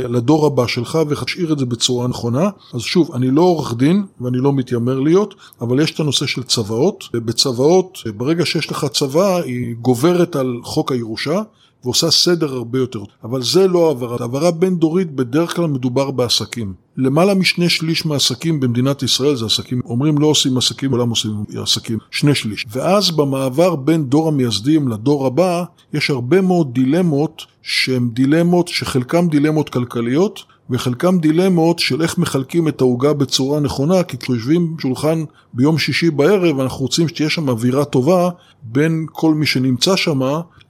לדור 0.08 0.46
הבא 0.46 0.66
שלך 0.66 0.98
ואיך 1.08 1.24
תשאיר 1.24 1.52
את 1.52 1.58
זה 1.58 1.66
בצורה 1.66 2.08
נכונה. 2.08 2.50
אז 2.74 2.80
שוב, 2.80 3.14
אני 3.14 3.30
לא 3.30 3.42
עורך 3.42 3.74
דין 3.74 4.04
ואני 4.20 4.38
לא 4.38 4.52
מתיימר 4.52 5.00
להיות, 5.00 5.34
אבל 5.60 5.80
יש 5.80 5.90
את 5.90 6.00
הנושא 6.00 6.26
של 6.26 6.42
צוואות. 6.42 7.04
בצוואות, 7.14 7.98
ברגע 8.16 8.46
שיש 8.46 8.70
לך 8.70 8.86
צוואה, 8.92 9.42
היא 9.42 9.74
גוברת 9.80 10.36
על 10.36 10.60
חוק 10.62 10.92
הירושה. 10.92 11.42
ועושה 11.84 12.10
סדר 12.10 12.54
הרבה 12.54 12.78
יותר. 12.78 13.02
אבל 13.24 13.42
זה 13.42 13.68
לא 13.68 13.88
העברה. 13.88 14.16
העברה 14.20 14.50
בין 14.50 14.76
דורית 14.76 15.10
בדרך 15.10 15.56
כלל 15.56 15.66
מדובר 15.66 16.10
בעסקים. 16.10 16.72
למעלה 16.96 17.34
משני 17.34 17.68
שליש 17.68 18.06
מהעסקים 18.06 18.60
במדינת 18.60 19.02
ישראל 19.02 19.36
זה 19.36 19.46
עסקים, 19.46 19.80
אומרים 19.84 20.18
לא 20.18 20.26
עושים 20.26 20.58
עסקים, 20.58 20.92
עולם 20.92 21.10
עושים 21.10 21.44
עסקים, 21.62 21.98
שני 22.10 22.34
שליש. 22.34 22.66
ואז 22.70 23.10
במעבר 23.10 23.76
בין 23.76 24.04
דור 24.04 24.28
המייסדים 24.28 24.88
לדור 24.88 25.26
הבא, 25.26 25.64
יש 25.92 26.10
הרבה 26.10 26.40
מאוד 26.40 26.74
דילמות 26.74 27.42
שהן 27.62 28.08
דילמות 28.12 28.68
שחלקן 28.68 29.28
דילמות 29.28 29.68
כלכליות, 29.68 30.42
וחלקם 30.70 31.18
דילמות 31.18 31.78
של 31.78 32.02
איך 32.02 32.18
מחלקים 32.18 32.68
את 32.68 32.80
העוגה 32.80 33.12
בצורה 33.12 33.60
נכונה, 33.60 34.02
כי 34.02 34.18
כשיושבים 34.18 34.76
בשולחן 34.76 35.24
ביום 35.52 35.78
שישי 35.78 36.10
בערב, 36.10 36.60
אנחנו 36.60 36.80
רוצים 36.80 37.08
שתהיה 37.08 37.30
שם 37.30 37.48
אווירה 37.48 37.84
טובה 37.84 38.30
בין 38.62 39.06
כל 39.12 39.34
מי 39.34 39.46
שנמצא 39.46 39.96
שם, 39.96 40.20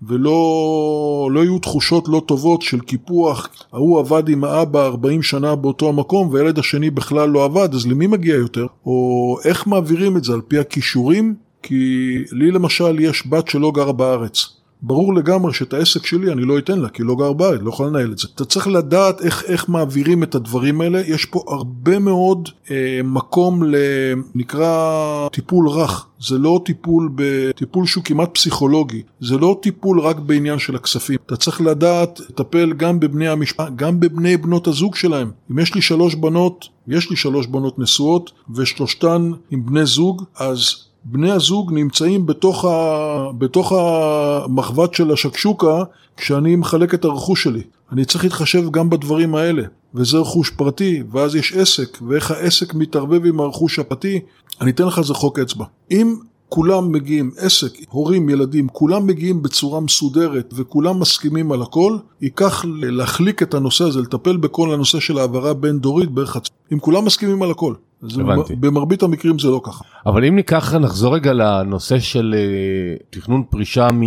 ולא 0.03 1.29
לא 1.33 1.41
יהיו 1.41 1.59
תחושות 1.59 2.09
לא 2.09 2.23
טובות 2.27 2.63
של 2.63 2.81
קיפוח, 2.81 3.49
ההוא 3.73 3.99
עבד 4.01 4.29
עם 4.29 4.45
האבא 4.45 4.87
40 4.87 5.23
שנה 5.23 5.57
באותו 5.57 5.89
המקום 5.89 6.29
והילד 6.29 6.59
השני 6.59 6.91
בכלל 6.91 7.29
לא 7.29 7.45
עבד, 7.45 7.75
אז 7.75 7.87
למי 7.87 8.07
מגיע 8.07 8.35
יותר? 8.35 8.67
או 8.87 9.37
איך 9.45 9.67
מעבירים 9.67 10.17
את 10.17 10.25
זה 10.25 10.33
על 10.33 10.41
פי 10.41 10.59
הכישורים? 10.59 11.35
כי 11.63 12.15
לי 12.33 12.51
למשל 12.51 13.01
יש 13.01 13.27
בת 13.27 13.49
שלא 13.49 13.73
גרה 13.75 13.93
בארץ. 13.93 14.58
ברור 14.83 15.15
לגמרי 15.15 15.53
שאת 15.53 15.75
העסק 15.75 16.07
שלי 16.07 16.33
אני 16.33 16.43
לא 16.43 16.59
אתן 16.59 16.79
לה, 16.79 16.89
כי 16.89 17.03
היא 17.03 17.07
לא 17.07 17.17
גר 17.17 17.33
בית, 17.33 17.61
לא 17.63 17.69
יכול 17.69 17.87
לנהל 17.87 18.13
את 18.13 18.19
זה. 18.19 18.29
אתה 18.35 18.45
צריך 18.45 18.69
לדעת 18.69 19.21
איך, 19.21 19.45
איך 19.47 19.69
מעבירים 19.69 20.23
את 20.23 20.35
הדברים 20.35 20.81
האלה, 20.81 21.01
יש 21.01 21.25
פה 21.25 21.45
הרבה 21.49 21.99
מאוד 21.99 22.49
אה, 22.71 23.01
מקום 23.05 23.63
לנקרא 23.65 25.29
טיפול 25.33 25.69
רך. 25.69 26.07
זה 26.21 26.39
לא 26.39 26.61
טיפול 26.65 27.11
בטיפול 27.15 27.87
שהוא 27.87 28.05
כמעט 28.05 28.35
פסיכולוגי, 28.35 29.03
זה 29.21 29.39
לא 29.39 29.59
טיפול 29.63 30.01
רק 30.01 30.17
בעניין 30.17 30.59
של 30.59 30.77
הכספים. 30.77 31.19
אתה 31.27 31.37
צריך 31.37 31.61
לדעת 31.61 32.21
לטפל 32.21 32.73
גם 32.73 33.01
בבני 33.01 33.29
המשפחה, 33.29 33.69
גם 33.77 34.01
בבני 34.01 34.37
בנות 34.37 34.67
הזוג 34.67 34.95
שלהם. 34.95 35.31
אם 35.51 35.59
יש 35.59 35.75
לי 35.75 35.83
שלוש 35.83 36.15
בנות, 36.15 36.69
יש 36.89 37.11
לי 37.11 37.17
שלוש 37.17 37.47
בנות 37.47 37.79
נשואות, 37.79 38.31
ושלושתן 38.55 39.31
עם 39.51 39.67
בני 39.67 39.87
זוג, 39.87 40.25
אז 40.37 40.88
בני 41.11 41.31
הזוג 41.31 41.73
נמצאים 41.73 42.27
בתוך, 42.27 42.65
ה... 42.65 43.33
בתוך 43.39 43.73
המחבת 43.73 44.95
של 44.95 45.13
השקשוקה 45.13 45.83
כשאני 46.17 46.57
מחלק 46.57 46.95
את 46.95 47.05
הרכוש 47.05 47.43
שלי. 47.43 47.63
אני 47.93 48.05
צריך 48.05 48.25
להתחשב 48.25 48.71
גם 48.71 48.91
בדברים 48.91 49.35
האלה, 49.35 49.63
וזה 49.95 50.19
רכוש 50.19 50.51
פרטי, 50.51 51.03
ואז 51.11 51.35
יש 51.35 51.53
עסק, 51.53 51.99
ואיך 52.09 52.31
העסק 52.31 52.75
מתערבב 52.75 53.27
עם 53.27 53.41
הרכוש 53.41 53.79
הפרטי, 53.79 54.21
אני 54.61 54.71
אתן 54.71 54.85
לך 54.85 54.99
איזה 54.99 55.15
חוק 55.15 55.39
אצבע. 55.39 55.65
אם 55.91 56.17
כולם 56.49 56.93
מגיעים, 56.93 57.31
עסק, 57.37 57.73
הורים, 57.89 58.29
ילדים, 58.29 58.69
כולם 58.69 59.07
מגיעים 59.07 59.43
בצורה 59.43 59.81
מסודרת 59.81 60.55
וכולם 60.57 61.01
מסכימים 61.01 61.53
על 61.53 61.63
הכל, 61.63 61.97
ייקח 62.21 62.65
להחליק 62.67 63.43
את 63.43 63.55
הנושא 63.55 63.85
הזה, 63.85 64.01
לטפל 64.01 64.37
בכל 64.37 64.75
הנושא 64.75 65.01
של 65.01 65.19
העברה 65.19 65.55
בין 65.55 65.79
דורית 65.79 66.11
בערך 66.11 66.31
חצי. 66.31 66.51
אם 66.73 66.79
כולם 66.79 67.05
מסכימים 67.05 67.43
על 67.43 67.51
הכל. 67.51 67.75
הבנתי. 68.03 68.57
במרבית 68.57 69.03
המקרים 69.03 69.39
זה 69.39 69.49
לא 69.49 69.61
ככה. 69.65 69.85
אבל 70.07 70.25
אם 70.25 70.37
ניקח, 70.37 70.75
נחזור 70.75 71.15
רגע 71.15 71.33
לנושא 71.33 71.99
של 71.99 72.35
uh, 72.35 73.03
תכנון 73.11 73.45
פרישה 73.51 73.89
מ, 73.93 74.03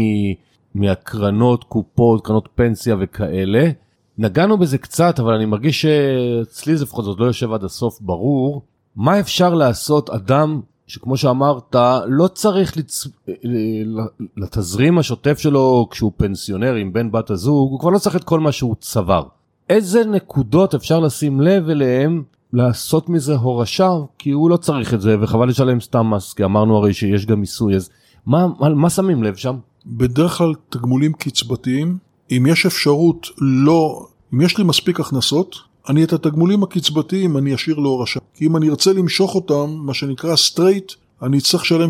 מהקרנות, 0.76 1.64
קופות, 1.64 2.26
קרנות 2.26 2.50
פנסיה 2.56 2.96
וכאלה. 3.00 3.70
נגענו 4.18 4.58
בזה 4.58 4.78
קצת, 4.78 5.20
אבל 5.20 5.34
אני 5.34 5.46
מרגיש 5.46 5.82
שאצלי 5.82 6.78
זה 6.78 6.84
לפחות 6.84 7.20
לא 7.20 7.26
יושב 7.26 7.54
עד 7.54 7.64
הסוף 7.64 8.02
ברור. 8.02 8.62
מה 8.96 9.20
אפשר 9.20 9.54
לעשות 9.54 10.10
אדם 10.10 10.62
שכמו 10.88 11.18
שאמרת 11.18 11.76
לא 12.08 12.28
צריך 12.28 12.78
לצ... 12.78 13.08
לתזרים 14.38 14.98
השוטף 14.98 15.40
שלו 15.40 15.88
כשהוא 15.92 16.12
פנסיונר 16.18 16.74
עם 16.74 16.94
בן 16.94 17.12
בת 17.12 17.30
הזוג 17.30 17.72
הוא 17.72 17.80
כבר 17.80 17.90
לא 17.90 18.00
צריך 18.00 18.16
את 18.16 18.24
כל 18.24 18.40
מה 18.40 18.52
שהוא 18.52 18.76
צבר. 18.80 19.24
איזה 19.70 20.06
נקודות 20.06 20.76
אפשר 20.76 21.00
לשים 21.00 21.42
לב 21.42 21.70
אליהם 21.70 22.24
לעשות 22.54 23.10
מזה 23.10 23.36
הורשה 23.36 23.92
כי 24.18 24.32
הוא 24.32 24.50
לא 24.50 24.58
צריך 24.58 24.94
את 24.94 25.02
זה 25.02 25.16
וחבל 25.22 25.50
לשלם 25.50 25.80
סתם 25.80 26.10
מס 26.10 26.34
כי 26.34 26.44
אמרנו 26.44 26.78
הרי 26.78 26.94
שיש 26.94 27.26
גם 27.26 27.40
מיסוי 27.40 27.76
אז 27.76 27.90
מה, 28.26 28.48
מה, 28.60 28.70
מה 28.70 28.90
שמים 28.90 29.24
לב 29.24 29.36
שם? 29.36 29.56
בדרך 29.86 30.38
כלל 30.38 30.54
תגמולים 30.70 31.14
קצבתיים 31.14 31.98
אם 32.32 32.46
יש 32.50 32.66
אפשרות 32.66 33.28
לא 33.38 34.08
אם 34.34 34.42
יש 34.42 34.58
לי 34.58 34.64
מספיק 34.64 35.00
הכנסות 35.00 35.56
אני 35.90 36.04
את 36.04 36.14
התגמולים 36.14 36.64
הקצבתיים 36.64 37.38
אני 37.38 37.56
אשאיר 37.56 37.80
להורשה. 37.80 38.20
כי 38.34 38.46
אם 38.46 38.58
אני 38.58 38.70
ארצה 38.70 38.94
למשוך 38.94 39.36
אותם, 39.36 39.74
מה 39.78 39.94
שנקרא 39.94 40.36
straight, 40.36 40.92
אני 41.22 41.38
אצטרך 41.38 41.62
לשלם 41.62 41.90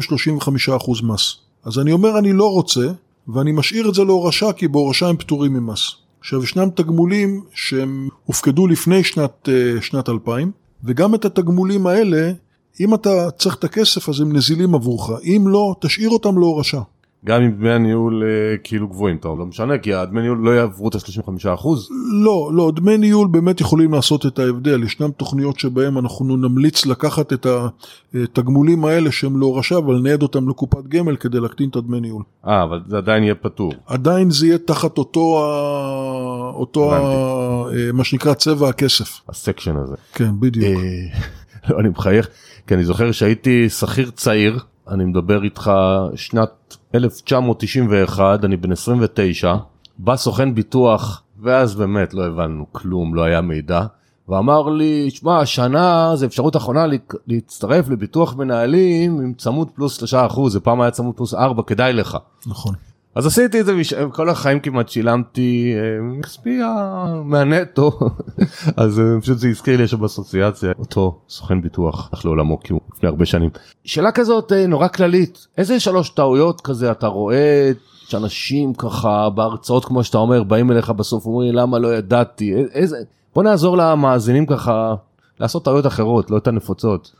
35% 0.80 1.06
מס. 1.06 1.36
אז 1.64 1.80
אני 1.80 1.92
אומר 1.92 2.20
אני 2.20 2.34
לא 2.34 2.52
רוצה, 2.52 2.92
ואני 3.28 3.52
משאיר 3.52 3.90
את 3.90 3.94
זה 3.94 4.04
להורשה 4.04 4.54
כי 4.54 4.68
בהורשה 4.68 5.08
הם 5.08 5.18
פטורים 5.18 5.54
ממס. 5.54 5.96
עכשיו 6.22 6.44
ישנם 6.44 6.70
תגמולים 6.76 7.44
שהם 7.54 8.10
הופקדו 8.26 8.68
לפני 8.68 9.04
שנת, 9.04 9.50
אה, 9.50 9.82
שנת 9.82 10.10
2000, 10.10 10.52
וגם 10.84 11.16
את 11.16 11.26
התגמולים 11.26 11.88
האלה, 11.88 12.32
אם 12.80 12.94
אתה 12.94 13.32
צריך 13.32 13.56
את 13.56 13.64
הכסף 13.64 14.10
אז 14.10 14.22
הם 14.22 14.36
נזילים 14.36 14.76
עבורך, 14.76 15.10
אם 15.24 15.46
לא, 15.48 15.76
תשאיר 15.82 16.10
אותם 16.10 16.38
להורשה. 16.38 16.82
גם 17.26 17.42
אם 17.42 17.52
דמי 17.52 17.72
הניהול 17.72 18.24
אה, 18.24 18.58
כאילו 18.64 18.88
גבוהים, 18.88 19.18
טוב, 19.18 19.40
לא 19.40 19.46
משנה, 19.46 19.78
כי 19.78 19.94
הדמי 19.94 20.22
ניהול 20.22 20.38
לא 20.38 20.52
יעברו 20.52 20.90
את 20.90 20.96
ה-35%. 20.96 21.68
לא, 22.24 22.50
לא, 22.54 22.72
דמי 22.76 22.98
ניהול 22.98 23.28
באמת 23.28 23.62
יכולים 23.62 23.94
לעשות 23.94 24.26
את 24.26 24.40
ההבדל. 24.40 24.84
ישנם 24.84 25.12
תוכניות 25.12 25.60
שבהן 25.60 25.98
אנחנו 25.98 26.38
נמליץ 26.38 26.86
לקחת 26.86 27.34
את 27.34 27.48
התגמולים 28.14 28.86
האלה 28.86 29.12
שהם 29.12 29.38
לא 29.38 29.58
רשע, 29.58 29.78
אבל 29.78 29.96
לנייד 29.96 30.22
אותם 30.24 30.50
לקופת 30.50 30.88
גמל 30.88 31.16
כדי 31.16 31.40
להקטין 31.40 31.70
את 31.70 31.76
הדמי 31.76 32.00
ניהול. 32.00 32.24
אה, 32.48 32.64
אבל 32.64 32.82
זה 32.88 32.98
עדיין 32.98 33.24
יהיה 33.24 33.36
פטור. 33.36 33.74
עדיין 33.86 34.32
זה 34.32 34.48
יהיה 34.48 34.58
תחת 34.58 34.98
אותו, 34.98 35.44
ה... 35.44 36.52
אותו 36.54 36.94
ה... 36.94 36.98
אה, 37.74 37.92
מה 37.94 38.04
שנקרא 38.04 38.34
צבע 38.34 38.70
הכסף. 38.70 39.22
הסקשן 39.30 39.76
הזה. 39.78 39.96
כן, 40.14 40.40
בדיוק. 40.40 40.66
אה, 40.66 41.20
לא, 41.70 41.80
אני 41.80 41.90
מחייך, 41.90 42.28
כי 42.68 42.74
אני 42.74 42.84
זוכר 42.84 43.12
שהייתי 43.12 43.70
שכיר 43.70 44.10
צעיר. 44.10 44.60
אני 44.88 45.06
מדבר 45.06 45.44
איתך 45.44 45.72
שנת 46.16 46.78
1991, 46.96 48.46
אני 48.46 48.58
בן 48.58 48.72
29, 48.72 49.56
בא 49.98 50.16
סוכן 50.16 50.56
ביטוח, 50.56 51.24
ואז 51.42 51.76
באמת 51.76 52.14
לא 52.14 52.26
הבנו 52.26 52.66
כלום, 52.72 53.16
לא 53.16 53.24
היה 53.24 53.42
מידע, 53.42 53.86
ואמר 54.30 54.70
לי, 54.70 55.10
שמע, 55.10 55.40
השנה 55.40 56.12
זה 56.16 56.26
אפשרות 56.26 56.56
אחרונה 56.56 56.86
להצטרף 57.28 57.90
לביטוח 57.90 58.36
מנהלים 58.36 59.22
עם 59.22 59.34
צמוד 59.34 59.70
פלוס 59.76 60.14
3%, 60.14 60.50
זה 60.50 60.60
פעם 60.60 60.82
היה 60.82 60.92
צמוד 60.92 61.16
פלוס 61.16 61.34
4, 61.34 61.64
כדאי 61.64 61.94
לך. 61.94 62.18
נכון. 62.48 62.76
אז 63.16 63.26
עשיתי 63.26 63.60
את 63.62 63.66
זה, 63.66 63.74
כל 64.14 64.30
החיים 64.30 64.60
כמעט 64.60 64.90
שילמתי 64.90 65.74
כספי 66.24 66.60
מהנטו, 67.24 68.00
אז 68.78 69.00
אה, 69.00 69.22
פשוט 69.22 69.38
זה 69.38 69.48
הזכיר 69.48 69.78
לי 69.78 69.84
עכשיו 69.84 70.00
באסוציאציה, 70.00 70.72
אותו 70.80 71.20
סוכן 71.30 71.62
ביטוח, 71.62 72.10
הלך 72.14 72.26
לעולמו 72.26 72.60
כי 72.60 72.74
הוא 72.74 72.82
לפני 72.96 73.10
הרבה 73.10 73.26
שנים. 73.26 73.50
שאלה 73.86 74.12
כזאת 74.12 74.52
אה, 74.52 74.68
נורא 74.68 74.88
כללית, 74.88 75.48
איזה 75.58 75.80
שלוש 75.80 76.10
טעויות 76.10 76.62
כזה 76.62 76.92
אתה 76.92 77.08
רואה 77.08 77.72
שאנשים 78.08 78.74
ככה 78.74 79.30
בהרצאות 79.30 79.86
כמו 79.86 80.04
שאתה 80.04 80.18
אומר 80.18 80.44
באים 80.44 80.72
אליך 80.72 80.90
בסוף 80.90 81.26
אומרים 81.26 81.56
למה 81.56 81.80
לא 81.80 81.96
ידעתי, 81.96 82.54
איזה, 82.74 82.98
בוא 83.36 83.44
נעזור 83.44 83.78
למאזינים 83.78 84.46
ככה 84.46 84.96
לעשות 85.40 85.66
טעויות 85.66 85.88
אחרות, 85.88 86.32
לא 86.32 86.38
את 86.38 86.48
הנפוצות. 86.48 87.12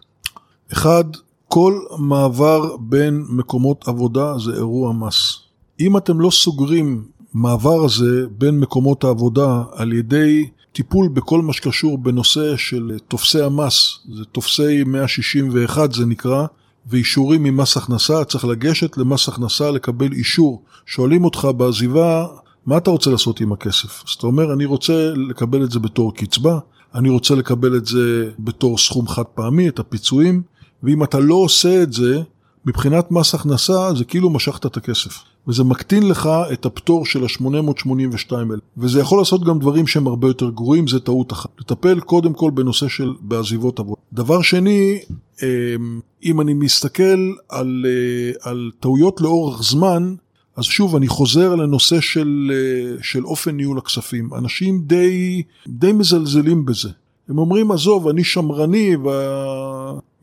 אחד, 0.74 1.04
כל 1.48 1.80
מעבר 1.98 2.78
בין 2.78 3.26
מקומות 3.30 3.88
עבודה 3.88 4.38
זה 4.38 4.52
אירוע 4.54 4.94
מס. 4.94 5.51
אם 5.82 5.98
אתם 5.98 6.20
לא 6.20 6.30
סוגרים 6.32 7.04
מעבר 7.34 7.86
הזה 7.86 8.26
בין 8.38 8.60
מקומות 8.60 9.04
העבודה 9.04 9.64
על 9.72 9.94
ידי 9.94 10.50
טיפול 10.72 11.08
בכל 11.08 11.42
מה 11.42 11.54
שקשור 11.54 11.98
בנושא 11.98 12.58
של 12.58 12.98
תופסי 13.08 13.42
המס, 13.42 14.00
זה 14.16 14.26
תופסי 14.26 14.84
161 14.84 15.94
זה 15.94 16.06
נקרא, 16.06 16.46
ואישורים 16.90 17.44
ממס 17.44 17.78
הכנסה, 17.78 18.24
צריך 18.24 18.46
לגשת 18.46 18.98
למס 18.98 19.28
הכנסה 19.28 19.72
לקבל 19.72 20.12
אישור. 20.12 20.64
שואלים 20.86 21.26
אותך 21.26 21.48
בעזיבה, 21.58 22.26
מה 22.66 22.78
אתה 22.78 22.92
רוצה 22.92 23.10
לעשות 23.10 23.42
עם 23.42 23.54
הכסף? 23.54 24.04
אז 24.08 24.14
אתה 24.18 24.28
אומר, 24.28 24.54
אני 24.54 24.66
רוצה 24.66 25.14
לקבל 25.30 25.64
את 25.64 25.72
זה 25.72 25.80
בתור 25.80 26.16
קצבה, 26.16 26.60
אני 26.96 27.10
רוצה 27.10 27.36
לקבל 27.36 27.78
את 27.78 27.86
זה 27.86 28.32
בתור 28.40 28.78
סכום 28.78 29.08
חד 29.08 29.24
פעמי, 29.24 29.70
את 29.70 29.80
הפיצויים, 29.80 30.42
ואם 30.84 31.04
אתה 31.04 31.20
לא 31.20 31.36
עושה 31.36 31.84
את 31.84 31.94
זה, 31.94 32.22
מבחינת 32.66 33.12
מס 33.12 33.36
הכנסה 33.36 33.94
זה 33.94 34.04
כאילו 34.04 34.30
משכת 34.30 34.66
את 34.66 34.78
הכסף. 34.78 35.31
וזה 35.48 35.64
מקטין 35.64 36.08
לך 36.08 36.30
את 36.54 36.66
הפטור 36.66 37.06
של 37.06 37.24
ה-882 37.24 38.36
האלה. 38.36 38.62
וזה 38.78 39.00
יכול 39.00 39.20
לעשות 39.20 39.44
גם 39.44 39.60
דברים 39.60 39.88
שהם 39.88 40.08
הרבה 40.08 40.28
יותר 40.28 40.50
גרועים, 40.50 40.88
זה 40.88 41.00
טעות 41.00 41.32
אחת. 41.32 41.50
לטפל 41.60 42.00
קודם 42.00 42.34
כל 42.34 42.52
בנושא 42.52 42.88
של 42.88 43.14
בעזיבות 43.22 43.80
עבודה. 43.80 44.02
דבר 44.14 44.42
שני, 44.42 45.00
אמ, 45.44 46.00
אם 46.24 46.42
אני 46.42 46.54
מסתכל 46.54 47.34
על, 47.50 47.86
אה, 47.88 48.52
על 48.52 48.72
טעויות 48.80 49.22
לאורך 49.22 49.64
זמן, 49.64 50.16
אז 50.56 50.64
שוב, 50.64 50.96
אני 50.96 51.08
חוזר 51.08 51.56
לנושא 51.56 52.02
של, 52.02 52.52
אה, 52.54 53.04
של 53.04 53.26
אופן 53.26 53.52
ניהול 53.52 53.78
הכספים. 53.78 54.30
אנשים 54.38 54.82
די, 54.82 55.44
די 55.68 55.92
מזלזלים 55.92 56.66
בזה. 56.66 56.90
הם 57.30 57.38
אומרים, 57.38 57.72
עזוב, 57.72 58.08
אני 58.08 58.24
שמרני, 58.24 58.96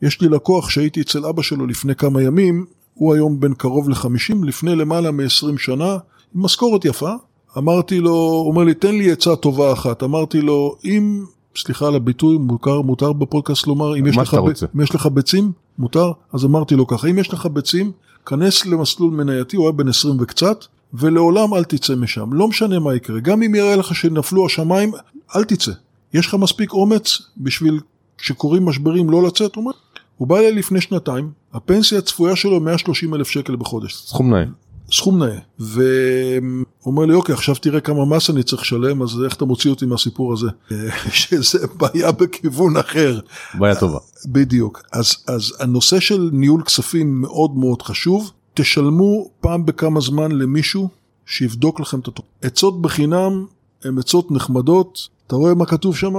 ויש 0.01 0.21
לי 0.21 0.29
לקוח 0.29 0.69
שהייתי 0.69 1.01
אצל 1.01 1.25
אבא 1.25 1.41
שלו 1.41 1.67
לפני 1.67 1.95
כמה 1.95 2.21
ימים, 2.21 2.65
הוא 2.99 3.13
היום 3.13 3.39
בן 3.39 3.53
קרוב 3.53 3.89
ל-50, 3.89 4.45
לפני 4.45 4.75
למעלה 4.75 5.11
מ-20 5.11 5.57
שנה, 5.57 5.97
עם 6.35 6.43
משכורת 6.43 6.85
יפה. 6.85 7.11
אמרתי 7.57 7.99
לו, 7.99 8.11
הוא 8.11 8.47
אומר 8.47 8.63
לי, 8.63 8.73
תן 8.73 8.95
לי 8.95 9.11
עצה 9.11 9.35
טובה 9.35 9.73
אחת. 9.73 10.03
אמרתי 10.03 10.41
לו, 10.41 10.75
אם, 10.85 11.25
סליחה 11.57 11.87
על 11.87 11.95
הביטוי, 11.95 12.37
מוכר, 12.37 12.81
מותר 12.81 13.13
בפודקאסט 13.13 13.67
לומר, 13.67 13.97
אם 13.97 14.07
יש, 14.07 14.17
לך, 14.17 14.37
אם 14.75 14.81
יש 14.81 14.95
לך 14.95 15.05
ביצים, 15.05 15.51
מותר? 15.77 16.11
אז 16.33 16.45
אמרתי 16.45 16.75
לו 16.75 16.87
ככה, 16.87 17.07
אם 17.07 17.19
יש 17.19 17.33
לך 17.33 17.45
ביצים, 17.45 17.91
כנס 18.25 18.65
למסלול 18.65 19.11
מנייתי, 19.11 19.57
הוא 19.57 19.65
היה 19.65 19.71
בן 19.71 19.87
20 19.87 20.15
וקצת, 20.19 20.65
ולעולם 20.93 21.53
אל 21.53 21.63
תצא 21.63 21.95
משם. 21.95 22.33
לא 22.33 22.47
משנה 22.47 22.79
מה 22.79 22.95
יקרה, 22.95 23.19
גם 23.19 23.43
אם 23.43 23.55
יראה 23.55 23.75
לך 23.75 23.95
שנפלו 23.95 24.45
השמיים, 24.45 24.91
אל 25.35 25.43
תצא. 25.43 25.71
יש 26.13 26.27
לך 26.27 26.33
מספיק 26.33 26.73
אומץ 26.73 27.21
בשביל 27.37 27.79
שקורים 28.17 28.65
משברים 28.65 29.09
לא 29.09 29.23
לצאת? 29.23 29.55
הוא 29.55 29.61
אומר, 29.61 29.71
הוא 30.19 30.27
בא 30.27 30.37
אליי 30.37 30.51
לפני 30.51 30.81
שנתיים, 30.81 31.31
הפנסיה 31.53 31.97
הצפויה 31.97 32.35
שלו 32.35 32.59
130 32.59 33.15
אלף 33.15 33.27
שקל 33.27 33.55
בחודש. 33.55 33.93
סכום 33.95 34.33
נאה. 34.33 34.43
סכום 34.91 35.23
נאה. 35.23 35.39
והוא 35.59 36.65
אומר 36.85 37.05
לי, 37.05 37.13
אוקיי, 37.13 37.33
עכשיו 37.33 37.55
תראה 37.55 37.79
כמה 37.79 38.05
מס 38.05 38.29
אני 38.29 38.43
צריך 38.43 38.61
לשלם, 38.61 39.01
אז 39.01 39.23
איך 39.25 39.35
אתה 39.35 39.45
מוציא 39.45 39.69
אותי 39.69 39.85
מהסיפור 39.85 40.33
הזה? 40.33 40.47
שזה 41.11 41.67
בעיה 41.67 42.11
בכיוון 42.11 42.77
אחר. 42.77 43.19
בעיה 43.53 43.75
טובה. 43.75 43.99
בדיוק. 44.25 44.81
אז, 44.91 45.15
אז 45.27 45.53
הנושא 45.59 45.99
של 45.99 46.29
ניהול 46.33 46.63
כספים 46.63 47.21
מאוד 47.21 47.57
מאוד 47.57 47.81
חשוב. 47.81 48.31
תשלמו 48.53 49.29
פעם 49.41 49.65
בכמה 49.65 50.01
זמן 50.01 50.31
למישהו 50.31 50.89
שיבדוק 51.25 51.79
לכם 51.79 51.99
את 51.99 52.07
התוכנית. 52.07 52.45
עצות 52.45 52.81
בחינם 52.81 53.45
הן 53.83 53.99
עצות 53.99 54.31
נחמדות. 54.31 55.07
אתה 55.27 55.35
רואה 55.35 55.53
מה 55.53 55.65
כתוב 55.65 55.95
שם? 55.95 56.13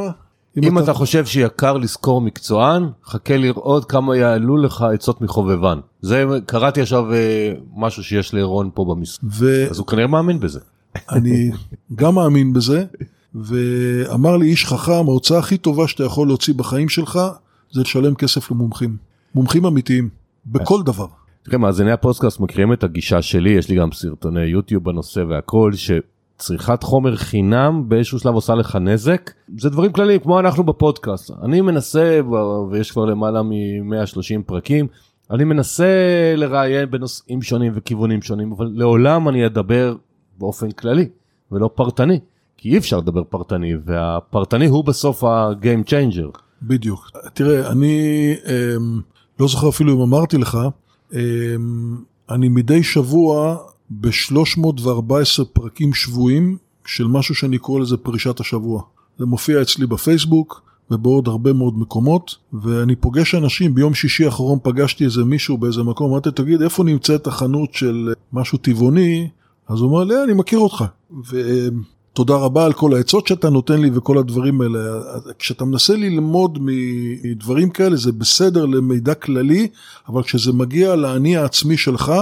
אם, 0.59 0.65
אם 0.65 0.79
אתה... 0.79 0.85
אתה 0.85 0.93
חושב 0.93 1.27
שיקר 1.27 1.77
לשכור 1.77 2.21
מקצוען, 2.21 2.89
חכה 3.05 3.37
לראות 3.37 3.85
כמה 3.85 4.17
יעלו 4.17 4.57
לך 4.57 4.83
עצות 4.95 5.21
מחובבן. 5.21 5.79
זה 6.01 6.25
קראתי 6.47 6.81
עכשיו 6.81 7.13
אה, 7.13 7.53
משהו 7.77 8.03
שיש 8.03 8.35
לרון 8.35 8.71
פה 8.75 8.85
במשרד, 8.85 9.31
ו... 9.33 9.71
אז 9.71 9.79
הוא 9.79 9.87
כנראה 9.87 10.07
מאמין 10.07 10.41
בזה. 10.41 10.61
אני 11.11 11.51
גם 11.95 12.15
מאמין 12.15 12.53
בזה, 12.53 12.85
ואמר 13.35 14.37
לי 14.37 14.47
איש 14.47 14.67
חכם, 14.67 14.93
ההוצאה 14.93 15.39
הכי 15.39 15.59
טובה 15.59 15.89
שאתה 15.89 16.05
יכול 16.05 16.29
להוציא 16.29 16.55
בחיים 16.55 16.89
שלך, 16.89 17.21
זה 17.73 17.81
לשלם 17.81 18.15
כסף 18.15 18.51
למומחים. 18.51 18.97
מומחים 19.35 19.67
אמיתיים, 19.67 20.09
בכל 20.47 20.83
דבר. 20.83 21.07
תראה, 21.43 21.59
מאזיני 21.59 21.93
הפודקאסט 21.93 22.41
מכירים 22.41 22.73
את 22.73 22.85
הגישה 22.85 23.23
שלי, 23.23 23.51
יש 23.51 23.69
לי 23.69 23.77
גם 23.77 23.93
סרטוני 23.93 24.45
יוטיוב 24.45 24.85
בנושא 24.85 25.21
והכל, 25.29 25.73
ש... 25.75 25.91
צריכת 26.41 26.83
חומר 26.83 27.17
חינם 27.17 27.89
באיזשהו 27.89 28.19
שלב 28.19 28.35
עושה 28.35 28.55
לך 28.55 28.77
נזק? 28.77 29.31
זה 29.59 29.71
דברים 29.71 29.93
כלליים 29.93 30.21
כמו 30.21 30.41
אנחנו 30.41 30.65
בפודקאסט. 30.65 31.31
אני 31.43 31.61
מנסה 31.61 32.21
ויש 32.71 32.91
כבר 32.91 33.05
למעלה 33.05 33.43
מ-130 33.43 34.43
פרקים 34.47 34.87
אני 35.31 35.45
מנסה 35.45 35.85
לראיין 36.37 36.91
בנושאים 36.91 37.43
שונים 37.43 37.73
וכיוונים 37.75 38.23
שונים 38.23 38.53
אבל 38.53 38.71
לעולם 38.75 39.29
אני 39.29 39.47
אדבר 39.47 39.97
באופן 40.39 40.71
כללי 40.71 41.09
ולא 41.53 41.71
פרטני 41.75 42.19
כי 42.57 42.69
אי 42.73 42.79
אפשר 42.79 42.99
לדבר 42.99 43.25
פרטני 43.25 43.73
והפרטני 43.85 44.67
הוא 44.67 44.85
בסוף 44.85 45.25
ה-game 45.25 45.91
changer. 45.91 46.39
בדיוק. 46.63 47.11
תראה 47.35 47.71
אני 47.71 48.35
אה, 48.47 48.75
לא 49.41 49.49
זוכר 49.49 49.69
אפילו 49.69 49.97
אם 49.97 50.01
אמרתי 50.01 50.39
לך 50.39 50.59
אה, 51.15 51.21
אני 52.31 52.49
מדי 52.49 52.83
שבוע 52.83 53.57
ב-314 53.91 55.45
פרקים 55.53 55.95
שבויים 55.95 56.57
של 56.87 57.07
משהו 57.07 57.35
שאני 57.35 57.59
קורא 57.59 57.81
לזה 57.81 57.97
פרישת 57.97 58.41
השבוע. 58.41 58.83
זה 59.19 59.27
מופיע 59.27 59.63
אצלי 59.63 59.87
בפייסבוק 59.87 60.63
ובעוד 60.91 61.29
הרבה 61.29 61.53
מאוד 61.53 61.79
מקומות, 61.79 62.37
ואני 62.53 62.97
פוגש 62.97 63.35
אנשים, 63.35 63.75
ביום 63.75 63.95
שישי 63.95 64.25
האחרון 64.25 64.59
פגשתי 64.63 65.05
איזה 65.05 65.25
מישהו 65.25 65.59
באיזה 65.59 65.83
מקום, 65.83 66.11
אמרתי, 66.11 66.31
תגיד, 66.31 66.63
איפה 66.63 66.85
נמצאת 66.85 67.27
החנות 67.27 67.75
של 67.75 68.13
משהו 68.33 68.59
טבעוני? 68.59 69.29
אז 69.69 69.81
הוא 69.81 69.91
אמר 69.91 70.05
לי, 70.05 70.15
אני 70.25 70.33
מכיר 70.33 70.59
אותך. 70.59 70.85
ותודה 71.31 72.35
רבה 72.35 72.65
על 72.65 72.73
כל 72.73 72.95
העצות 72.95 73.27
שאתה 73.27 73.51
נותן 73.51 73.81
לי 73.81 73.91
וכל 73.95 74.19
הדברים 74.19 74.61
האלה. 74.61 74.79
כשאתה 75.39 75.65
מנסה 75.65 75.97
ללמוד 75.97 76.59
מדברים 76.61 77.71
כאלה, 77.71 77.97
זה 77.97 78.13
בסדר 78.13 78.67
למידע 78.67 79.15
כללי, 79.15 79.69
אבל 80.09 80.23
כשזה 80.23 80.53
מגיע 80.53 80.97
לאני 80.97 81.37
העצמי 81.37 81.77
שלך, 81.77 82.13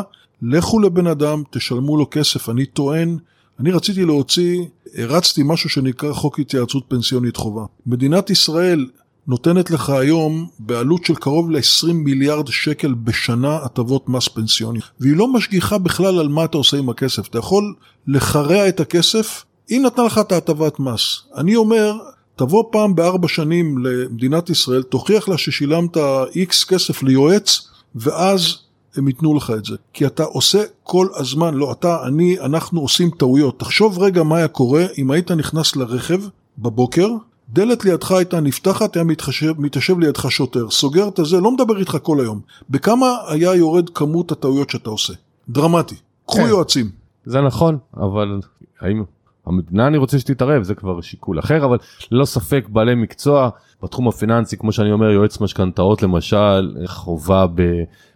לכו 0.42 0.80
לבן 0.80 1.06
אדם, 1.06 1.42
תשלמו 1.50 1.96
לו 1.96 2.06
כסף. 2.10 2.48
אני 2.48 2.66
טוען, 2.66 3.18
אני 3.60 3.70
רציתי 3.70 4.04
להוציא, 4.04 4.64
הרצתי 4.94 5.42
משהו 5.44 5.70
שנקרא 5.70 6.12
חוק 6.12 6.38
התייעצות 6.38 6.84
פנסיונית 6.88 7.36
חובה. 7.36 7.64
מדינת 7.86 8.30
ישראל 8.30 8.86
נותנת 9.26 9.70
לך 9.70 9.90
היום 9.90 10.48
בעלות 10.58 11.04
של 11.04 11.14
קרוב 11.14 11.50
ל-20 11.50 11.92
מיליארד 11.92 12.48
שקל 12.48 12.94
בשנה 12.94 13.56
הטבות 13.56 14.08
מס 14.08 14.28
פנסיוני. 14.28 14.80
והיא 15.00 15.16
לא 15.16 15.32
משגיחה 15.32 15.78
בכלל 15.78 16.18
על 16.18 16.28
מה 16.28 16.44
אתה 16.44 16.58
עושה 16.58 16.76
עם 16.76 16.88
הכסף. 16.88 17.28
אתה 17.28 17.38
יכול 17.38 17.74
לחרע 18.06 18.68
את 18.68 18.80
הכסף, 18.80 19.44
היא 19.68 19.80
נתנה 19.80 20.04
לך 20.04 20.18
את 20.18 20.32
ההטבת 20.32 20.80
מס. 20.80 21.22
אני 21.36 21.56
אומר, 21.56 21.92
תבוא 22.36 22.64
פעם 22.72 22.94
בארבע 22.94 23.28
שנים 23.28 23.78
למדינת 23.78 24.50
ישראל, 24.50 24.82
תוכיח 24.82 25.28
לה 25.28 25.38
ששילמת 25.38 25.96
איקס 26.36 26.64
כסף 26.64 27.02
ליועץ, 27.02 27.68
ואז 27.94 28.56
הם 28.98 29.08
ייתנו 29.08 29.34
לך 29.34 29.52
את 29.58 29.64
זה. 29.64 29.76
כי 29.92 30.06
אתה 30.06 30.24
עושה 30.24 30.62
כל 30.82 31.06
הזמן, 31.16 31.54
לא 31.54 31.72
אתה, 31.72 32.06
אני, 32.06 32.40
אנחנו 32.40 32.80
עושים 32.80 33.10
טעויות. 33.10 33.58
תחשוב 33.58 33.98
רגע 33.98 34.22
מה 34.22 34.36
היה 34.36 34.48
קורה 34.48 34.86
אם 34.98 35.10
היית 35.10 35.30
נכנס 35.30 35.76
לרכב 35.76 36.20
בבוקר, 36.58 37.08
דלת 37.48 37.84
לידך 37.84 38.12
הייתה 38.12 38.40
נפתחת, 38.40 38.96
היה 38.96 39.04
מתחשב, 39.04 39.60
מתיישב 39.60 39.98
לידך 39.98 40.30
שוטר, 40.30 40.70
סוגר 40.70 41.08
את 41.08 41.18
הזה, 41.18 41.40
לא 41.40 41.52
מדבר 41.52 41.78
איתך 41.78 41.96
כל 42.02 42.20
היום. 42.20 42.40
בכמה 42.70 43.16
היה 43.28 43.54
יורד 43.54 43.90
כמות 43.90 44.32
הטעויות 44.32 44.70
שאתה 44.70 44.90
עושה? 44.90 45.12
דרמטי. 45.48 45.94
קחו 46.26 46.36
כן. 46.36 46.48
יועצים. 46.48 46.90
זה 47.24 47.40
נכון, 47.40 47.78
אבל 47.96 48.40
האם 48.80 49.02
המדינה 49.46 49.86
אני 49.86 49.98
רוצה 49.98 50.18
שתתערב, 50.18 50.62
זה 50.62 50.74
כבר 50.74 51.00
שיקול 51.00 51.38
אחר, 51.38 51.64
אבל 51.64 51.78
ללא 52.10 52.24
ספק 52.24 52.66
בעלי 52.68 52.94
מקצוע 52.94 53.50
בתחום 53.82 54.08
הפיננסי, 54.08 54.56
כמו 54.56 54.72
שאני 54.72 54.92
אומר, 54.92 55.10
יועץ 55.10 55.40
משכנתאות 55.40 56.02
למשל, 56.02 56.76
חובה 56.86 57.46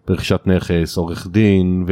ברכישת 0.07 0.41
נכס, 0.47 0.97
עורך 0.97 1.27
דין 1.27 1.87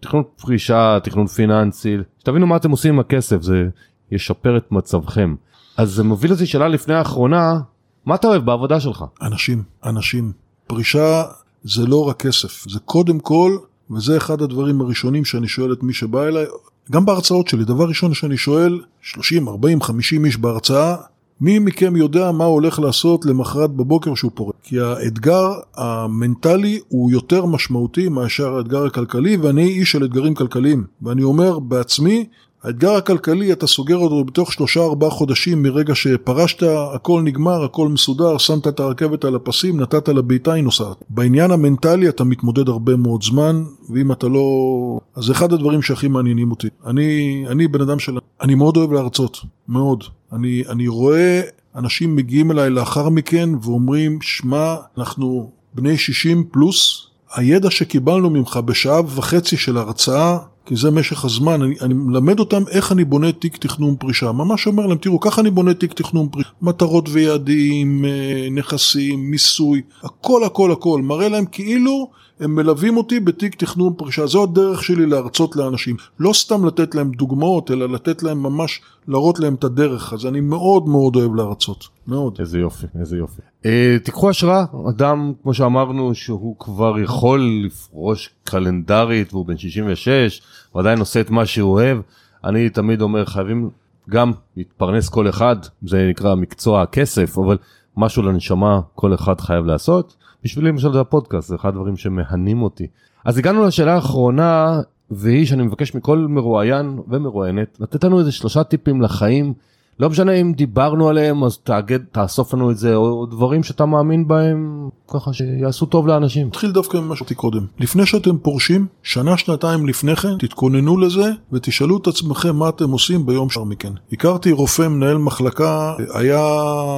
ותכנון 0.00 0.22
פרישה, 0.36 0.98
תכנון 1.02 1.26
פיננסי, 1.26 1.96
שתבינו 2.18 2.46
מה 2.46 2.56
אתם 2.56 2.70
עושים 2.70 2.94
עם 2.94 3.00
הכסף, 3.00 3.42
זה 3.42 3.68
ישפר 4.10 4.56
את 4.56 4.72
מצבכם. 4.72 5.34
אז 5.76 5.90
זה 5.90 6.04
מוביל 6.04 6.32
אותי 6.32 6.46
שאלה 6.46 6.68
לפני 6.68 6.94
האחרונה, 6.94 7.60
מה 8.06 8.14
אתה 8.14 8.26
אוהב 8.26 8.44
בעבודה 8.44 8.80
שלך? 8.80 9.04
אנשים, 9.22 9.62
אנשים. 9.84 10.32
פרישה 10.66 11.22
זה 11.64 11.86
לא 11.86 12.08
רק 12.08 12.26
כסף, 12.26 12.68
זה 12.68 12.78
קודם 12.84 13.20
כל, 13.20 13.58
וזה 13.90 14.16
אחד 14.16 14.42
הדברים 14.42 14.80
הראשונים 14.80 15.24
שאני 15.24 15.48
שואל 15.48 15.72
את 15.72 15.82
מי 15.82 15.92
שבא 15.92 16.24
אליי, 16.24 16.46
גם 16.90 17.06
בהרצאות 17.06 17.48
שלי, 17.48 17.64
דבר 17.64 17.88
ראשון 17.88 18.14
שאני 18.14 18.36
שואל, 18.36 18.80
30, 19.02 19.48
40, 19.48 19.82
50 19.82 20.24
איש 20.24 20.36
בהרצאה, 20.36 20.96
מי 21.40 21.58
מכם 21.58 21.96
יודע 21.96 22.32
מה 22.32 22.44
הוא 22.44 22.54
הולך 22.54 22.78
לעשות 22.78 23.26
למחרת 23.26 23.70
בבוקר 23.70 24.14
שהוא 24.14 24.30
פורק? 24.34 24.54
כי 24.62 24.80
האתגר 24.80 25.52
המנטלי 25.76 26.80
הוא 26.88 27.10
יותר 27.10 27.46
משמעותי 27.46 28.08
מאשר 28.08 28.56
האתגר 28.56 28.86
הכלכלי, 28.86 29.36
ואני 29.36 29.62
איש 29.62 29.92
של 29.92 30.04
אתגרים 30.04 30.34
כלכליים. 30.34 30.84
ואני 31.02 31.22
אומר 31.22 31.58
בעצמי, 31.58 32.24
האתגר 32.62 32.92
הכלכלי 32.92 33.52
אתה 33.52 33.66
סוגר 33.66 33.96
אותו 33.96 34.24
בתוך 34.24 34.52
שלושה 34.52 34.80
ארבעה 34.80 35.10
חודשים 35.10 35.62
מרגע 35.62 35.94
שפרשת, 35.94 36.62
הכל 36.94 37.22
נגמר, 37.22 37.64
הכל 37.64 37.88
מסודר, 37.88 38.38
שמת 38.38 38.68
את 38.68 38.80
הרכבת 38.80 39.24
על 39.24 39.34
הפסים, 39.34 39.80
נתת 39.80 40.08
לבעיטה, 40.08 40.52
היא 40.52 40.64
נוסעת. 40.64 41.04
בעניין 41.10 41.50
המנטלי 41.50 42.08
אתה 42.08 42.24
מתמודד 42.24 42.68
הרבה 42.68 42.96
מאוד 42.96 43.22
זמן, 43.22 43.62
ואם 43.90 44.12
אתה 44.12 44.28
לא... 44.28 45.00
אז 45.16 45.30
אחד 45.30 45.52
הדברים 45.52 45.82
שהכי 45.82 46.08
מעניינים 46.08 46.50
אותי. 46.50 46.68
אני, 46.86 47.44
אני 47.48 47.68
בן 47.68 47.80
אדם 47.80 47.98
של... 47.98 48.18
אני 48.40 48.54
מאוד 48.54 48.76
אוהב 48.76 48.92
להרצות, 48.92 49.38
מאוד. 49.68 50.04
אני, 50.32 50.62
אני 50.68 50.88
רואה 50.88 51.40
אנשים 51.76 52.16
מגיעים 52.16 52.50
אליי 52.50 52.70
לאחר 52.70 53.08
מכן 53.08 53.48
ואומרים, 53.62 54.18
שמע, 54.22 54.76
אנחנו 54.98 55.50
בני 55.74 55.98
60 55.98 56.44
פלוס, 56.50 57.06
הידע 57.34 57.70
שקיבלנו 57.70 58.30
ממך 58.30 58.56
בשעה 58.56 59.00
וחצי 59.00 59.56
של 59.56 59.78
הרצאה 59.78 60.38
כי 60.68 60.76
זה 60.76 60.90
משך 60.90 61.24
הזמן, 61.24 61.62
אני, 61.62 61.74
אני 61.80 61.94
מלמד 61.94 62.40
אותם 62.40 62.62
איך 62.70 62.92
אני 62.92 63.04
בונה 63.04 63.32
תיק 63.32 63.56
תכנון 63.56 63.96
פרישה, 63.96 64.32
ממש 64.32 64.66
אומר 64.66 64.86
להם, 64.86 64.98
תראו, 64.98 65.20
ככה 65.20 65.40
אני 65.40 65.50
בונה 65.50 65.74
תיק 65.74 65.92
תכנון 65.92 66.28
פרישה, 66.28 66.48
מטרות 66.62 67.08
ויעדים, 67.08 68.04
אה, 68.04 68.48
נכסים, 68.50 69.30
מיסוי, 69.30 69.82
הכל 70.02 70.44
הכל 70.44 70.72
הכל, 70.72 71.00
מראה 71.02 71.28
להם 71.28 71.44
כאילו 71.52 72.10
הם 72.40 72.54
מלווים 72.54 72.96
אותי 72.96 73.20
בתיק 73.20 73.54
תכנון 73.54 73.92
פרישה, 73.96 74.26
זו 74.26 74.42
הדרך 74.42 74.82
שלי 74.82 75.06
להרצות 75.06 75.56
לאנשים, 75.56 75.96
לא 76.20 76.32
סתם 76.32 76.66
לתת 76.66 76.94
להם 76.94 77.10
דוגמאות, 77.10 77.70
אלא 77.70 77.88
לתת 77.88 78.22
להם 78.22 78.42
ממש, 78.42 78.80
להראות 79.08 79.40
להם 79.40 79.54
את 79.54 79.64
הדרך, 79.64 80.12
אז 80.12 80.26
אני 80.26 80.40
מאוד 80.40 80.88
מאוד 80.88 81.16
אוהב 81.16 81.34
להרצות, 81.34 81.88
מאוד. 82.06 82.36
איזה 82.40 82.58
יופי, 82.58 82.86
איזה 83.00 83.16
יופי. 83.16 83.42
אה, 83.66 83.96
תיקחו 84.04 84.30
השראה, 84.30 84.64
אדם, 84.88 85.32
כמו 85.42 85.54
שאמרנו, 85.54 86.14
שהוא 86.14 86.56
כבר 86.58 86.98
יכול 86.98 87.50
לפרוש 87.64 88.30
קלנדרית 88.44 89.34
והוא 89.34 89.46
בן 89.46 89.56
66, 89.56 90.42
הוא 90.72 90.80
עדיין 90.80 90.98
עושה 90.98 91.20
את 91.20 91.30
מה 91.30 91.46
שהוא 91.46 91.72
אוהב. 91.72 91.98
אני 92.44 92.70
תמיד 92.70 93.02
אומר, 93.02 93.24
חייבים 93.24 93.70
גם 94.10 94.32
להתפרנס 94.56 95.08
כל 95.08 95.28
אחד, 95.28 95.56
זה 95.86 96.06
נקרא 96.10 96.34
מקצוע 96.34 96.82
הכסף, 96.82 97.38
אבל 97.38 97.56
משהו 97.98 98.22
לנשמה 98.22 98.80
כל 98.94 99.14
אחד 99.14 99.40
חייב 99.40 99.64
לעשות. 99.66 100.16
בשבילי 100.44 100.68
למשל 100.68 100.92
זה 100.92 101.00
הפודקאסט, 101.00 101.48
זה 101.48 101.54
אחד 101.54 101.68
הדברים 101.68 101.96
שמהנים 101.96 102.62
אותי. 102.62 102.86
אז 103.24 103.38
הגענו 103.38 103.64
לשאלה 103.64 103.94
האחרונה, 103.94 104.80
והיא 105.10 105.46
שאני 105.46 105.62
מבקש 105.62 105.94
מכל 105.94 106.18
מרואיין 106.18 106.98
ומרואיינת 107.08 107.78
לתת 107.80 108.04
לנו 108.04 108.18
איזה 108.18 108.32
שלושה 108.32 108.64
טיפים 108.64 109.02
לחיים 109.02 109.54
לא 110.00 110.10
משנה 110.10 110.32
אם 110.32 110.52
דיברנו 110.52 111.08
עליהם 111.08 111.44
אז 111.44 111.58
תאגד 111.58 111.98
תאסוף 112.12 112.54
לנו 112.54 112.70
את 112.70 112.78
זה 112.78 112.94
או 112.94 113.26
דברים 113.26 113.62
שאתה 113.62 113.86
מאמין 113.86 114.28
בהם 114.28 114.88
ככה 115.08 115.32
שיעשו 115.32 115.86
טוב 115.86 116.06
לאנשים. 116.06 116.46
נתחיל 116.46 116.72
דווקא 116.72 116.96
ממה 116.96 117.16
שאמרתי 117.16 117.34
קודם 117.34 117.66
לפני 117.78 118.06
שאתם 118.06 118.38
פורשים 118.38 118.86
שנה 119.02 119.36
שנתיים 119.36 119.86
לפני 119.86 120.16
כן 120.16 120.38
תתכוננו 120.38 120.98
לזה 120.98 121.30
ותשאלו 121.52 121.96
את 121.96 122.06
עצמכם 122.06 122.56
מה 122.56 122.68
אתם 122.68 122.90
עושים 122.90 123.26
ביום 123.26 123.50
שער 123.50 123.64
מכן. 123.64 123.92
הכרתי 124.12 124.52
רופא 124.52 124.88
מנהל 124.88 125.18
מחלקה 125.18 125.94
היה 126.14 126.42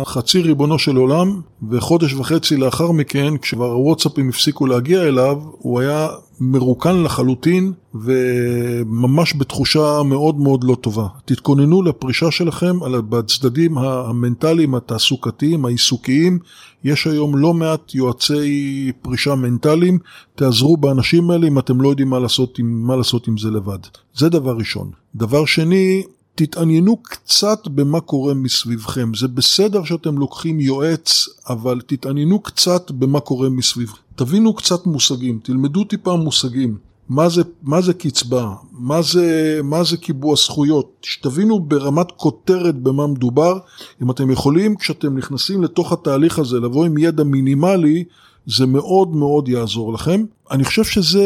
חצי 0.04 0.42
ריבונו 0.42 0.78
של 0.78 0.96
עולם 0.96 1.40
וחודש 1.70 2.14
וחצי 2.14 2.56
לאחר 2.56 2.92
מכן 2.92 3.36
כשכבר 3.36 3.72
הוואטסאפים 3.72 4.28
הפסיקו 4.28 4.66
להגיע 4.66 5.02
אליו 5.02 5.38
הוא 5.58 5.80
היה 5.80 6.08
מרוקן 6.40 7.02
לחלוטין 7.02 7.72
וממש 7.94 9.34
בתחושה 9.36 10.02
מאוד 10.04 10.38
מאוד 10.38 10.64
לא 10.64 10.74
טובה. 10.74 11.06
תתכוננו 11.24 11.82
לפרישה 11.82 12.30
שלכם 12.30 12.78
בצדדים 13.08 13.78
המנטליים, 13.78 14.74
התעסוקתיים, 14.74 15.64
העיסוקיים. 15.64 16.38
יש 16.84 17.06
היום 17.06 17.36
לא 17.36 17.54
מעט 17.54 17.94
יועצי 17.94 18.92
פרישה 19.02 19.34
מנטליים, 19.34 19.98
תעזרו 20.34 20.76
באנשים 20.76 21.30
האלה 21.30 21.46
אם 21.46 21.58
אתם 21.58 21.80
לא 21.80 21.88
יודעים 21.88 22.08
מה 22.08 22.18
לעשות 22.18 22.58
עם, 22.58 22.86
מה 22.86 22.96
לעשות 22.96 23.28
עם 23.28 23.38
זה 23.38 23.50
לבד. 23.50 23.78
זה 24.14 24.28
דבר 24.28 24.56
ראשון. 24.56 24.90
דבר 25.14 25.44
שני, 25.44 26.02
תתעניינו 26.40 26.96
קצת 26.96 27.68
במה 27.68 28.00
קורה 28.00 28.34
מסביבכם. 28.34 29.14
זה 29.14 29.28
בסדר 29.28 29.84
שאתם 29.84 30.18
לוקחים 30.18 30.60
יועץ, 30.60 31.28
אבל 31.48 31.80
תתעניינו 31.86 32.40
קצת 32.40 32.90
במה 32.90 33.20
קורה 33.20 33.48
מסביבכם. 33.48 34.02
תבינו 34.16 34.54
קצת 34.54 34.86
מושגים, 34.86 35.40
תלמדו 35.42 35.84
טיפה 35.84 36.16
מושגים. 36.16 36.78
מה 37.08 37.28
זה, 37.28 37.42
מה 37.62 37.80
זה 37.80 37.94
קצבה, 37.94 38.54
מה 38.72 39.02
זה, 39.02 39.60
מה 39.64 39.84
זה 39.84 39.96
קיבוע 39.96 40.36
זכויות, 40.36 40.92
שתבינו 41.02 41.60
ברמת 41.60 42.10
כותרת 42.16 42.74
במה 42.74 43.06
מדובר, 43.06 43.58
אם 44.02 44.10
אתם 44.10 44.30
יכולים 44.30 44.76
כשאתם 44.76 45.18
נכנסים 45.18 45.62
לתוך 45.62 45.92
התהליך 45.92 46.38
הזה 46.38 46.60
לבוא 46.60 46.84
עם 46.84 46.98
ידע 46.98 47.24
מינימלי, 47.24 48.04
זה 48.46 48.66
מאוד 48.66 49.16
מאוד 49.16 49.48
יעזור 49.48 49.92
לכם. 49.92 50.24
אני 50.50 50.64
חושב 50.64 50.84
שזה 50.84 51.24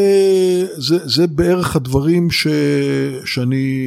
זה, 0.77 0.99
זה 1.05 1.27
בערך 1.27 1.77
הדברים 1.77 2.31
ש, 2.31 2.47
שאני 3.25 3.87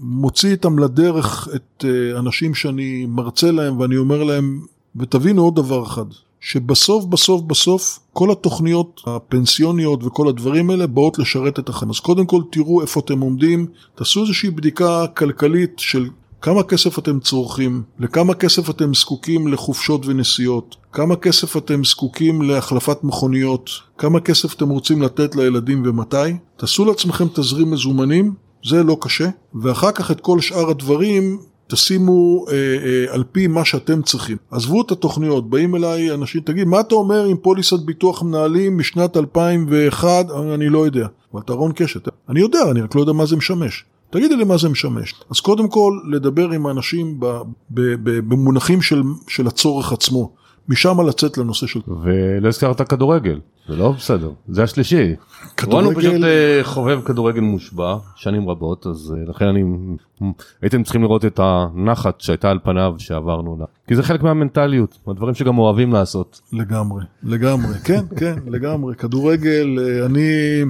מוציא 0.00 0.50
איתם 0.50 0.78
לדרך 0.78 1.48
את 1.54 1.84
אה, 1.84 2.18
אנשים 2.18 2.54
שאני 2.54 3.06
מרצה 3.08 3.50
להם 3.50 3.80
ואני 3.80 3.96
אומר 3.96 4.22
להם, 4.24 4.60
ותבינו 4.96 5.42
עוד 5.42 5.56
דבר 5.56 5.86
אחד, 5.86 6.04
שבסוף 6.40 7.04
בסוף 7.04 7.42
בסוף 7.42 7.98
כל 8.12 8.32
התוכניות 8.32 9.00
הפנסיוניות 9.06 10.04
וכל 10.04 10.28
הדברים 10.28 10.70
האלה 10.70 10.86
באות 10.86 11.18
לשרת 11.18 11.58
את 11.58 11.68
החיים. 11.68 11.90
אז 11.90 12.00
קודם 12.00 12.26
כל 12.26 12.42
תראו 12.52 12.82
איפה 12.82 13.00
אתם 13.00 13.20
עומדים, 13.20 13.66
תעשו 13.94 14.20
איזושהי 14.20 14.50
בדיקה 14.50 15.06
כלכלית 15.06 15.74
של 15.78 16.08
כמה 16.42 16.62
כסף 16.62 16.98
אתם 16.98 17.20
צורכים, 17.20 17.82
לכמה 17.98 18.34
כסף 18.34 18.70
אתם 18.70 18.94
זקוקים 18.94 19.48
לחופשות 19.48 20.06
ונסיעות, 20.06 20.76
כמה 20.92 21.16
כסף 21.16 21.56
אתם 21.56 21.84
זקוקים 21.84 22.42
להחלפת 22.42 23.04
מכוניות, 23.04 23.70
כמה 23.98 24.20
כסף 24.20 24.54
אתם 24.54 24.68
רוצים 24.68 25.02
לתת 25.02 25.36
לילדים 25.36 25.82
ומתי. 25.86 26.36
תעשו 26.56 26.84
לעצמכם 26.84 27.24
תזרים 27.34 27.70
מזומנים, 27.70 28.34
זה 28.64 28.82
לא 28.82 28.96
קשה, 29.00 29.28
ואחר 29.54 29.92
כך 29.92 30.10
את 30.10 30.20
כל 30.20 30.40
שאר 30.40 30.70
הדברים 30.70 31.38
תשימו 31.66 32.44
אה, 32.48 32.54
אה, 32.54 33.14
על 33.14 33.24
פי 33.32 33.46
מה 33.46 33.64
שאתם 33.64 34.02
צריכים. 34.02 34.36
עזבו 34.50 34.82
את 34.82 34.90
התוכניות, 34.90 35.50
באים 35.50 35.76
אליי 35.76 36.10
אנשים, 36.10 36.40
תגיד, 36.40 36.66
מה 36.66 36.80
אתה 36.80 36.94
אומר 36.94 37.24
עם 37.24 37.36
פוליסת 37.36 37.80
ביטוח 37.80 38.22
מנהלים 38.22 38.78
משנת 38.78 39.16
2001? 39.16 40.26
אני 40.54 40.68
לא 40.68 40.86
יודע. 40.86 41.06
אבל 41.32 41.42
אתה 41.42 41.52
רון 41.52 41.72
קשת, 41.72 42.08
אני 42.28 42.40
יודע, 42.40 42.70
אני 42.70 42.80
רק 42.80 42.94
לא 42.94 43.00
יודע 43.00 43.12
מה 43.12 43.26
זה 43.26 43.36
משמש. 43.36 43.84
תגידי 44.10 44.36
לי 44.36 44.44
מה 44.44 44.56
זה 44.56 44.68
משמש. 44.68 45.14
אז 45.30 45.40
קודם 45.40 45.68
כל, 45.68 45.92
לדבר 46.10 46.50
עם 46.50 46.66
האנשים 46.66 47.20
במונחים 47.70 48.82
של, 48.82 49.02
של 49.28 49.46
הצורך 49.46 49.92
עצמו. 49.92 50.39
משם 50.70 51.00
לצאת 51.08 51.38
לנושא 51.38 51.66
של... 51.66 51.80
ולא 52.02 52.48
הזכרת 52.48 52.88
כדורגל, 52.88 53.40
זה 53.68 53.76
לא 53.76 53.92
בסדר, 53.92 54.30
זה 54.48 54.62
השלישי. 54.62 55.14
כדורגל... 55.56 55.76
רון 55.76 55.94
הוא 55.94 56.02
פשוט 56.02 56.24
אה, 56.24 56.60
חובב 56.62 57.00
כדורגל 57.04 57.40
מושבע 57.40 57.96
שנים 58.16 58.48
רבות, 58.48 58.86
אז 58.86 59.14
אה, 59.16 59.30
לכן 59.30 59.44
אני... 59.44 59.64
הייתם 60.62 60.82
צריכים 60.82 61.02
לראות 61.02 61.24
את 61.24 61.40
הנחת 61.42 62.20
שהייתה 62.20 62.50
על 62.50 62.58
פניו 62.64 62.94
שעברנו 62.98 63.56
לה. 63.60 63.64
כי 63.88 63.96
זה 63.96 64.02
חלק 64.02 64.22
מהמנטליות, 64.22 64.98
הדברים 65.06 65.34
שגם 65.34 65.58
אוהבים 65.58 65.92
לעשות. 65.92 66.40
לגמרי, 66.52 67.04
לגמרי, 67.22 67.74
כן, 67.84 68.04
כן, 68.16 68.34
לגמרי. 68.46 68.94
כדורגל, 68.94 69.78
אה, 69.78 70.06
אני 70.06 70.60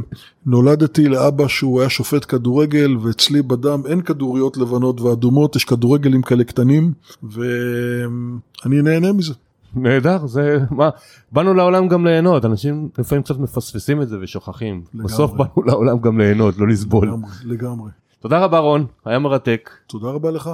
נולדתי 0.47 1.09
לאבא 1.09 1.49
שהוא 1.49 1.81
היה 1.81 1.91
שופט 1.91 2.25
כדורגל, 2.29 2.97
ואצלי 2.97 3.43
בדם 3.43 3.83
אין 3.87 4.01
כדוריות 4.01 4.57
לבנות 4.57 5.01
ואדומות, 5.01 5.57
יש 5.57 5.65
כדורגלים 5.65 6.23
כאלה 6.23 6.45
קטנים, 6.45 6.93
ואני 7.23 8.83
נהנה 8.83 9.13
מזה. 9.13 9.35
נהדר 9.75 10.27
זה 10.27 10.59
מה 10.71 10.91
באנו 11.33 11.55
לעולם 11.55 11.89
גם 11.89 12.07
ליהנות 12.07 12.45
אנשים 12.45 12.89
לפעמים 12.99 13.23
קצת 13.23 13.39
מפספסים 13.39 14.03
את 14.03 14.09
זה 14.09 14.17
ושוכחים 14.21 14.83
לגמרי. 14.95 15.05
בסוף 15.05 15.33
באנו 15.33 15.63
לעולם 15.67 15.99
גם 15.99 16.21
ליהנות 16.21 16.59
לא 16.59 16.69
לסבול. 16.69 17.09
לגמרי, 17.09 17.31
לגמרי. 17.45 17.91
תודה 18.21 18.39
רבה 18.39 18.59
רון 18.59 18.87
היה 19.05 19.19
מרתק. 19.19 19.71
תודה 19.87 20.09
רבה 20.09 20.31
לך. 20.31 20.51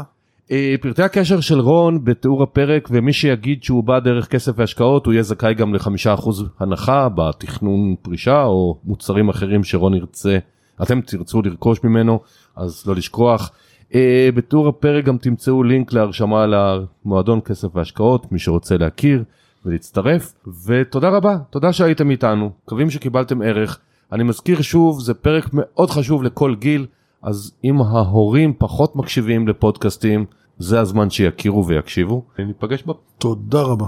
אה, 0.51 0.75
פרטי 0.81 1.03
הקשר 1.03 1.41
של 1.41 1.61
רון 1.61 2.05
בתיאור 2.05 2.43
הפרק 2.43 2.89
ומי 2.93 3.13
שיגיד 3.13 3.63
שהוא 3.63 3.85
בא 3.85 3.99
דרך 3.99 4.29
כסף 4.29 4.53
והשקעות 4.57 5.07
הוא 5.07 5.13
יהיה 5.13 5.23
זכאי 5.23 5.55
גם 5.55 5.75
לחמישה 5.75 6.15
אחוז 6.15 6.45
הנחה 6.59 7.09
בתכנון 7.09 7.95
פרישה 8.03 8.45
או 8.45 8.79
מוצרים 8.85 9.29
אחרים 9.29 9.65
שרון 9.65 9.95
ירצה 9.95 10.39
אתם 10.83 11.01
תרצו 11.01 11.43
לרכוש 11.43 11.85
ממנו 11.85 12.21
אז 12.57 12.87
לא 12.87 12.95
לשכוח. 12.95 13.51
Uh, 13.93 13.97
בתיאור 14.35 14.69
הפרק 14.69 15.05
גם 15.05 15.19
תמצאו 15.19 15.63
לינק 15.63 15.93
להרשמה 15.93 16.47
למועדון 16.47 17.41
כסף 17.41 17.69
והשקעות, 17.75 18.33
מי 18.33 18.39
שרוצה 18.39 18.77
להכיר, 18.77 19.25
ולהצטרף, 19.67 20.35
ותודה 20.67 21.09
רבה, 21.09 21.37
תודה 21.51 21.73
שהייתם 21.73 22.11
איתנו, 22.11 22.51
מקווים 22.65 22.91
שקיבלתם 22.91 23.43
ערך. 23.43 23.79
אני 24.13 24.23
מזכיר 24.23 24.63
שוב, 24.63 25.01
זה 25.01 25.15
פרק 25.15 25.51
מאוד 25.53 25.91
חשוב 25.91 26.23
לכל 26.23 26.55
גיל, 26.55 26.87
אז 27.23 27.53
אם 27.65 27.81
ההורים 27.81 28.55
פחות 28.59 28.97
מקשיבים 28.97 29.49
לפודקאסטים, 29.49 30.25
זה 30.59 30.81
הזמן 30.81 31.11
שיכירו 31.11 31.67
ויקשיבו. 31.67 32.25
ניפגש 32.39 32.83
ב... 32.87 32.91
תודה 33.19 33.63
רבה. 33.63 33.87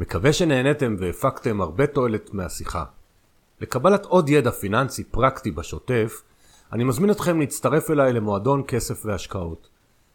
מקווה 0.00 0.32
שנהניתם 0.32 0.96
והפקתם 0.98 1.60
הרבה 1.60 1.86
תועלת 1.86 2.34
מהשיחה. 2.34 2.84
לקבלת 3.60 4.04
עוד 4.04 4.28
ידע 4.28 4.50
פיננסי 4.50 5.04
פרקטי 5.04 5.50
בשוטף, 5.50 6.22
אני 6.72 6.84
מזמין 6.84 7.10
אתכם 7.10 7.40
להצטרף 7.40 7.90
אליי 7.90 8.12
למועדון 8.12 8.62
כסף 8.68 9.06
והשקעות. 9.06 9.68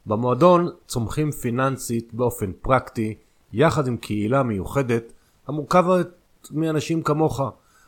במועדון 0.06 0.70
צומחים 0.88 1.32
פיננסית 1.32 2.14
באופן 2.14 2.52
פרקטי, 2.62 3.16
יחד 3.54 3.88
עם 3.88 3.98
קהילה 3.98 4.44
מיוחדת 4.44 5.14
המורכבת 5.48 6.08
מאנשים 6.52 7.04
כמוך, 7.04 7.42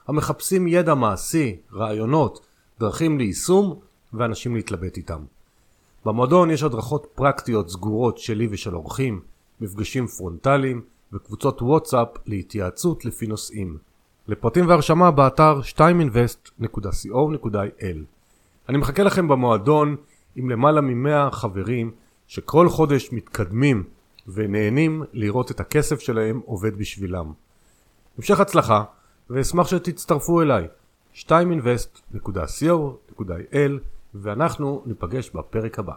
המחפשים 0.07 0.67
ידע 0.67 0.93
מעשי, 0.93 1.57
רעיונות, 1.73 2.45
דרכים 2.79 3.17
ליישום 3.17 3.79
ואנשים 4.13 4.55
להתלבט 4.55 4.97
איתם. 4.97 5.23
במועדון 6.05 6.51
יש 6.51 6.63
הדרכות 6.63 7.07
פרקטיות 7.15 7.69
סגורות 7.69 8.17
שלי 8.17 8.47
ושל 8.51 8.75
אורחים, 8.75 9.21
מפגשים 9.61 10.07
פרונטליים 10.07 10.81
וקבוצות 11.13 11.61
וואטסאפ 11.61 12.07
להתייעצות 12.25 13.05
לפי 13.05 13.27
נושאים. 13.27 13.77
לפרטים 14.27 14.67
והרשמה 14.67 15.11
באתר 15.11 15.59
2invest.co.il 15.59 17.97
אני 18.69 18.77
מחכה 18.77 19.03
לכם 19.03 19.27
במועדון 19.27 19.95
עם 20.35 20.49
למעלה 20.49 20.81
מ-100 20.81 21.31
חברים 21.31 21.91
שכל 22.27 22.69
חודש 22.69 23.11
מתקדמים 23.11 23.83
ונהנים 24.27 25.03
לראות 25.13 25.51
את 25.51 25.59
הכסף 25.59 25.99
שלהם 25.99 26.41
עובד 26.45 26.77
בשבילם. 26.77 27.33
המשך 28.17 28.39
הצלחה 28.39 28.83
ואשמח 29.29 29.67
שתצטרפו 29.67 30.41
אליי 30.41 30.67
2invest.co.il 31.15 33.71
ואנחנו 34.13 34.83
ניפגש 34.85 35.29
בפרק 35.29 35.79
הבא. 35.79 35.93